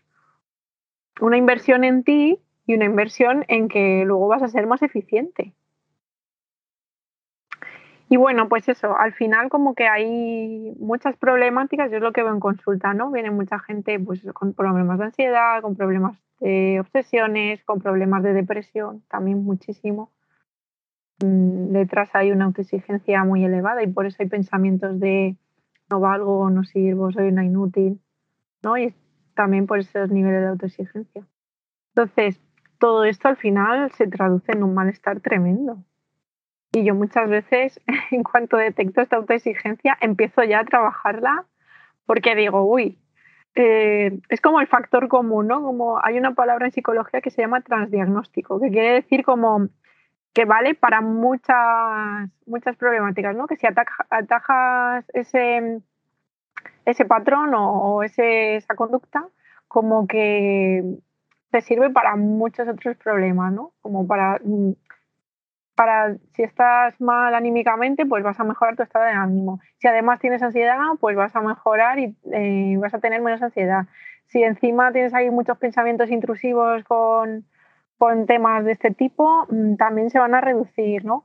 una 1.19 1.38
inversión 1.38 1.84
en 1.84 2.04
ti 2.04 2.39
y 2.65 2.76
una 2.76 2.86
inversión 2.86 3.45
en 3.47 3.67
que 3.67 4.04
luego 4.06 4.28
vas 4.28 4.43
a 4.43 4.47
ser 4.47 4.67
más 4.67 4.82
eficiente. 4.82 5.54
Y 8.12 8.17
bueno, 8.17 8.50
pues 8.50 8.67
eso, 8.67 8.97
al 8.97 9.13
final 9.13 9.47
como 9.47 9.74
que 9.74 9.88
hay 9.88 10.74
muchas 10.78 11.15
problemáticas, 11.15 11.89
yo 11.89 11.97
es 11.97 12.04
lo 12.04 12.12
que 12.12 12.24
veo 12.24 12.34
en 12.34 12.41
consulta, 12.41 12.93
¿no? 12.93 13.10
Viene 13.10 13.32
mucha 13.32 13.58
gente 13.60 13.97
pues 14.02 14.21
con 14.34 14.54
problemas 14.54 15.00
de 15.00 15.06
ansiedad, 15.06 15.62
con 15.62 15.78
problemas 15.78 16.17
de 16.41 16.82
obsesiones, 16.82 17.63
con 17.63 17.80
problemas 17.80 18.21
de 18.24 18.34
depresión, 18.34 19.02
también 19.08 19.45
muchísimo. 19.45 20.12
Mm, 21.24 21.71
detrás 21.71 22.10
hay 22.13 22.34
una 22.34 22.45
autoexigencia 22.45 23.24
muy 23.24 23.45
elevada 23.45 23.82
y 23.82 23.88
por 23.88 24.06
eso 24.06 24.17
hay 24.19 24.28
pensamientos 24.28 25.00
de 25.00 25.38
no 25.91 25.99
valgo, 25.99 26.49
no 26.49 26.63
sirvo, 26.63 27.12
soy 27.12 27.27
una 27.27 27.45
inútil, 27.45 27.99
¿no? 28.63 28.77
Y 28.77 28.95
también 29.36 29.67
por 29.67 29.80
esos 29.80 30.10
niveles 30.10 30.41
de 30.41 30.47
autoexigencia. 30.47 31.27
Entonces, 31.93 32.41
todo 32.80 33.04
esto 33.04 33.27
al 33.27 33.38
final 33.38 33.91
se 33.91 34.08
traduce 34.08 34.54
en 34.54 34.63
un 34.63 34.73
malestar 34.73 35.19
tremendo. 35.19 35.84
Y 36.71 36.84
yo 36.86 36.95
muchas 36.95 37.30
veces, 37.30 37.80
en 38.12 38.23
cuanto 38.23 38.58
detecto 38.58 39.01
esta 39.01 39.17
autoexigencia, 39.17 39.97
empiezo 40.01 40.43
ya 40.43 40.62
a 40.62 40.65
trabajarla 40.65 41.45
porque 42.06 42.36
digo, 42.36 42.63
uy, 42.63 42.97
eh, 43.56 44.19
es 44.30 44.41
como 44.41 44.62
el 44.62 44.67
factor 44.67 45.08
común, 45.08 45.47
¿no? 45.47 45.62
Como 45.62 45.99
hay 46.04 46.17
una 46.17 46.34
palabra 46.34 46.65
en 46.65 46.71
psicología 46.71 47.21
que 47.21 47.30
se 47.30 47.41
llama 47.41 47.62
transdiagnóstico, 47.62 48.60
que 48.60 48.69
quiere 48.69 48.93
decir 48.93 49.23
como 49.23 49.67
que 50.34 50.46
vale 50.46 50.76
para 50.76 51.02
muchas, 51.02 52.30
muchas 52.46 52.76
problemáticas, 52.78 53.36
¿no? 53.36 53.48
Que 53.48 53.58
si 53.58 53.67
atajas 53.67 55.06
ese, 55.13 55.82
ese 56.86 57.06
patrón 57.06 57.54
o, 57.54 57.96
o 57.96 58.04
ese, 58.04 58.56
esa 58.56 58.76
conducta, 58.76 59.28
como 59.67 60.08
que 60.08 60.98
te 61.52 61.62
sirve 61.62 61.89
para 61.89 62.15
muchos 62.15 62.67
otros 62.67 62.98
problemas, 62.98 63.52
¿no? 63.54 63.74
Como 63.82 64.08
para 64.08 64.39
mm, 64.44 64.74
para 65.76 66.15
si 66.34 66.44
estás 66.44 67.00
mal 67.02 67.34
anímicamente, 67.34 68.06
pues 68.06 68.24
vas 68.24 68.39
a 68.39 68.44
mejorar 68.44 68.76
tu 68.76 68.84
estado 68.84 69.06
de 69.06 69.12
ánimo. 69.12 69.60
Si 69.80 69.88
además 69.88 70.20
tienes 70.20 70.44
ansiedad, 70.44 70.78
pues 71.00 71.15
vas 71.15 71.36
a 71.36 71.41
mejorar 71.41 71.98
y 71.98 72.15
eh, 72.32 72.76
vas 72.78 72.94
a 72.94 73.00
tener 73.00 73.20
menos 73.22 73.41
ansiedad. 73.41 73.86
Si 74.28 74.44
encima 74.44 74.91
tienes 74.91 75.13
ahí 75.13 75.32
muchos 75.32 75.58
pensamientos 75.58 76.12
intrusivos 76.12 76.84
con, 76.84 77.46
con 78.02 78.26
temas 78.26 78.66
de 78.66 78.72
este 78.72 78.90
tipo, 78.90 79.46
mm, 79.48 79.76
también 79.76 80.10
se 80.10 80.18
van 80.18 80.34
a 80.34 80.42
reducir, 80.42 81.06
¿no? 81.06 81.24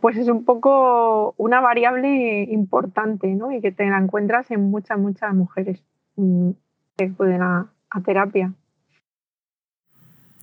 Pues 0.00 0.16
es 0.16 0.26
un 0.26 0.44
poco 0.44 1.32
una 1.36 1.60
variable 1.60 2.42
importante, 2.50 3.28
¿no? 3.28 3.52
Y 3.52 3.60
que 3.60 3.70
te 3.70 3.88
la 3.88 3.98
encuentras 3.98 4.50
en 4.50 4.68
muchas, 4.68 4.98
muchas 4.98 5.32
mujeres 5.32 5.80
mm, 6.16 6.50
que 6.96 7.04
acuden 7.04 7.42
a 7.42 7.70
terapia. 8.04 8.52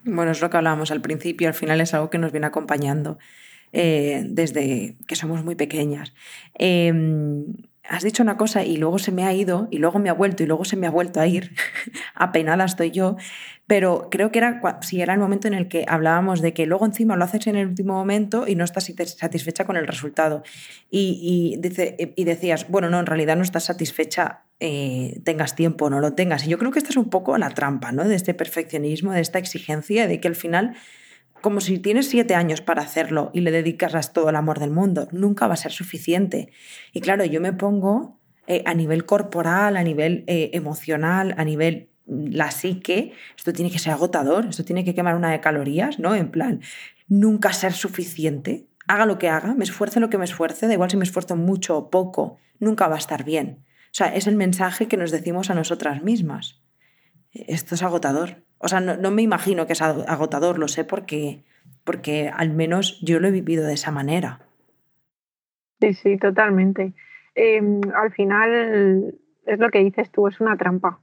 Bueno, 0.06 0.32
es 0.32 0.42
lo 0.42 0.50
que 0.50 0.56
hablábamos 0.56 0.92
al 0.92 1.02
principio, 1.02 1.50
al 1.50 1.54
final 1.54 1.82
es 1.82 1.94
algo 1.94 2.10
que 2.10 2.20
nos 2.20 2.32
viene 2.32 2.48
acompañando 2.48 3.18
eh, 3.74 4.24
desde 4.30 4.96
que 5.10 5.16
somos 5.18 5.44
muy 5.44 5.56
pequeñas. 5.56 6.13
Em, 6.54 7.48
has 7.89 8.04
dicho 8.04 8.23
una 8.23 8.38
cosa 8.38 8.63
y 8.63 8.78
luego 8.78 9.00
se 9.00 9.12
me 9.12 9.26
ha 9.26 9.34
ido 9.34 9.67
y 9.71 9.78
luego 9.78 10.00
me 10.00 10.10
ha 10.10 10.13
vuelto 10.13 10.43
y 10.43 10.45
luego 10.45 10.65
se 10.65 10.76
me 10.76 10.88
ha 10.88 10.91
vuelto 10.91 11.19
a 11.19 11.28
ir. 11.28 11.54
Apenada 12.15 12.65
estoy 12.65 12.91
yo. 12.91 13.17
Pero 13.65 14.08
creo 14.10 14.32
que 14.32 14.39
era, 14.39 14.62
si 14.82 15.02
era 15.02 15.13
el 15.13 15.19
momento 15.19 15.47
en 15.47 15.54
el 15.54 15.67
que 15.67 15.86
hablábamos 15.88 16.41
de 16.41 16.54
que 16.54 16.65
luego 16.65 16.86
encima 16.86 17.17
lo 17.17 17.26
haces 17.26 17.47
en 17.47 17.58
el 17.58 17.67
último 17.67 17.93
momento 17.93 18.47
y 18.47 18.56
no 18.56 18.63
estás 18.63 18.91
satisfecha 19.17 19.65
con 19.65 19.76
el 19.76 19.88
resultado. 19.88 20.43
Y, 20.89 21.58
decías, 21.60 22.69
bueno, 22.69 22.89
no, 22.89 23.00
en 23.00 23.06
realidad 23.06 23.36
no 23.36 23.43
estás 23.43 23.65
satisfecha, 23.65 24.43
eh, 24.62 25.19
tengas 25.26 25.56
tiempo 25.56 25.86
o 25.86 25.89
no 25.89 26.00
lo 26.00 26.13
tengas. 26.13 26.45
Y 26.45 26.50
yo 26.50 26.58
creo 26.58 26.71
que 26.71 26.80
esta 26.80 26.91
es 26.91 26.97
un 26.97 27.10
poco 27.10 27.38
la 27.38 27.50
trampa, 27.50 27.91
¿no? 27.91 28.08
De 28.08 28.15
este 28.15 28.34
perfeccionismo, 28.34 29.12
de 29.12 29.21
esta 29.21 29.38
exigencia, 29.38 30.08
de 30.08 30.21
que 30.21 30.30
al 30.30 30.36
final 30.36 30.76
como 31.41 31.62
si 31.62 31.80
tienes 31.80 32.10
siete 32.10 32.36
años 32.36 32.62
para 32.62 32.82
hacerlo 32.82 33.32
y 33.34 33.41
le 33.41 33.52
dedicas 33.52 34.13
todo 34.13 34.30
el 34.30 34.36
amor 34.36 34.60
del 34.60 34.71
mundo, 34.71 35.08
nunca 35.12 35.47
va 35.47 35.54
a 35.54 35.58
ser 35.58 35.71
suficiente. 35.71 36.52
Y 36.93 37.02
claro, 37.02 37.26
yo 37.26 37.41
me 37.41 37.54
pongo 37.54 38.19
eh, 38.47 38.63
a 38.65 38.73
nivel 38.73 39.06
corporal, 39.06 39.78
a 39.78 39.84
nivel 39.84 40.23
eh, 40.28 40.52
emocional, 40.54 41.36
a 41.38 41.43
nivel 41.43 41.89
mm, 42.06 42.28
la 42.32 42.52
psique, 42.52 43.13
esto 43.38 43.54
tiene 43.54 43.71
que 43.71 43.80
ser 43.80 43.93
agotador, 43.93 44.47
esto 44.47 44.63
tiene 44.63 44.86
que 44.86 44.95
quemar 44.95 45.15
una 45.15 45.32
de 45.32 45.41
calorías, 45.41 46.00
¿no? 46.00 46.15
En 46.15 46.32
plan, 46.32 46.62
nunca 47.08 47.54
ser 47.54 47.73
suficiente. 47.73 48.67
Haga 48.88 49.06
lo 49.06 49.17
que 49.19 49.28
haga, 49.28 49.54
me 49.54 49.65
esfuerce 49.65 50.00
lo 50.00 50.10
que 50.10 50.17
me 50.17 50.26
esfuerce, 50.26 50.67
da 50.67 50.73
igual 50.73 50.89
si 50.89 50.97
me 50.97 51.04
esfuerzo 51.04 51.36
mucho 51.36 51.78
o 51.78 51.89
poco, 51.89 52.38
nunca 52.60 52.88
va 52.88 52.95
a 52.95 53.00
estar 53.00 53.26
bien. 53.26 53.65
O 53.88 53.95
sea, 53.97 54.15
es 54.15 54.28
el 54.28 54.36
mensaje 54.36 54.88
que 54.88 54.97
nos 54.97 55.12
decimos 55.12 55.50
a 55.50 55.56
nosotras 55.56 56.02
mismas. 56.04 56.62
Esto 57.34 57.76
es 57.76 57.84
agotador. 57.84 58.47
O 58.60 58.67
sea, 58.67 58.80
no, 58.80 59.12
me 59.12 59.22
imagino 59.22 59.67
que 59.67 59.74
es 59.74 59.82
agotador, 59.82 60.58
lo 60.58 60.67
sé 60.67 60.84
porque, 60.84 61.43
porque 61.84 62.30
al 62.34 62.52
menos 62.52 63.00
yo 63.02 63.20
lo 63.20 63.28
he 63.28 63.32
vivido 63.32 63.65
de 63.65 63.74
esa 63.74 63.91
manera. 63.91 64.39
Sí, 65.80 65.93
sí, 65.93 66.17
totalmente. 66.17 66.93
Em, 67.36 67.82
al 67.96 68.12
final 68.12 69.13
es 69.46 69.60
lo 69.60 69.70
que 69.70 69.80
dices 69.80 70.12
tú, 70.12 70.28
es 70.28 70.41
una 70.41 70.58
trampa. 70.58 71.00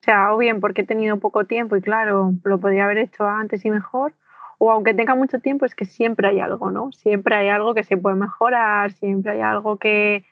O 0.00 0.04
sea, 0.04 0.34
o 0.34 0.38
bien 0.38 0.60
porque 0.60 0.82
he 0.82 0.86
tenido 0.86 1.18
poco 1.18 1.44
tiempo 1.44 1.76
y 1.76 1.80
claro, 1.80 2.34
lo 2.44 2.60
podría 2.60 2.84
haber 2.84 2.98
hecho 2.98 3.26
antes 3.26 3.64
y 3.64 3.70
mejor, 3.70 4.12
o 4.58 4.70
aunque 4.70 4.94
tenga 4.94 5.14
mucho 5.14 5.38
tiempo, 5.38 5.64
es 5.64 5.74
que 5.74 5.84
siempre 5.84 6.28
hay 6.28 6.40
algo, 6.40 6.70
¿no? 6.70 6.92
Siempre 6.92 7.36
hay 7.36 7.48
algo 7.48 7.74
que 7.74 7.84
se 7.84 7.96
puede 7.96 8.16
mejorar, 8.16 8.92
siempre 8.92 9.32
hay 9.32 9.40
algo 9.40 9.78
que, 9.78 10.24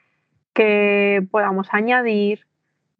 que 0.53 1.25
podamos 1.31 1.67
añadir. 1.71 2.45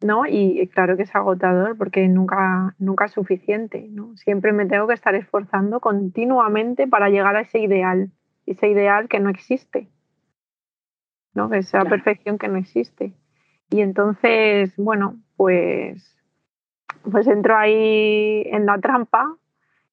¿No? 0.04 0.26
Y 0.26 0.68
claro 0.68 0.98
que 0.98 1.04
es 1.04 1.14
agotador 1.14 1.78
porque 1.78 2.06
nunca, 2.08 2.74
nunca 2.78 3.06
es 3.06 3.12
suficiente, 3.12 3.88
¿no? 3.90 4.14
Siempre 4.18 4.52
me 4.52 4.66
tengo 4.66 4.86
que 4.86 4.92
estar 4.92 5.14
esforzando 5.14 5.80
continuamente 5.80 6.86
para 6.86 7.08
llegar 7.08 7.36
a 7.36 7.40
ese 7.40 7.60
ideal, 7.60 8.10
ese 8.44 8.68
ideal 8.68 9.08
que 9.08 9.18
no 9.18 9.30
existe, 9.30 9.88
¿no? 11.32 11.50
Esa 11.54 11.86
perfección 11.86 12.36
que 12.36 12.48
no 12.48 12.58
existe. 12.58 13.14
Y 13.70 13.80
entonces, 13.80 14.76
bueno, 14.76 15.16
pues, 15.36 16.22
pues 17.10 17.26
entro 17.26 17.56
ahí 17.56 18.42
en 18.48 18.66
la 18.66 18.78
trampa 18.80 19.34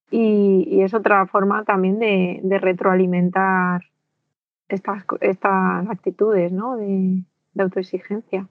y, 0.10 0.82
es 0.82 0.94
otra 0.94 1.26
forma 1.28 1.64
también 1.64 2.00
de, 2.00 2.60
retroalimentar 2.60 3.84
estas, 4.68 5.06
estas 5.22 5.88
actitudes, 5.88 6.52
¿no? 6.52 6.76
De, 6.76 7.24
de 7.54 7.64
autoexigencia. 7.64 8.50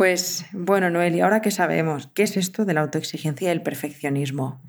Pues 0.00 0.46
bueno, 0.52 0.88
Noelia, 0.88 1.24
ahora 1.24 1.42
que 1.42 1.50
sabemos 1.50 2.08
qué 2.14 2.22
es 2.22 2.38
esto 2.38 2.64
de 2.64 2.72
la 2.72 2.80
autoexigencia 2.80 3.48
y 3.48 3.52
el 3.52 3.60
perfeccionismo, 3.60 4.62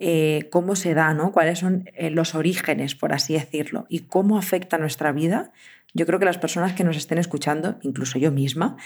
eh, 0.00 0.48
cómo 0.50 0.74
se 0.74 0.92
da, 0.92 1.14
¿no? 1.14 1.30
cuáles 1.30 1.60
son 1.60 1.88
eh, 1.94 2.10
los 2.10 2.34
orígenes, 2.34 2.96
por 2.96 3.12
así 3.12 3.34
decirlo, 3.34 3.86
y 3.88 4.00
cómo 4.00 4.38
afecta 4.38 4.78
nuestra 4.78 5.12
vida, 5.12 5.52
yo 5.94 6.04
creo 6.04 6.18
que 6.18 6.24
las 6.24 6.38
personas 6.38 6.72
que 6.72 6.82
nos 6.82 6.96
estén 6.96 7.18
escuchando, 7.18 7.78
incluso 7.82 8.18
yo 8.18 8.32
misma, 8.32 8.76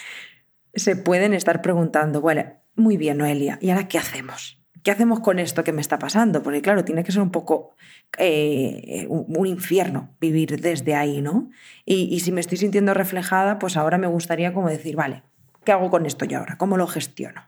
se 0.75 0.97
pueden 0.97 1.33
estar 1.33 1.63
preguntando, 1.63 2.21
bueno, 2.21 2.45
muy 2.75 2.99
bien, 2.99 3.17
Noelia, 3.17 3.59
¿y 3.63 3.71
ahora 3.71 3.89
qué 3.89 3.97
hacemos? 3.97 4.63
¿Qué 4.83 4.91
hacemos 4.91 5.21
con 5.21 5.39
esto 5.39 5.65
que 5.65 5.73
me 5.73 5.81
está 5.81 5.99
pasando? 5.99 6.43
Porque 6.43 6.61
claro, 6.61 6.85
tiene 6.85 7.05
que 7.05 7.13
ser 7.13 7.23
un 7.23 7.31
poco 7.31 7.75
eh, 8.19 9.07
un, 9.09 9.47
infierno 9.47 10.15
vivir 10.21 10.61
desde 10.61 10.95
ahí, 10.95 11.23
¿no? 11.23 11.49
Y, 11.87 12.15
y 12.15 12.21
si 12.21 12.33
me 12.33 12.43
estoy 12.43 12.59
sintiendo 12.59 12.93
reflejada, 12.93 13.59
pues 13.59 13.79
ahora 13.79 13.97
me 13.97 14.09
gustaría 14.09 14.53
como 14.53 14.69
decir, 14.69 14.95
vale, 14.95 15.23
¿Qué 15.67 15.73
hago 15.73 15.91
con 15.91 16.07
esto 16.07 16.25
yo 16.25 16.39
ahora? 16.39 16.57
¿Cómo 16.57 16.77
lo 16.77 16.87
gestiono? 16.87 17.43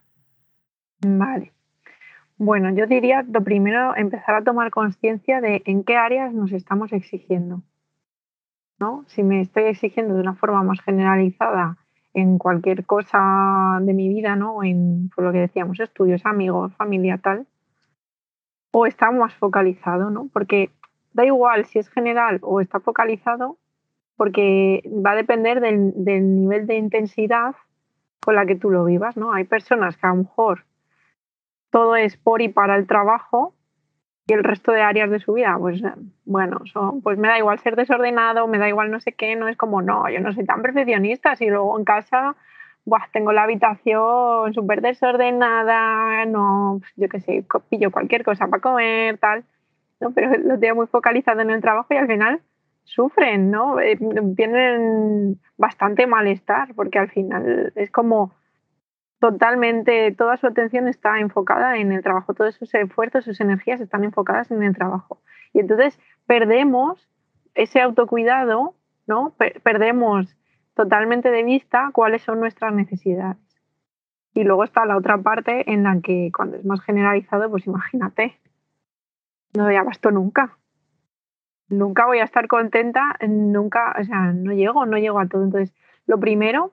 Vale. 1.01 1.53
Bueno, 2.37 2.71
yo 2.75 2.87
diría 2.87 3.23
lo 3.23 3.43
primero, 3.45 3.97
empezar 3.97 4.35
a 4.35 4.43
tomar 4.43 4.71
conciencia 4.71 5.41
de 5.41 5.63
en 5.65 5.85
qué 5.85 5.97
áreas 5.97 6.35
nos 6.35 6.53
estamos 6.53 6.93
exigiendo. 6.93 7.63
¿no? 8.81 9.05
Si 9.07 9.23
me 9.23 9.41
estoy 9.41 9.65
exigiendo 9.65 10.15
de 10.15 10.21
una 10.21 10.35
forma 10.35 10.65
más 10.65 10.81
generalizada 10.81 11.77
en 12.13 12.39
cualquier 12.39 12.85
cosa 12.87 13.79
de 13.83 13.95
mi 13.95 14.09
vida, 14.09 14.35
¿no? 14.35 14.65
En 14.65 15.11
por 15.15 15.25
lo 15.25 15.33
que 15.33 15.39
decíamos, 15.39 15.79
estudios, 15.79 16.27
amigos, 16.27 16.75
familia, 16.75 17.19
tal, 17.19 17.47
o 18.73 18.87
está 18.87 19.13
más 19.13 19.35
focalizado, 19.35 20.11
¿no? 20.11 20.29
Porque 20.33 20.71
da 21.13 21.25
igual 21.25 21.67
si 21.67 21.79
es 21.79 21.89
general 21.89 22.41
o 22.43 22.61
está 22.61 22.81
focalizado, 22.81 23.59
porque 24.17 24.83
va 24.89 25.13
a 25.13 25.17
depender 25.17 25.61
del, 25.61 25.93
del 25.95 26.35
nivel 26.35 26.67
de 26.67 26.77
intensidad 26.77 27.55
con 28.21 28.35
la 28.35 28.47
que 28.47 28.57
tú 28.57 28.71
lo 28.71 28.85
vivas, 28.85 29.17
¿no? 29.17 29.33
Hay 29.33 29.45
personas 29.45 29.97
que 29.97 30.07
a 30.07 30.11
lo 30.11 30.17
mejor 30.17 30.65
todo 31.71 31.97
es 31.97 32.17
por 32.17 32.43
y 32.43 32.49
para 32.49 32.77
el 32.77 32.87
trabajo 32.87 33.55
y 34.27 34.35
el 34.35 34.45
resto 34.45 34.73
de 34.73 34.83
áreas 34.83 35.11
de 35.11 35.21
su 35.21 35.33
vida, 35.33 35.57
pues 35.59 35.81
bueno, 36.27 36.61
pues 37.03 37.17
me 37.17 37.29
da 37.29 37.39
igual 37.39 37.59
ser 37.61 37.77
desordenado, 37.77 38.47
me 38.47 38.59
da 38.59 38.69
igual 38.69 38.91
no 38.91 39.01
sé 39.01 39.13
qué, 39.13 39.37
no 39.37 39.49
es 39.49 39.57
como, 39.57 39.81
no, 39.81 40.09
yo 40.11 40.21
no 40.21 40.35
soy 40.35 40.45
tan 40.45 40.61
perfeccionista, 40.61 41.35
si 41.35 41.49
luego 41.49 41.79
en 41.79 41.85
casa 41.85 42.37
buah, 42.85 43.07
tengo 43.13 43.33
la 43.33 43.45
habitación 43.45 44.53
súper 44.53 44.83
desordenada, 44.83 46.27
no, 46.27 46.81
yo 46.97 47.09
qué 47.09 47.21
sé, 47.21 47.45
pillo 47.71 47.91
cualquier 47.91 48.23
cosa 48.23 48.49
para 48.49 48.61
comer, 48.61 49.17
tal, 49.19 49.45
¿no? 50.01 50.11
pero 50.11 50.37
lo 50.37 50.59
tengo 50.59 50.77
muy 50.77 50.87
focalizado 50.87 51.41
en 51.41 51.51
el 51.51 51.63
trabajo 51.63 51.95
y 51.95 51.97
al 51.97 52.07
final 52.07 52.41
sufren, 52.89 53.51
¿no? 53.51 53.79
Eh, 53.81 53.99
tienen 54.37 55.41
bastante 55.57 56.07
malestar 56.07 56.75
porque 56.75 56.99
al 56.99 57.11
final 57.11 57.73
es 57.77 57.91
como 57.91 58.33
totalmente, 59.19 60.13
toda 60.13 60.37
su 60.37 60.47
atención 60.47 60.89
está 60.89 61.19
enfocada 61.19 61.77
en 61.77 61.93
el 61.93 62.03
trabajo, 62.03 62.35
todos 62.35 62.55
sus 62.55 62.73
esfuerzos, 62.75 63.25
sus 63.25 63.41
energías 63.41 63.81
están 63.81 64.05
enfocadas 64.05 64.51
en 64.51 64.63
el 64.63 64.75
trabajo. 64.75 65.21
Y 65.53 65.61
entonces 65.61 65.99
perdemos 66.27 67.09
ese 67.55 67.81
autocuidado, 67.81 68.75
¿no? 69.07 69.35
perdemos 69.63 70.37
totalmente 70.75 71.31
de 71.31 71.43
vista 71.43 71.91
cuáles 71.93 72.23
son 72.23 72.41
nuestras 72.41 72.73
necesidades. 72.73 73.37
Y 74.35 74.45
luego 74.45 74.63
está 74.63 74.85
la 74.87 74.97
otra 74.97 75.19
parte 75.19 75.73
en 75.73 75.83
la 75.83 76.01
que 76.01 76.31
cuando 76.35 76.57
es 76.57 76.65
más 76.65 76.81
generalizado, 76.81 77.51
pues 77.51 77.67
imagínate, 77.67 78.39
no 79.57 79.65
doy 79.65 79.75
abasto 79.75 80.11
nunca. 80.11 80.59
Nunca 81.69 82.07
voy 82.07 82.19
a 82.19 82.25
estar 82.25 82.49
contenta, 82.49 83.17
nunca, 83.29 83.95
o 84.01 84.05
sea, 84.05 84.33
no 84.33 84.53
llego, 84.53 84.87
no 84.87 84.99
llego 84.99 85.19
a 85.21 85.27
todo. 85.27 85.45
Entonces, 85.45 85.75
lo 86.07 86.19
primero 86.19 86.73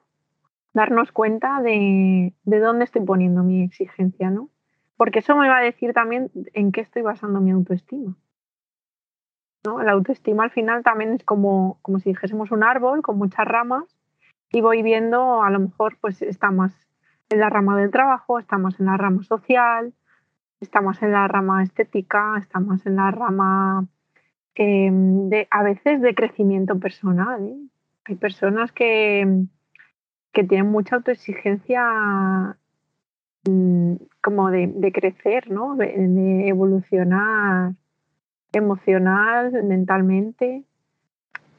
darnos 0.73 1.11
cuenta 1.11 1.61
de, 1.61 2.33
dónde 2.43 2.83
estoy 2.83 3.01
poniendo 3.03 3.43
mi 3.43 3.63
exigencia, 3.63 4.29
¿no? 4.29 4.49
Porque 4.97 5.19
eso 5.19 5.35
me 5.35 5.49
va 5.49 5.57
a 5.57 5.61
decir 5.61 5.93
también 5.93 6.31
en 6.53 6.71
qué 6.71 6.81
estoy 6.81 7.01
basando 7.01 7.39
mi 7.39 7.51
autoestima. 7.51 8.15
¿no? 9.65 9.81
La 9.81 9.93
autoestima 9.93 10.43
al 10.43 10.51
final 10.51 10.83
también 10.83 11.13
es 11.13 11.23
como, 11.23 11.79
como 11.81 11.99
si 11.99 12.09
dijésemos 12.09 12.51
un 12.51 12.63
árbol 12.63 13.01
con 13.01 13.17
muchas 13.17 13.45
ramas 13.45 13.83
y 14.51 14.61
voy 14.61 14.83
viendo, 14.83 15.43
a 15.43 15.49
lo 15.49 15.59
mejor 15.59 15.97
pues 15.99 16.21
está 16.21 16.51
más 16.51 16.73
en 17.29 17.39
la 17.39 17.49
rama 17.49 17.77
del 17.77 17.91
trabajo, 17.91 18.37
está 18.37 18.57
más 18.57 18.79
en 18.79 18.85
la 18.85 18.97
rama 18.97 19.23
social, 19.23 19.93
está 20.59 20.81
más 20.81 21.01
en 21.03 21.11
la 21.11 21.27
rama 21.27 21.63
estética, 21.63 22.35
está 22.37 22.59
más 22.59 22.85
en 22.85 22.97
la 22.97 23.11
rama 23.11 23.87
em, 24.55 25.29
a 25.51 25.63
veces 25.63 26.01
de 26.01 26.15
crecimiento 26.15 26.79
personal. 26.79 27.43
¿eh? 27.43 27.57
Hay 28.05 28.15
personas 28.15 28.71
que, 28.71 29.45
que 30.31 30.43
tienen 30.43 30.71
mucha 30.71 30.97
autoexigencia 30.97 32.57
mm, 33.47 33.95
como 34.21 34.51
de, 34.51 34.91
crecer, 34.93 35.51
¿no? 35.51 35.75
De, 35.75 36.47
evolucionar 36.47 37.73
emocional, 38.53 39.63
mentalmente. 39.63 40.63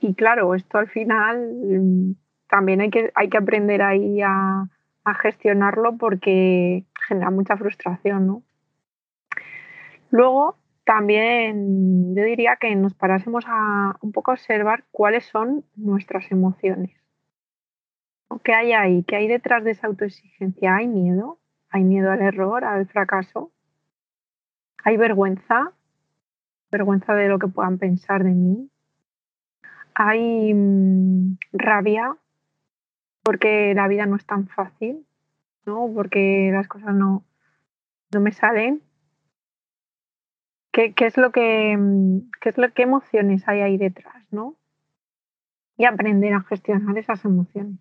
Y 0.00 0.14
claro, 0.14 0.54
esto 0.54 0.78
al 0.78 0.88
final 0.88 1.52
mm, 1.52 2.14
también 2.48 2.80
hay 2.80 2.90
que, 2.90 3.12
hay 3.14 3.28
que 3.28 3.38
aprender 3.38 3.82
ahí 3.82 4.22
a, 4.22 4.68
a 5.04 5.14
gestionarlo 5.14 5.96
porque 5.96 6.84
genera 7.06 7.30
mucha 7.30 7.56
frustración, 7.56 8.26
¿no? 8.26 8.42
Luego, 10.10 10.56
también 10.86 12.14
yo 12.14 12.22
diría 12.24 12.56
que 12.56 12.74
nos 12.74 12.94
parásemos 12.94 13.44
a 13.46 13.96
un 14.00 14.12
poco 14.12 14.32
observar 14.32 14.84
cuáles 14.90 15.26
son 15.26 15.64
nuestras 15.74 16.30
emociones. 16.32 16.96
¿Qué 18.42 18.54
hay 18.54 18.72
ahí? 18.72 19.02
¿Qué 19.04 19.16
hay 19.16 19.28
detrás 19.28 19.64
de 19.64 19.72
esa 19.72 19.88
autoexigencia? 19.88 20.76
¿Hay 20.76 20.88
miedo? 20.88 21.38
¿Hay 21.68 21.84
miedo 21.84 22.10
al 22.10 22.22
error, 22.22 22.64
al 22.64 22.86
fracaso? 22.86 23.52
¿Hay 24.84 24.96
vergüenza? 24.96 25.72
¿Vergüenza 26.70 27.14
de 27.14 27.28
lo 27.28 27.38
que 27.38 27.48
puedan 27.48 27.78
pensar 27.78 28.24
de 28.24 28.30
mí? 28.30 28.70
¿Hay 29.94 30.54
mm, 30.54 31.36
rabia 31.52 32.16
porque 33.22 33.74
la 33.74 33.88
vida 33.88 34.06
no 34.06 34.16
es 34.16 34.24
tan 34.24 34.46
fácil? 34.48 35.04
¿no? 35.66 35.90
Porque 35.92 36.50
las 36.52 36.68
cosas 36.68 36.94
no, 36.94 37.24
no 38.12 38.20
me 38.20 38.32
salen. 38.32 38.82
¿Qué, 40.76 40.92
es 41.06 41.16
lo 41.16 41.32
que, 41.32 41.74
mm, 41.74 42.28
qué 42.38 42.50
es 42.50 42.58
lo 42.58 42.70
qué 42.74 42.82
emociones 42.82 43.48
hay 43.48 43.62
ahí 43.62 43.78
detrás, 43.78 44.22
¿no? 44.30 44.56
Y 45.78 45.86
aprender 45.86 46.34
a 46.34 46.42
gestionar 46.42 46.98
esas 46.98 47.24
emociones. 47.24 47.78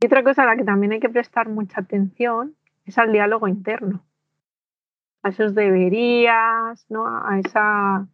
Y 0.00 0.06
otra 0.06 0.24
cosa 0.24 0.44
a 0.44 0.46
la 0.46 0.56
que 0.56 0.64
también 0.64 0.92
hay 0.92 1.00
que 1.00 1.10
prestar 1.10 1.50
mucha 1.50 1.82
atención 1.82 2.56
es 2.86 2.96
al 2.96 3.12
diálogo 3.12 3.48
interno, 3.48 4.02
a 5.22 5.28
esos 5.28 5.54
deberías, 5.54 6.86
¿no? 6.88 7.06
a, 7.06 7.38
esa, 7.38 8.06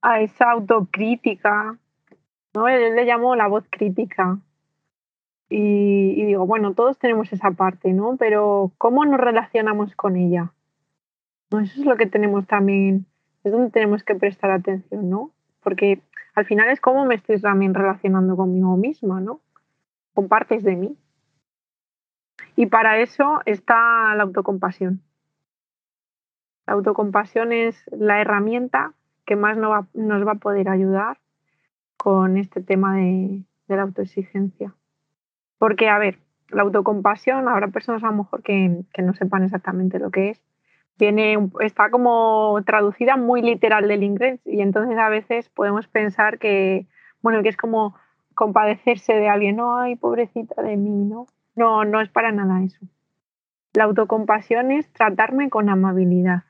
a 0.00 0.20
esa 0.20 0.50
autocrítica. 0.50 1.78
¿no? 2.52 2.66
Él 2.66 2.96
le 2.96 3.06
llamó 3.06 3.36
la 3.36 3.46
voz 3.46 3.64
crítica. 3.70 4.40
Y, 5.48 6.24
digo, 6.24 6.46
bueno, 6.46 6.74
todos 6.74 6.98
tenemos 6.98 7.32
esa 7.32 7.52
parte, 7.52 7.92
¿no? 7.92 8.16
Pero 8.16 8.72
¿cómo 8.78 9.04
nos 9.04 9.20
relacionamos 9.20 9.94
con 9.94 10.16
ella? 10.16 10.52
¿No? 11.52 11.60
Eso 11.60 11.80
es 11.80 11.86
lo 11.86 11.96
que 11.96 12.06
tenemos 12.06 12.46
también, 12.46 13.06
es 13.44 13.52
donde 13.52 13.70
tenemos 13.70 14.02
que 14.02 14.14
prestar 14.14 14.50
atención, 14.50 15.10
¿no? 15.10 15.30
Porque 15.62 16.00
al 16.34 16.46
final 16.46 16.68
es 16.68 16.80
cómo 16.80 17.04
me 17.04 17.14
estoy 17.14 17.40
también 17.40 17.74
relacionando 17.74 18.36
conmigo 18.36 18.76
misma, 18.76 19.20
¿no? 19.20 19.40
con 20.14 20.28
partes 20.28 20.62
de 20.62 20.76
mí. 20.76 20.96
Y 22.56 22.66
para 22.66 22.98
eso 22.98 23.40
está 23.46 24.14
la 24.14 24.24
autocompasión. 24.24 25.02
La 26.66 26.74
autocompasión 26.74 27.52
es 27.52 27.82
la 27.90 28.20
herramienta 28.20 28.92
que 29.24 29.36
más 29.36 29.56
nos 29.56 29.70
va, 29.70 29.86
nos 29.94 30.26
va 30.26 30.32
a 30.32 30.36
poder 30.36 30.68
ayudar 30.68 31.18
con 31.96 32.36
este 32.36 32.62
tema 32.62 32.96
de, 32.96 33.44
la 33.68 33.82
autoexigencia. 33.82 34.74
Porque, 35.58 35.88
a 35.88 35.96
ver, 35.96 36.18
la 36.50 36.62
autocompasión, 36.62 37.48
habrá 37.48 37.68
personas 37.68 38.04
a 38.04 38.08
lo 38.08 38.12
mejor 38.12 38.42
que, 38.42 38.82
que 38.92 39.00
no 39.00 39.14
sepan 39.14 39.44
exactamente 39.44 39.98
lo 39.98 40.10
que 40.10 40.30
es. 40.30 40.42
Tiene, 41.02 41.36
está 41.58 41.90
como 41.90 42.62
traducida 42.64 43.16
muy 43.16 43.42
literal 43.42 43.88
del 43.88 44.04
inglés 44.04 44.40
y 44.44 44.60
entonces 44.60 44.96
a 44.98 45.08
veces 45.08 45.48
podemos 45.48 45.88
pensar 45.88 46.38
que, 46.38 46.86
bueno, 47.22 47.42
que 47.42 47.48
es 47.48 47.56
como 47.56 47.96
compadecerse 48.36 49.12
de 49.12 49.28
alguien, 49.28 49.56
no, 49.56 49.80
ay, 49.80 49.96
pobrecita 49.96 50.62
de 50.62 50.76
mí, 50.76 51.04
¿no? 51.04 51.26
No, 51.56 51.84
no 51.84 52.00
es 52.00 52.08
para 52.08 52.30
nada 52.30 52.62
eso. 52.62 52.86
La 53.72 53.82
autocompasión 53.82 54.70
es 54.70 54.92
tratarme 54.92 55.50
con 55.50 55.68
amabilidad, 55.70 56.44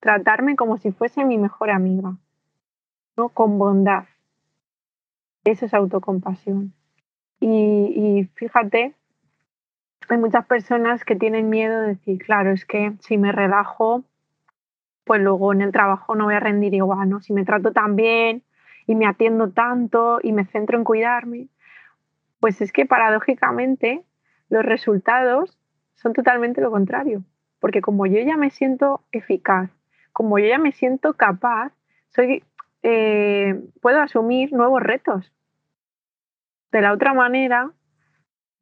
tratarme 0.00 0.54
como 0.54 0.76
si 0.76 0.92
fuese 0.92 1.24
mi 1.24 1.38
mejor 1.38 1.70
amiga, 1.70 2.18
¿no? 3.16 3.30
Con 3.30 3.58
bondad. 3.58 4.04
Eso 5.42 5.64
es 5.64 5.72
autocompasión. 5.72 6.74
Y, 7.40 7.48
y 7.48 8.24
fíjate, 8.34 8.94
hay 10.14 10.18
muchas 10.18 10.46
personas 10.46 11.04
que 11.04 11.16
tienen 11.16 11.48
miedo 11.48 11.80
de 11.80 11.88
decir, 11.88 12.18
claro, 12.18 12.50
es 12.52 12.64
que 12.64 12.92
si 13.00 13.18
me 13.18 13.32
relajo, 13.32 14.04
pues 15.04 15.20
luego 15.20 15.52
en 15.52 15.62
el 15.62 15.72
trabajo 15.72 16.14
no 16.14 16.24
voy 16.24 16.34
a 16.34 16.40
rendir 16.40 16.74
igual, 16.74 17.08
¿no? 17.08 17.20
Si 17.20 17.32
me 17.32 17.44
trato 17.44 17.72
tan 17.72 17.96
bien, 17.96 18.42
y 18.86 18.94
me 18.94 19.06
atiendo 19.06 19.50
tanto 19.50 20.20
y 20.22 20.32
me 20.32 20.46
centro 20.46 20.78
en 20.78 20.84
cuidarme, 20.84 21.48
pues 22.40 22.60
es 22.60 22.72
que 22.72 22.86
paradójicamente 22.86 24.04
los 24.48 24.64
resultados 24.64 25.58
son 25.96 26.12
totalmente 26.12 26.60
lo 26.60 26.70
contrario. 26.70 27.24
Porque 27.58 27.80
como 27.80 28.06
yo 28.06 28.20
ya 28.20 28.36
me 28.36 28.50
siento 28.50 29.02
eficaz, 29.12 29.70
como 30.12 30.38
yo 30.38 30.46
ya 30.46 30.58
me 30.58 30.72
siento 30.72 31.14
capaz, 31.14 31.72
soy, 32.10 32.44
eh, 32.82 33.60
puedo 33.80 34.00
asumir 34.00 34.52
nuevos 34.52 34.82
retos. 34.82 35.32
De 36.70 36.80
la 36.80 36.92
otra 36.92 37.14
manera, 37.14 37.70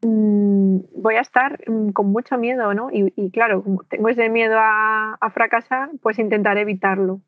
mm, 0.05 0.79
voy 0.97 1.17
a 1.17 1.21
estar 1.21 1.59
mm, 1.69 1.90
con 1.90 2.12
mucho 2.12 2.38
miedo, 2.38 2.75
¿no? 2.75 2.88
Y, 2.93 3.31
claro, 3.31 3.62
como 3.62 3.83
tengo 3.85 4.09
ese 4.09 4.29
miedo 4.29 4.57
a, 4.59 5.31
fracasar, 5.33 5.90
pues 6.03 6.19
intentaré 6.19 6.62
evitarlo. 6.62 7.21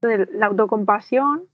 Entonces, 0.00 0.34
la 0.34 0.46
autocompasión 0.46 1.44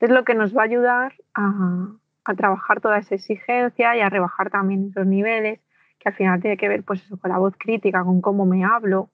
es 0.00 0.10
lo 0.10 0.24
que 0.24 0.34
nos 0.34 0.56
va 0.56 0.62
a 0.62 0.66
ayudar 0.66 1.14
a, 1.34 1.88
a 2.24 2.34
trabajar 2.34 2.80
toda 2.80 2.98
esa 2.98 3.14
exigencia 3.14 3.96
y 3.96 4.00
a 4.00 4.08
rebajar 4.08 4.50
también 4.50 4.88
esos 4.90 5.06
niveles, 5.06 5.60
que 5.98 6.08
al 6.08 6.14
final 6.14 6.40
tiene 6.40 6.56
que 6.56 6.68
ver 6.68 6.84
pues 6.84 7.04
eso, 7.04 7.18
con 7.18 7.30
la 7.30 7.38
voz 7.38 7.54
crítica, 7.58 8.04
con 8.04 8.20
cómo 8.20 8.46
me 8.46 8.64
hablo, 8.64 9.10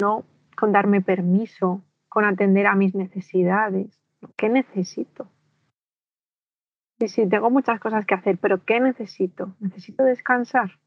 ¿no? 0.00 0.24
con 0.56 0.72
darme 0.72 1.02
permiso, 1.02 1.84
con 2.08 2.24
atender 2.24 2.66
a 2.66 2.74
mis 2.74 2.94
necesidades. 2.94 4.00
¿Qué 4.36 4.48
necesito? 4.48 5.28
Sí, 6.98 7.08
sí, 7.08 7.28
tengo 7.28 7.50
muchas 7.50 7.78
cosas 7.78 8.06
que 8.06 8.14
hacer, 8.14 8.38
pero 8.38 8.64
¿qué 8.64 8.80
necesito? 8.80 9.54
Necesito 9.60 10.02
descansar. 10.04 10.78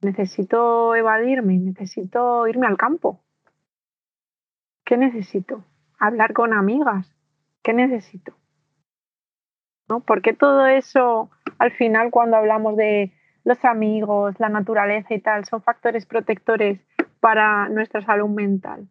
Necesito 0.00 0.94
evadirme, 0.96 1.58
necesito 1.58 2.46
irme 2.48 2.66
al 2.66 2.76
campo. 2.76 3.24
¿Qué 4.84 4.96
necesito? 4.96 5.64
Hablar 5.98 6.32
con 6.32 6.52
amigas. 6.52 7.16
¿Qué 7.62 7.72
necesito? 7.72 8.34
¿No? 9.88 10.00
Porque 10.00 10.34
todo 10.34 10.66
eso, 10.66 11.30
al 11.58 11.72
final, 11.72 12.10
cuando 12.10 12.36
hablamos 12.36 12.76
de 12.76 13.12
los 13.44 13.64
amigos, 13.64 14.34
la 14.40 14.48
naturaleza 14.48 15.14
y 15.14 15.20
tal, 15.20 15.44
son 15.44 15.62
factores 15.62 16.04
protectores 16.04 16.80
para 17.20 17.68
nuestra 17.68 18.04
salud 18.04 18.28
mental? 18.28 18.88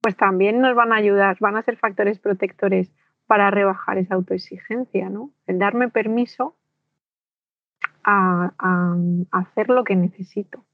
Pues 0.00 0.16
también 0.16 0.60
nos 0.60 0.74
van 0.74 0.92
a 0.92 0.96
ayudar, 0.96 1.36
van 1.40 1.56
a 1.56 1.62
ser 1.62 1.76
factores 1.76 2.18
protectores 2.18 2.90
para 3.26 3.50
rebajar 3.50 3.98
esa 3.98 4.14
autoexigencia, 4.14 5.08
¿no? 5.10 5.30
El 5.46 5.58
darme 5.58 5.88
permiso 5.88 6.56
a, 8.04 8.52
hacer 9.32 9.68
lo 9.68 9.84
que 9.84 9.96
necesito. 9.96 10.64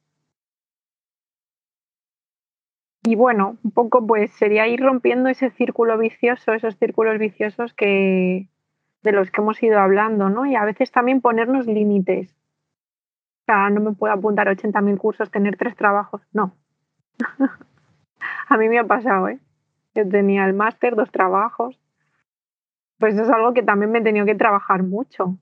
Y 3.05 3.17
bueno, 3.17 3.57
un 3.65 3.71
poco 3.73 4.07
pues 4.07 4.33
sería 4.35 4.69
ir 4.69 4.81
rompiendo 4.81 5.29
ese 5.29 5.51
círculo 5.51 5.99
vicioso, 5.99 6.53
esos 6.53 6.77
círculos 6.77 7.19
viciosos 7.19 7.75
que 7.75 8.49
de 9.03 9.13
los 9.13 9.31
que 9.33 9.41
hemos 9.41 9.61
ido 9.63 9.81
hablando, 9.81 10.29
¿no? 10.29 10.47
Y 10.47 10.55
a 10.55 10.65
veces 10.65 10.93
también 10.93 11.21
ponernos 11.21 11.67
límites. 11.67 12.31
O 12.31 13.45
sea, 13.47 13.71
no 13.71 13.81
me 13.81 13.93
puedo 13.93 14.13
apuntar 14.13 14.49
a 14.49 14.53
80.000 14.53 14.99
cursos, 14.99 15.31
tener 15.33 15.57
tres 15.57 15.75
trabajos, 15.75 16.23
no. 16.33 16.55
a 18.49 18.57
mí 18.57 18.69
me 18.69 18.79
ha 18.79 18.85
pasado, 18.85 19.29
¿eh? 19.29 19.41
Yo 19.97 20.09
tenía 20.09 20.47
el 20.47 20.55
máster, 20.55 20.95
dos 20.95 21.11
trabajos, 21.11 21.81
pues 23.03 23.19
es 23.19 23.29
algo 23.31 23.53
que 23.53 23.65
también 23.65 23.91
me 23.91 23.99
he 23.99 24.03
tenido 24.03 24.25
que 24.25 24.37
trabajar 24.37 24.85
mucho. 24.85 25.37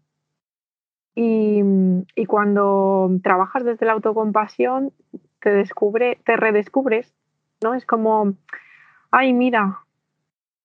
Y, 1.15 1.63
cuando 2.27 3.11
trabajas 3.23 3.67
desde 3.67 3.85
la 3.85 3.93
autocompasión, 3.93 4.95
te 5.41 5.51
descubre, 5.51 6.19
te 6.25 6.39
redescubres, 6.39 7.13
¿no? 7.63 7.75
Es 7.75 7.85
como, 7.85 8.33
ay, 9.11 9.35
mira, 9.35 9.81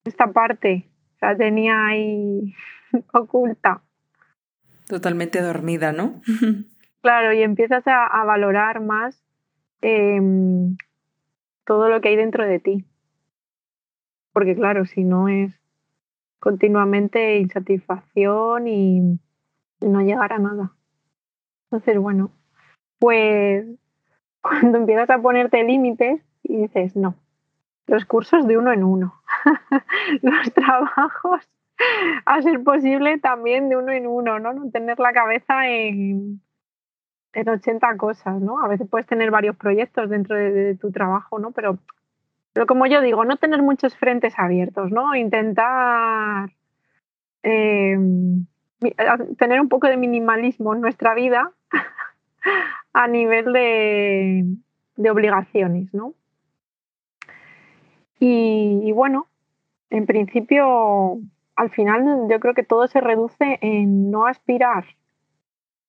esta 0.05 0.31
parte 0.31 0.87
la 1.19 1.35
tenía 1.35 1.85
ahí 1.85 2.55
oculta. 3.13 3.81
Totalmente 4.87 5.41
dormida, 5.41 5.91
¿no? 5.91 6.21
claro, 7.01 7.33
y 7.33 7.41
empiezas 7.41 7.83
a, 7.87 8.23
valorar 8.23 8.79
más 8.79 9.21
em, 9.81 10.77
todo 11.65 11.89
lo 11.89 11.99
que 11.99 12.07
hay 12.07 12.15
dentro 12.15 12.45
de 12.45 12.59
ti. 12.61 12.85
Porque 14.31 14.55
claro, 14.55 14.85
si 14.85 15.03
no 15.03 15.27
es 15.27 15.64
continuamente 16.39 17.39
insatisfacción 17.39 18.67
y 18.67 19.19
no 19.81 20.01
llegar 20.01 20.33
a 20.33 20.39
nada. 20.39 20.71
Entonces, 21.65 21.97
bueno, 21.99 22.31
pues 22.99 23.65
cuando 24.41 24.77
empiezas 24.77 25.09
a 25.09 25.21
ponerte 25.21 25.63
límites 25.63 26.21
y 26.43 26.57
dices, 26.57 26.95
no, 26.95 27.15
los 27.87 28.05
cursos 28.05 28.47
de 28.47 28.57
uno 28.57 28.71
en 28.71 28.83
uno, 28.83 29.21
los 30.21 30.53
trabajos, 30.53 31.41
a 32.25 32.41
ser 32.41 32.63
posible 32.63 33.17
también 33.19 33.69
de 33.69 33.77
uno 33.77 33.91
en 33.91 34.07
uno, 34.07 34.39
¿no? 34.39 34.53
No 34.53 34.69
tener 34.71 34.99
la 34.99 35.13
cabeza 35.13 35.67
en, 35.67 36.41
en 37.33 37.49
80 37.49 37.97
cosas, 37.97 38.41
¿no? 38.41 38.61
A 38.61 38.67
veces 38.67 38.87
puedes 38.89 39.07
tener 39.07 39.31
varios 39.31 39.55
proyectos 39.55 40.09
dentro 40.09 40.35
de 40.35 40.75
tu 40.75 40.91
trabajo, 40.91 41.39
¿no? 41.39 41.51
Pero 41.51 41.77
pero 42.55 42.67
como 42.67 42.87
yo 42.87 43.01
digo, 43.01 43.25
no 43.25 43.35
tener 43.35 43.61
muchos 43.61 43.97
frentes 43.97 44.39
abiertos, 44.39 44.89
¿no? 44.89 45.13
Intentar 45.13 46.51
eh, 47.43 47.97
tener 49.37 49.59
un 49.59 49.67
poco 49.67 49.87
de 49.87 49.97
minimalismo 49.97 50.73
en 50.73 50.79
nuestra 50.79 51.13
vida 51.15 51.51
a 52.93 53.07
nivel 53.09 53.51
de, 53.51 55.09
obligaciones, 55.11 55.93
¿no? 55.93 56.13
Y, 58.21 58.89
bueno, 58.93 59.27
en 59.89 60.05
principio, 60.05 61.19
al 61.57 61.71
final 61.71 62.27
yo 62.29 62.39
creo 62.39 62.53
que 62.53 62.63
todo 62.63 62.87
se 62.87 63.01
reduce 63.01 63.59
en 63.59 64.11
no 64.11 64.27
aspirar 64.27 64.85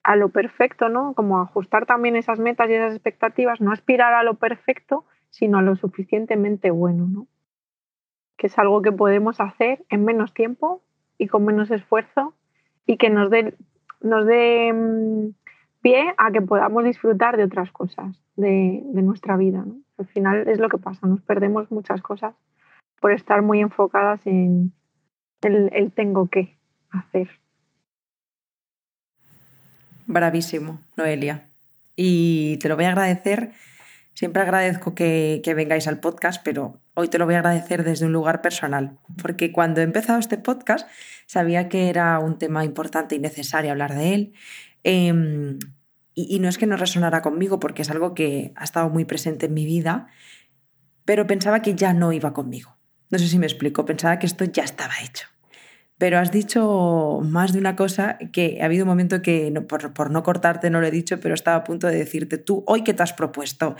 a 0.02 0.16
lo 0.16 0.30
perfecto, 0.30 0.88
¿no? 0.88 1.14
Como 1.14 1.40
ajustar 1.40 1.86
también 1.86 2.16
esas 2.16 2.40
metas 2.40 2.68
y 2.68 2.74
esas 2.74 2.92
expectativas, 2.92 3.60
no 3.60 3.70
aspirar 3.70 4.14
a 4.14 4.24
lo 4.24 4.34
perfecto, 4.34 5.04
sino 5.36 5.60
lo 5.60 5.76
suficientemente 5.76 6.70
bueno, 6.70 7.06
¿no? 7.06 7.26
Que 8.38 8.46
es 8.46 8.58
algo 8.58 8.80
que 8.80 8.90
podemos 8.90 9.38
hacer 9.38 9.84
en 9.90 10.02
menos 10.02 10.32
tiempo 10.32 10.82
y 11.18 11.28
con 11.28 11.44
menos 11.44 11.70
esfuerzo 11.70 12.34
y 12.86 12.96
que 12.96 13.10
nos 13.10 13.28
dé, 13.28 13.54
nos 14.00 14.24
dé 14.24 14.72
mm, 14.72 15.34
pie 15.82 16.14
a 16.16 16.30
que 16.30 16.40
podamos 16.40 16.84
disfrutar 16.84 17.36
de 17.36 17.44
otras 17.44 17.70
cosas 17.70 18.18
de, 18.36 18.82
nuestra 18.94 19.36
vida. 19.36 19.66
Al 19.98 20.06
final 20.06 20.48
es 20.48 20.58
lo 20.58 20.70
que 20.70 20.78
pasa, 20.78 21.06
nos 21.06 21.20
perdemos 21.20 21.70
muchas 21.70 22.00
cosas 22.00 22.34
por 22.98 23.12
estar 23.12 23.42
muy 23.42 23.60
enfocadas 23.60 24.26
en 24.26 24.72
el, 25.42 25.68
el 25.74 25.92
tengo 25.92 26.28
que 26.28 26.56
hacer. 26.88 27.28
Bravísimo, 30.06 30.80
Noelia. 30.96 31.50
Y 31.94 32.56
te 32.56 32.70
lo 32.70 32.76
voy 32.76 32.86
a 32.86 32.90
agradecer 32.90 33.52
Siempre 34.16 34.40
agradezco 34.40 34.94
que, 34.94 35.42
vengáis 35.54 35.86
al 35.86 36.00
podcast, 36.00 36.42
pero 36.42 36.80
hoy 36.94 37.08
te 37.08 37.18
lo 37.18 37.26
voy 37.26 37.34
a 37.34 37.40
agradecer 37.40 37.84
desde 37.84 38.06
un 38.06 38.14
lugar 38.14 38.40
personal, 38.40 38.98
porque 39.20 39.52
cuando 39.52 39.82
he 39.82 39.84
empezado 39.84 40.18
este 40.18 40.38
podcast 40.38 40.88
sabía 41.26 41.68
que 41.68 41.90
era 41.90 42.18
un 42.18 42.38
tema 42.38 42.64
importante 42.64 43.14
y 43.14 43.18
necesario 43.18 43.72
hablar 43.72 43.94
de 43.94 44.14
él. 44.14 44.32
Em, 44.84 45.58
y, 46.14 46.34
y, 46.34 46.38
no 46.38 46.48
es 46.48 46.56
que 46.56 46.66
no 46.66 46.78
resonara 46.78 47.20
conmigo, 47.20 47.60
porque 47.60 47.82
es 47.82 47.90
algo 47.90 48.14
que 48.14 48.54
ha 48.56 48.64
estado 48.64 48.88
muy 48.88 49.04
presente 49.04 49.46
en 49.46 49.52
mi 49.52 49.66
vida, 49.66 50.06
pero 51.04 51.26
pensaba 51.26 51.60
que 51.60 51.74
ya 51.74 51.92
no 51.92 52.10
iba 52.10 52.32
conmigo. 52.32 52.78
No 53.10 53.18
sé 53.18 53.28
si 53.28 53.38
me 53.38 53.44
explico, 53.44 53.84
pensaba 53.84 54.18
que 54.18 54.24
esto 54.24 54.46
ya 54.46 54.64
estaba 54.64 54.94
hecho. 55.04 55.28
Pero 55.98 56.18
has 56.18 56.30
dicho 56.30 57.20
más 57.22 57.52
de 57.52 57.58
una 57.58 57.74
cosa 57.74 58.18
que 58.32 58.58
ha 58.60 58.66
habido 58.66 58.84
un 58.84 58.88
momento 58.88 59.22
que, 59.22 59.52
por, 59.66 60.10
no 60.10 60.22
cortarte, 60.22 60.68
no 60.68 60.80
lo 60.80 60.86
he 60.86 60.90
dicho, 60.90 61.20
pero 61.20 61.34
estaba 61.34 61.56
a 61.58 61.64
punto 61.64 61.86
de 61.86 61.96
decirte, 61.96 62.36
tú, 62.36 62.64
hoy 62.66 62.84
qué 62.84 62.92
te 62.92 63.02
has 63.02 63.14
propuesto, 63.14 63.76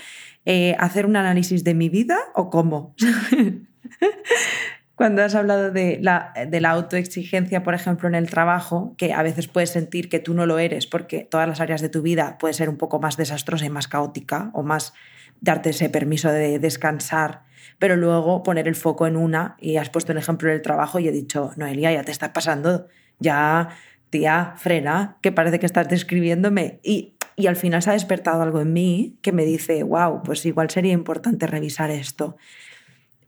eh, 0.46 0.74
¿hacer 0.78 1.04
un 1.04 1.16
análisis 1.16 1.62
de 1.62 1.74
mi 1.74 1.90
vida 1.90 2.18
o 2.34 2.48
cómo? 2.48 2.94
Cuando 4.94 5.22
has 5.22 5.34
hablado 5.34 5.70
de 5.70 5.98
la, 6.00 6.32
de 6.48 6.58
la 6.58 6.70
autoexigencia, 6.70 7.62
por 7.62 7.74
ejemplo, 7.74 8.08
en 8.08 8.14
el 8.14 8.30
trabajo, 8.30 8.94
que 8.96 9.12
a 9.12 9.22
veces 9.22 9.46
puedes 9.46 9.68
sentir 9.68 10.08
que 10.08 10.20
tú 10.20 10.32
no 10.32 10.46
lo 10.46 10.58
eres 10.58 10.86
porque 10.86 11.28
todas 11.30 11.46
las 11.46 11.60
áreas 11.60 11.82
de 11.82 11.90
tu 11.90 12.00
vida 12.00 12.38
puede 12.38 12.54
ser 12.54 12.70
un 12.70 12.78
poco 12.78 12.98
más 12.98 13.18
desastrosa 13.18 13.66
y 13.66 13.70
más 13.70 13.88
caótica 13.88 14.50
o 14.54 14.62
más 14.62 14.94
darte 15.42 15.70
ese 15.70 15.90
permiso 15.90 16.30
de 16.30 16.58
descansar 16.58 17.42
pero 17.78 17.96
luego 17.96 18.42
poner 18.42 18.68
el 18.68 18.74
foco 18.74 19.06
en 19.06 19.16
una 19.16 19.56
y 19.60 19.76
has 19.76 19.90
puesto 19.90 20.12
el 20.12 20.18
ejemplo 20.18 20.50
del 20.50 20.62
trabajo 20.62 20.98
y 20.98 21.08
he 21.08 21.12
dicho, 21.12 21.52
Noelia, 21.56 21.92
ya 21.92 22.04
te 22.04 22.12
está 22.12 22.32
pasando, 22.32 22.86
ya, 23.18 23.70
tía, 24.10 24.54
frena, 24.56 25.18
que 25.20 25.32
parece 25.32 25.58
que 25.58 25.66
estás 25.66 25.88
describiéndome. 25.88 26.80
Y, 26.82 27.14
y 27.36 27.46
al 27.46 27.56
final 27.56 27.82
se 27.82 27.90
ha 27.90 27.92
despertado 27.92 28.42
algo 28.42 28.60
en 28.60 28.72
mí 28.72 29.18
que 29.22 29.32
me 29.32 29.44
dice, 29.44 29.82
wow, 29.82 30.22
pues 30.22 30.44
igual 30.46 30.70
sería 30.70 30.92
importante 30.92 31.46
revisar 31.46 31.90
esto. 31.90 32.36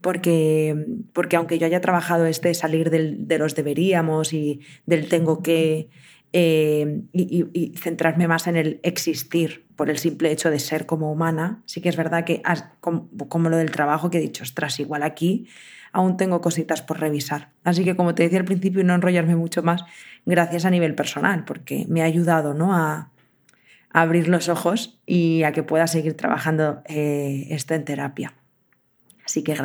Porque, 0.00 0.86
porque 1.12 1.36
aunque 1.36 1.58
yo 1.58 1.66
haya 1.66 1.80
trabajado 1.80 2.26
este 2.26 2.54
salir 2.54 2.90
del, 2.90 3.26
de 3.26 3.38
los 3.38 3.56
deberíamos 3.56 4.32
y 4.32 4.60
del 4.86 5.08
tengo 5.08 5.42
que, 5.42 5.88
eh, 6.32 7.02
y, 7.12 7.72
centrarme 7.78 8.28
más 8.28 8.46
en 8.46 8.56
el 8.56 8.80
existir 8.82 9.66
por 9.76 9.88
el 9.88 9.98
simple 9.98 10.30
hecho 10.30 10.50
de 10.50 10.58
ser 10.58 10.86
como 10.86 11.10
humana. 11.10 11.62
Sí 11.64 11.80
que 11.80 11.88
es 11.88 11.96
verdad 11.96 12.24
que, 12.24 12.42
como, 12.80 13.48
lo 13.48 13.56
del 13.56 13.70
trabajo, 13.70 14.10
que 14.10 14.18
he 14.18 14.20
dicho, 14.20 14.42
ostras, 14.42 14.78
igual 14.80 15.02
aquí 15.02 15.48
aún 15.90 16.18
tengo 16.18 16.40
cositas 16.42 16.82
por 16.82 17.00
revisar. 17.00 17.50
Así 17.64 17.84
que, 17.84 17.96
como 17.96 18.14
te 18.14 18.24
decía 18.24 18.38
al 18.38 18.44
principio, 18.44 18.84
no 18.84 18.94
enrollarme 18.94 19.36
mucho 19.36 19.62
más, 19.62 19.84
gracias 20.26 20.66
a 20.66 20.70
nivel 20.70 20.94
personal, 20.94 21.44
porque 21.44 21.86
me 21.88 22.02
ha 22.02 22.04
ayudado 22.04 22.52
¿no? 22.52 22.74
a, 22.76 23.10
abrir 23.90 24.28
los 24.28 24.50
ojos 24.50 25.00
y 25.06 25.44
a 25.44 25.52
que 25.52 25.62
pueda 25.62 25.86
seguir 25.86 26.14
trabajando 26.14 26.82
eh, 26.84 27.46
esto 27.50 27.74
en 27.74 27.84
terapia. 27.86 28.34
Así 29.24 29.42
que 29.42 29.56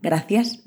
gracias 0.00 0.62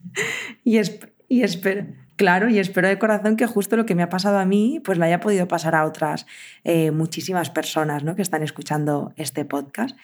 y, 0.64 0.80
y 1.28 1.42
espero 1.42 1.86
Claro, 2.18 2.48
y 2.48 2.58
espero 2.58 2.88
de 2.88 2.98
corazón 2.98 3.36
que 3.36 3.46
justo 3.46 3.76
lo 3.76 3.86
que 3.86 3.94
me 3.94 4.02
ha 4.02 4.08
pasado 4.08 4.38
a 4.38 4.44
mí, 4.44 4.80
pues 4.84 4.98
lo 4.98 5.04
haya 5.04 5.20
podido 5.20 5.46
pasar 5.46 5.76
a 5.76 5.84
otras 5.84 6.26
eh, 6.64 6.90
muchísimas 6.90 7.48
personas 7.48 8.02
¿no? 8.02 8.16
que 8.16 8.22
están 8.22 8.42
escuchando 8.42 9.12
este 9.14 9.44
podcast. 9.44 9.96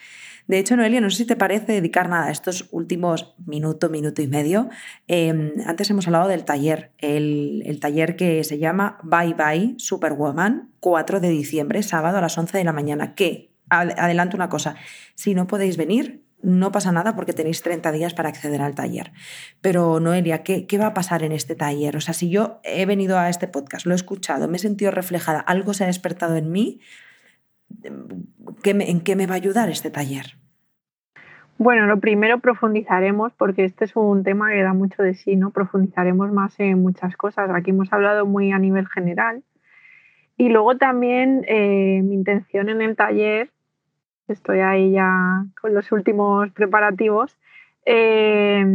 De 0.47 0.57
hecho, 0.57 0.77
Noelia, 0.77 1.01
no 1.01 1.09
sé 1.09 1.17
si 1.17 1.25
te 1.25 1.35
parece 1.35 1.73
dedicar 1.73 2.07
nada 2.07 2.27
a 2.27 2.31
estos 2.31 2.69
últimos 2.71 3.35
minuto, 3.45 3.89
minuto 3.89 4.21
y 4.21 4.27
medio. 4.27 4.69
Em, 5.09 5.51
antes 5.65 5.89
hemos 5.89 6.07
hablado 6.07 6.29
del 6.29 6.45
taller, 6.45 6.93
el, 6.99 7.63
el, 7.65 7.81
taller 7.81 8.15
que 8.15 8.45
se 8.45 8.59
llama 8.59 8.97
Bye 9.03 9.33
Bye 9.33 9.75
Superwoman, 9.77 10.69
4 10.79 11.19
de 11.19 11.27
diciembre, 11.27 11.83
sábado 11.83 12.19
a 12.19 12.21
las 12.21 12.37
11 12.37 12.57
de 12.57 12.63
la 12.63 12.71
mañana. 12.71 13.13
Que, 13.13 13.51
adelanto 13.69 14.37
una 14.37 14.47
cosa, 14.47 14.77
si 15.15 15.35
no 15.35 15.47
podéis 15.47 15.75
venir, 15.75 16.24
no 16.45 16.71
pasa 16.71 16.91
nada 16.91 17.15
porque 17.15 17.33
tenéis 17.33 17.61
30 17.61 17.91
días 17.91 18.13
para 18.13 18.29
acceder 18.29 18.61
al 18.61 18.75
taller. 18.75 19.11
Pero 19.61 19.99
Noelia, 19.99 20.43
¿qué, 20.43 20.67
¿qué, 20.67 20.77
va 20.77 20.87
a 20.87 20.93
pasar 20.93 21.23
en 21.23 21.31
este 21.31 21.55
taller? 21.55 21.97
O 21.97 22.01
sea, 22.01 22.13
si 22.13 22.29
yo 22.29 22.59
he 22.63 22.85
venido 22.85 23.17
a 23.17 23.29
este 23.29 23.47
podcast, 23.47 23.85
lo 23.85 23.93
he 23.93 23.95
escuchado, 23.95 24.47
me 24.47 24.57
he 24.57 24.59
sentido 24.59 24.91
reflejada, 24.91 25.39
algo 25.39 25.73
se 25.73 25.83
ha 25.83 25.87
despertado 25.87 26.35
en 26.35 26.51
mí, 26.51 26.79
¿en 28.63 29.01
qué 29.01 29.15
me 29.15 29.27
va 29.27 29.33
a 29.33 29.37
ayudar 29.37 29.69
este 29.69 29.89
taller? 29.89 30.37
Bueno, 31.57 31.85
lo 31.85 31.99
primero 31.99 32.39
profundizaremos, 32.39 33.31
porque 33.33 33.63
este 33.63 33.85
es 33.85 33.95
un 33.95 34.23
tema 34.23 34.51
que 34.51 34.61
da 34.61 34.73
mucho 34.73 35.01
de 35.01 35.13
sí, 35.13 35.37
¿no? 35.37 35.51
Profundizaremos 35.51 36.31
más 36.31 36.59
en 36.59 36.81
muchas 36.81 37.15
cosas. 37.15 37.49
Aquí 37.49 37.71
hemos 37.71 37.93
hablado 37.93 38.25
muy 38.25 38.51
a 38.51 38.59
nivel 38.59 38.87
general. 38.87 39.41
Y 40.37 40.49
luego 40.49 40.77
también 40.77 41.45
eh, 41.47 42.01
mi 42.03 42.15
intención 42.15 42.67
en 42.67 42.81
el 42.81 42.97
taller 42.97 43.51
estoy 44.27 44.59
ahí 44.59 44.91
ya 44.91 45.45
con 45.61 45.73
los 45.73 45.91
últimos 45.91 46.51
preparativos, 46.51 47.37
eh, 47.85 48.65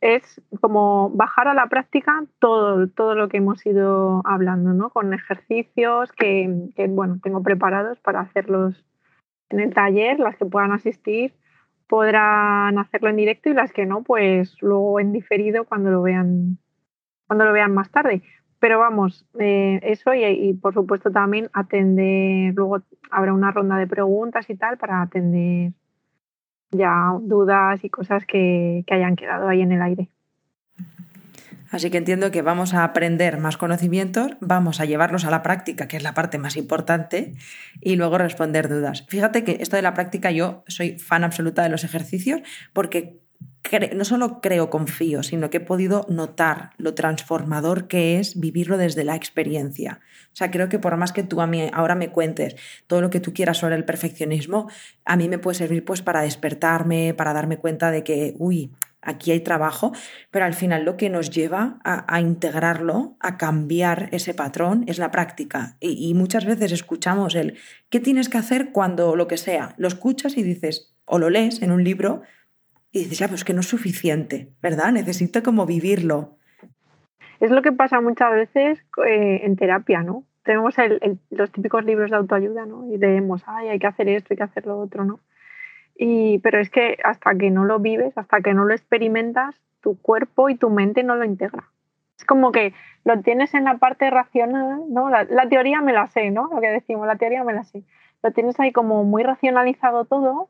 es 0.00 0.42
como 0.60 1.08
bajar 1.10 1.48
a 1.48 1.54
la 1.54 1.66
práctica 1.68 2.24
todo, 2.38 2.88
todo 2.88 3.14
lo 3.14 3.28
que 3.28 3.38
hemos 3.38 3.64
ido 3.64 4.20
hablando, 4.26 4.74
¿no? 4.74 4.90
Con 4.90 5.14
ejercicios 5.14 6.12
que, 6.12 6.68
bueno, 6.90 7.18
tengo 7.22 7.42
preparados 7.42 7.98
para 8.00 8.20
hacerlos 8.20 8.84
en 9.48 9.60
el 9.60 9.72
taller, 9.72 10.20
las 10.20 10.36
que 10.36 10.44
puedan 10.44 10.72
asistir 10.72 11.32
podrán 11.86 12.78
hacerlo 12.78 13.08
en 13.10 13.16
directo 13.16 13.48
y 13.50 13.54
las 13.54 13.72
que 13.72 13.86
no, 13.86 14.02
pues 14.02 14.56
luego 14.60 15.00
en 15.00 15.12
diferido 15.12 15.64
cuando 15.64 15.90
lo 15.90 16.02
vean, 16.02 16.58
cuando 17.26 17.44
lo 17.44 17.52
vean 17.52 17.72
más 17.72 17.90
tarde. 17.90 18.22
Pero 18.64 18.78
vamos, 18.78 19.26
eh, 19.38 19.78
eso 19.82 20.14
y, 20.14 20.54
por 20.54 20.72
supuesto 20.72 21.10
también 21.10 21.50
atender, 21.52 22.54
luego 22.54 22.78
habrá 23.10 23.34
una 23.34 23.50
ronda 23.50 23.76
de 23.76 23.86
preguntas 23.86 24.48
y 24.48 24.56
tal 24.56 24.78
para 24.78 25.02
atender 25.02 25.72
ya 26.70 27.12
dudas 27.20 27.84
y 27.84 27.90
cosas 27.90 28.24
que, 28.24 28.82
que 28.86 28.94
hayan 28.94 29.16
quedado 29.16 29.48
ahí 29.48 29.60
en 29.60 29.72
el 29.72 29.82
aire. 29.82 30.08
Así 31.70 31.90
que 31.90 31.98
entiendo 31.98 32.30
que 32.30 32.40
vamos 32.40 32.72
a 32.72 32.84
aprender 32.84 33.36
más 33.36 33.58
conocimientos, 33.58 34.34
vamos 34.40 34.80
a 34.80 34.86
llevarlos 34.86 35.26
a 35.26 35.30
la 35.30 35.42
práctica, 35.42 35.86
que 35.86 35.98
es 35.98 36.02
la 36.02 36.14
parte 36.14 36.38
más 36.38 36.56
importante, 36.56 37.34
y 37.82 37.96
luego 37.96 38.16
responder 38.16 38.70
dudas. 38.70 39.04
Fíjate 39.10 39.44
que 39.44 39.58
esto 39.60 39.76
de 39.76 39.82
la 39.82 39.92
práctica 39.92 40.30
yo 40.30 40.64
soy 40.68 40.98
fan 40.98 41.22
absoluta 41.22 41.62
de 41.62 41.68
los 41.68 41.84
ejercicios 41.84 42.40
porque 42.72 43.23
no 43.94 44.04
solo 44.04 44.40
creo, 44.40 44.70
confío, 44.70 45.22
sino 45.22 45.50
que 45.50 45.58
he 45.58 45.60
podido 45.60 46.06
notar 46.08 46.70
lo 46.76 46.94
transformador 46.94 47.88
que 47.88 48.18
es 48.18 48.38
vivirlo 48.38 48.76
desde 48.76 49.04
la 49.04 49.16
experiencia. 49.16 50.00
O 50.32 50.36
sea, 50.36 50.50
creo 50.50 50.68
que 50.68 50.78
por 50.78 50.96
más 50.96 51.12
que 51.12 51.22
tú 51.22 51.40
a 51.40 51.46
mí 51.46 51.68
ahora 51.72 51.94
me 51.94 52.10
cuentes 52.10 52.56
todo 52.86 53.00
lo 53.00 53.10
que 53.10 53.20
tú 53.20 53.32
quieras 53.32 53.58
sobre 53.58 53.76
el 53.76 53.84
perfeccionismo, 53.84 54.68
a 55.04 55.16
mí 55.16 55.28
me 55.28 55.38
puede 55.38 55.58
servir 55.58 55.84
pues 55.84 56.02
para 56.02 56.22
despertarme, 56.22 57.14
para 57.14 57.32
darme 57.32 57.56
cuenta 57.56 57.90
de 57.90 58.04
que, 58.04 58.34
uy, 58.38 58.70
aquí 59.04 59.30
hay 59.30 59.40
trabajo, 59.40 59.92
pero 60.30 60.44
al 60.44 60.54
final 60.54 60.84
lo 60.84 60.96
que 60.96 61.10
nos 61.10 61.30
lleva 61.30 61.78
a, 61.84 62.20
integrarlo, 62.20 63.16
a 63.20 63.36
cambiar 63.36 64.08
ese 64.12 64.34
patrón, 64.34 64.84
es 64.88 64.98
la 64.98 65.10
práctica. 65.10 65.76
Y, 65.80 66.08
y, 66.08 66.14
muchas 66.14 66.44
veces 66.44 66.72
escuchamos 66.72 67.34
el 67.34 67.58
¿qué 67.90 68.00
tienes 68.00 68.28
que 68.28 68.38
hacer 68.38 68.72
cuando 68.72 69.14
lo 69.14 69.28
que 69.28 69.36
sea? 69.36 69.74
Lo 69.76 69.88
escuchas 69.88 70.36
y 70.36 70.42
dices, 70.42 70.94
o 71.04 71.18
lo 71.18 71.30
lees 71.30 71.62
en 71.62 71.70
un 71.70 71.84
libro 71.84 72.22
y 72.94 73.00
dices, 73.00 73.18
ya, 73.18 73.26
pues 73.26 73.42
que 73.42 73.52
no 73.52 73.60
es 73.60 73.66
suficiente, 73.66 74.52
¿verdad? 74.62 74.92
Necesito 74.92 75.42
como 75.42 75.66
vivirlo. 75.66 76.36
Es 77.40 77.50
lo 77.50 77.60
que 77.60 77.72
pasa 77.72 78.00
muchas 78.00 78.30
veces 78.30 78.78
eh, 79.04 79.40
en 79.42 79.56
terapia, 79.56 80.04
¿no? 80.04 80.22
Tenemos 80.44 80.76
los 81.30 81.50
típicos 81.50 81.84
libros 81.84 82.12
de 82.12 82.16
autoayuda, 82.16 82.66
¿no? 82.66 82.86
Y 82.86 82.96
leemos, 82.96 83.42
ay, 83.46 83.70
hay 83.70 83.80
que 83.80 83.88
hacer 83.88 84.08
esto, 84.08 84.28
hay 84.30 84.36
que 84.36 84.44
hacer 84.44 84.66
lo 84.66 84.78
otro, 84.78 85.04
¿no? 85.04 85.18
Y, 85.96 86.38
pero 86.38 86.60
es 86.60 86.70
que 86.70 86.98
hasta 87.02 87.34
que 87.34 87.50
no 87.50 87.64
lo 87.64 87.80
vives, 87.80 88.16
hasta 88.16 88.40
que 88.40 88.54
no 88.54 88.64
lo 88.64 88.72
experimentas, 88.72 89.60
tu 89.80 90.00
cuerpo 90.00 90.48
y 90.48 90.54
tu 90.54 90.70
mente 90.70 91.02
no 91.02 91.16
lo 91.16 91.24
integra. 91.24 91.64
Es 92.16 92.24
como 92.24 92.52
que 92.52 92.74
lo 93.04 93.20
tienes 93.22 93.54
en 93.54 93.64
la 93.64 93.78
parte 93.78 94.08
racional, 94.08 94.82
¿no? 94.88 95.10
La, 95.10 95.24
la, 95.24 95.48
teoría 95.48 95.80
me 95.80 95.92
la 95.92 96.06
sé, 96.06 96.30
¿no? 96.30 96.48
Lo 96.54 96.60
que 96.60 96.70
decimos, 96.70 97.08
la 97.08 97.16
teoría 97.16 97.42
me 97.42 97.54
la 97.54 97.64
sé. 97.64 97.82
Lo 98.22 98.30
tienes 98.30 98.60
ahí 98.60 98.70
como 98.70 99.02
muy 99.02 99.24
racionalizado 99.24 100.04
todo, 100.04 100.48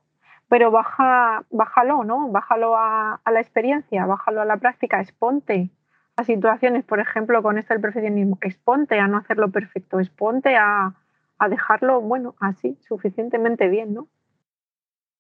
pero 0.48 0.70
baja, 0.70 1.44
bájalo, 1.50 2.04
¿no? 2.04 2.28
Bájalo 2.28 2.76
a, 2.76 3.20
la 3.30 3.40
experiencia, 3.40 4.06
bájalo 4.06 4.42
a 4.42 4.44
la 4.44 4.56
práctica, 4.56 5.00
exponte 5.00 5.70
a 6.16 6.24
situaciones, 6.24 6.84
por 6.84 7.00
ejemplo, 7.00 7.42
con 7.42 7.58
esto 7.58 7.74
del 7.74 7.80
perfeccionismo, 7.80 8.38
exponte 8.40 8.98
a 8.98 9.08
no 9.08 9.18
hacerlo 9.18 9.50
perfecto, 9.50 9.98
exponte 9.98 10.56
a, 10.56 10.94
a 11.38 11.48
dejarlo, 11.48 12.00
bueno, 12.00 12.36
así, 12.40 12.78
suficientemente 12.86 13.68
bien, 13.68 13.94
¿no? 13.94 14.08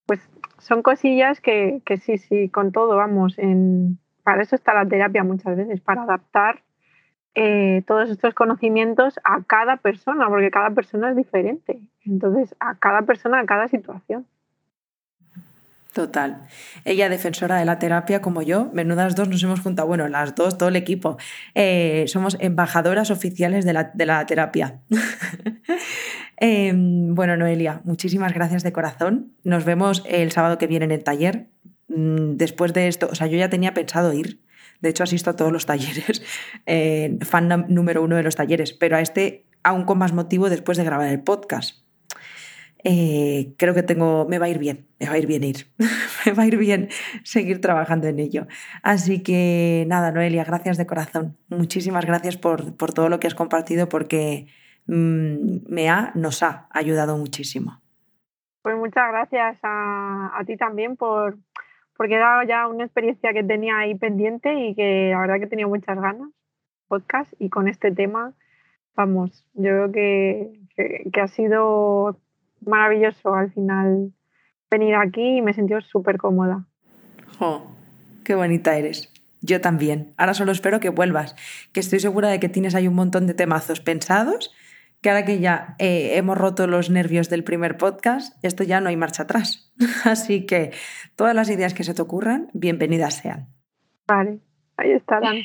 Pues 0.06 0.20
son 0.58 0.82
cosillas 0.82 1.40
que, 1.40 1.82
que 1.84 1.96
sí, 1.96 2.18
sí, 2.18 2.48
con 2.50 2.70
todo, 2.70 2.96
vamos, 2.96 3.38
en, 3.38 3.98
para 4.22 4.42
eso 4.42 4.54
está 4.54 4.74
la 4.74 4.86
terapia 4.86 5.24
muchas 5.24 5.56
veces, 5.56 5.80
para 5.80 6.02
adaptar 6.02 6.62
eh, 7.34 7.82
todos 7.88 8.10
estos 8.10 8.32
conocimientos 8.32 9.18
a 9.24 9.42
cada 9.42 9.78
persona, 9.78 10.28
porque 10.28 10.50
cada 10.50 10.70
persona 10.70 11.10
es 11.10 11.16
diferente. 11.16 11.80
Entonces, 12.04 12.54
a 12.60 12.76
cada 12.76 13.02
persona, 13.02 13.40
a 13.40 13.46
cada 13.46 13.66
situación. 13.66 14.26
Total. 15.94 16.42
Ella, 16.84 17.08
defensora 17.08 17.56
de 17.56 17.64
la 17.64 17.78
terapia, 17.78 18.20
como 18.20 18.42
yo, 18.42 18.68
menudas 18.72 19.14
dos 19.14 19.28
nos 19.28 19.40
hemos 19.44 19.60
juntado, 19.60 19.86
bueno, 19.86 20.08
las 20.08 20.34
dos, 20.34 20.58
todo 20.58 20.68
el 20.68 20.74
equipo. 20.74 21.18
Eh, 21.54 22.06
somos 22.08 22.36
embajadoras 22.40 23.12
oficiales 23.12 23.64
de 23.64 23.72
la, 23.72 24.26
terapia. 24.26 24.80
Em, 26.36 27.14
bueno, 27.14 27.36
Noelia, 27.36 27.80
muchísimas 27.84 28.34
gracias 28.34 28.64
de 28.64 28.72
corazón. 28.72 29.34
Nos 29.44 29.64
vemos 29.64 30.02
el 30.04 30.32
sábado 30.32 30.58
que 30.58 30.66
viene 30.66 30.84
en 30.84 30.90
el 30.90 31.04
taller. 31.04 31.46
Mm, 31.86 32.32
después 32.32 32.72
de 32.72 32.88
esto, 32.88 33.08
o 33.10 33.14
sea, 33.14 33.28
yo 33.28 33.38
ya 33.38 33.48
tenía 33.48 33.72
pensado 33.72 34.12
ir. 34.12 34.40
De 34.80 34.88
hecho, 34.88 35.04
asisto 35.04 35.30
a 35.30 35.36
todos 35.36 35.52
los 35.52 35.64
talleres, 35.64 36.22
eh, 36.66 37.18
fan 37.22 37.66
número 37.68 38.02
uno 38.02 38.16
de 38.16 38.24
los 38.24 38.34
talleres, 38.34 38.72
pero 38.72 38.96
a 38.96 39.00
este 39.00 39.46
aún 39.62 39.84
con 39.84 39.96
más 39.98 40.12
motivo 40.12 40.50
después 40.50 40.76
de 40.76 40.82
grabar 40.82 41.08
el 41.08 41.22
podcast 41.22 41.83
eh, 42.84 43.54
creo 43.56 43.72
que 43.72 43.82
tengo, 43.82 44.26
me 44.28 44.38
va 44.38 44.44
a 44.46 44.50
ir 44.50 44.58
bien, 44.58 44.86
me 45.00 45.06
va 45.06 45.14
a 45.14 45.18
ir 45.18 45.26
bien 45.26 45.42
ir, 45.42 45.66
me 46.26 46.32
va 46.32 46.42
a 46.42 46.46
ir 46.46 46.58
bien 46.58 46.90
seguir 47.22 47.60
trabajando 47.62 48.06
en 48.08 48.18
ello. 48.18 48.46
Así 48.82 49.22
que 49.22 49.86
nada, 49.88 50.12
Noelia, 50.12 50.44
gracias 50.44 50.76
de 50.76 50.86
corazón. 50.86 51.38
Muchísimas 51.48 52.04
gracias 52.04 52.36
por, 52.36 52.76
por 52.76 52.92
todo 52.92 53.08
lo 53.08 53.20
que 53.20 53.26
has 53.26 53.34
compartido 53.34 53.88
porque 53.88 54.48
mmm, 54.86 55.64
me 55.66 55.88
ha, 55.88 56.12
nos 56.14 56.42
ha 56.42 56.68
ayudado 56.70 57.16
muchísimo. 57.16 57.80
Pues 58.60 58.76
muchas 58.76 59.08
gracias 59.10 59.58
a, 59.62 60.38
a 60.38 60.44
ti 60.44 60.58
también 60.58 60.96
por, 60.96 61.38
porque 61.96 62.14
era 62.14 62.44
ya 62.46 62.68
una 62.68 62.84
experiencia 62.84 63.32
que 63.32 63.44
tenía 63.44 63.78
ahí 63.78 63.94
pendiente 63.94 64.52
y 64.52 64.74
que 64.74 65.10
la 65.10 65.20
verdad 65.20 65.40
que 65.40 65.46
tenía 65.46 65.66
muchas 65.66 65.98
ganas, 65.98 66.28
podcast, 66.88 67.32
y 67.38 67.48
con 67.48 67.66
este 67.66 67.92
tema, 67.92 68.34
vamos, 68.94 69.46
yo 69.54 69.70
creo 69.70 69.92
que, 69.92 70.60
que 71.10 71.20
ha 71.20 71.28
sido 71.28 72.18
maravilloso 72.66 73.34
al 73.34 73.52
final 73.52 74.12
venir 74.70 74.94
aquí 74.94 75.38
y 75.38 75.42
me 75.42 75.52
sentí 75.52 75.74
súper 75.90 76.18
cómoda. 76.18 76.66
Oh, 77.38 77.66
qué 78.24 78.34
bonita 78.34 78.76
eres. 78.76 79.12
Yo 79.40 79.60
también. 79.60 80.14
Ahora 80.16 80.34
solo 80.34 80.52
espero 80.52 80.80
que 80.80 80.88
vuelvas, 80.88 81.36
que 81.72 81.80
estoy 81.80 82.00
segura 82.00 82.28
de 82.28 82.40
que 82.40 82.48
tienes 82.48 82.74
ahí 82.74 82.88
un 82.88 82.94
montón 82.94 83.26
de 83.26 83.34
temazos 83.34 83.80
pensados, 83.80 84.52
que 85.02 85.10
ahora 85.10 85.26
que 85.26 85.38
ya 85.38 85.76
eh, 85.78 86.12
hemos 86.16 86.38
roto 86.38 86.66
los 86.66 86.88
nervios 86.88 87.28
del 87.28 87.44
primer 87.44 87.76
podcast, 87.76 88.42
esto 88.42 88.64
ya 88.64 88.80
no 88.80 88.88
hay 88.88 88.96
marcha 88.96 89.24
atrás. 89.24 89.70
Así 90.04 90.46
que 90.46 90.72
todas 91.14 91.34
las 91.34 91.50
ideas 91.50 91.74
que 91.74 91.84
se 91.84 91.92
te 91.92 92.00
ocurran, 92.00 92.48
bienvenidas 92.54 93.16
sean. 93.16 93.48
Vale, 94.06 94.40
ahí 94.78 94.92
estarán. 94.92 95.36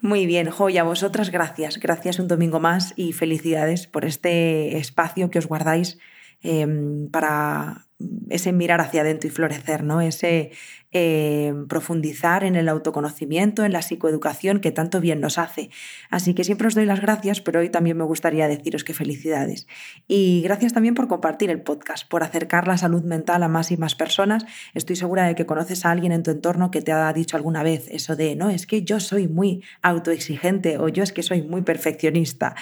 Muy 0.00 0.26
bien, 0.26 0.50
Joya, 0.50 0.82
vosotras 0.82 1.30
gracias. 1.30 1.78
Gracias 1.78 2.18
un 2.18 2.28
domingo 2.28 2.60
más 2.60 2.94
y 2.96 3.12
felicidades 3.12 3.86
por 3.86 4.04
este 4.04 4.76
espacio 4.76 5.30
que 5.30 5.38
os 5.38 5.46
guardáis 5.46 5.98
Em, 6.42 7.08
para 7.10 7.86
ese 8.28 8.52
mirar 8.52 8.80
hacia 8.80 9.00
adentro 9.00 9.26
y 9.26 9.30
florecer, 9.30 9.82
¿no? 9.82 10.02
Ese 10.02 10.50
eh, 10.92 11.54
profundizar 11.68 12.44
en 12.44 12.54
el 12.54 12.68
autoconocimiento, 12.68 13.64
en 13.64 13.72
la 13.72 13.80
psicoeducación 13.80 14.60
que 14.60 14.70
tanto 14.70 15.00
bien 15.00 15.20
nos 15.20 15.38
hace. 15.38 15.70
Así 16.10 16.34
que 16.34 16.44
siempre 16.44 16.68
os 16.68 16.74
doy 16.74 16.84
las 16.84 17.00
gracias, 17.00 17.40
pero 17.40 17.60
hoy 17.60 17.70
también 17.70 17.96
me 17.96 18.04
gustaría 18.04 18.48
deciros 18.48 18.84
que 18.84 18.92
felicidades. 18.92 19.66
Y 20.06 20.42
gracias 20.42 20.74
también 20.74 20.94
por 20.94 21.08
compartir 21.08 21.48
el 21.48 21.62
podcast, 21.62 22.06
por 22.08 22.22
acercar 22.22 22.68
la 22.68 22.76
salud 22.76 23.02
mental 23.02 23.42
a 23.42 23.48
más 23.48 23.70
y 23.70 23.78
más 23.78 23.94
personas. 23.94 24.44
Estoy 24.74 24.96
segura 24.96 25.26
de 25.26 25.34
que 25.34 25.46
conoces 25.46 25.86
a 25.86 25.90
alguien 25.90 26.12
en 26.12 26.22
tu 26.22 26.30
entorno 26.30 26.70
que 26.70 26.82
te 26.82 26.92
ha 26.92 27.10
dicho 27.14 27.36
alguna 27.36 27.62
vez 27.62 27.88
eso 27.90 28.14
de, 28.14 28.36
no, 28.36 28.50
es 28.50 28.66
que 28.66 28.82
yo 28.82 29.00
soy 29.00 29.26
muy 29.26 29.64
autoexigente 29.80 30.76
o 30.76 30.88
yo 30.88 31.02
es 31.02 31.12
que 31.12 31.22
soy 31.22 31.42
muy 31.42 31.62
perfeccionista. 31.62 32.54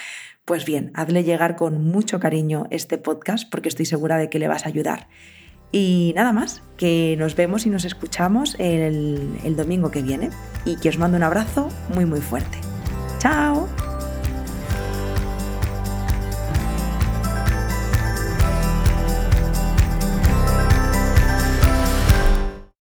Pues 0.45 0.66
bien, 0.66 0.90
hazle 0.95 1.24
llegar 1.24 1.57
con 1.57 1.84
mucho 1.84 2.20
cariño 2.20 2.66
este 2.70 2.99
podcast 2.99 3.49
porque 3.51 3.68
estoy 3.70 3.86
segura 3.86 4.18
de 4.18 4.28
que 4.28 4.38
le 4.38 4.49
vas 4.49 4.66
a 4.66 4.68
ayudar. 4.68 5.09
Y 5.72 6.12
nada 6.14 6.32
más, 6.32 6.62
que 6.76 7.16
nos 7.18 7.34
vemos 7.34 7.66
y 7.66 7.70
nos 7.70 7.84
escuchamos 7.84 8.55
el, 8.59 9.38
el 9.42 9.57
domingo 9.57 9.90
que 9.90 10.03
viene 10.03 10.30
y 10.64 10.76
que 10.76 10.90
os 10.90 10.99
mando 10.99 11.16
un 11.16 11.22
abrazo 11.22 11.68
muy 11.95 12.05
muy 12.05 12.20
fuerte. 12.20 12.59
¡Chao! 13.18 13.93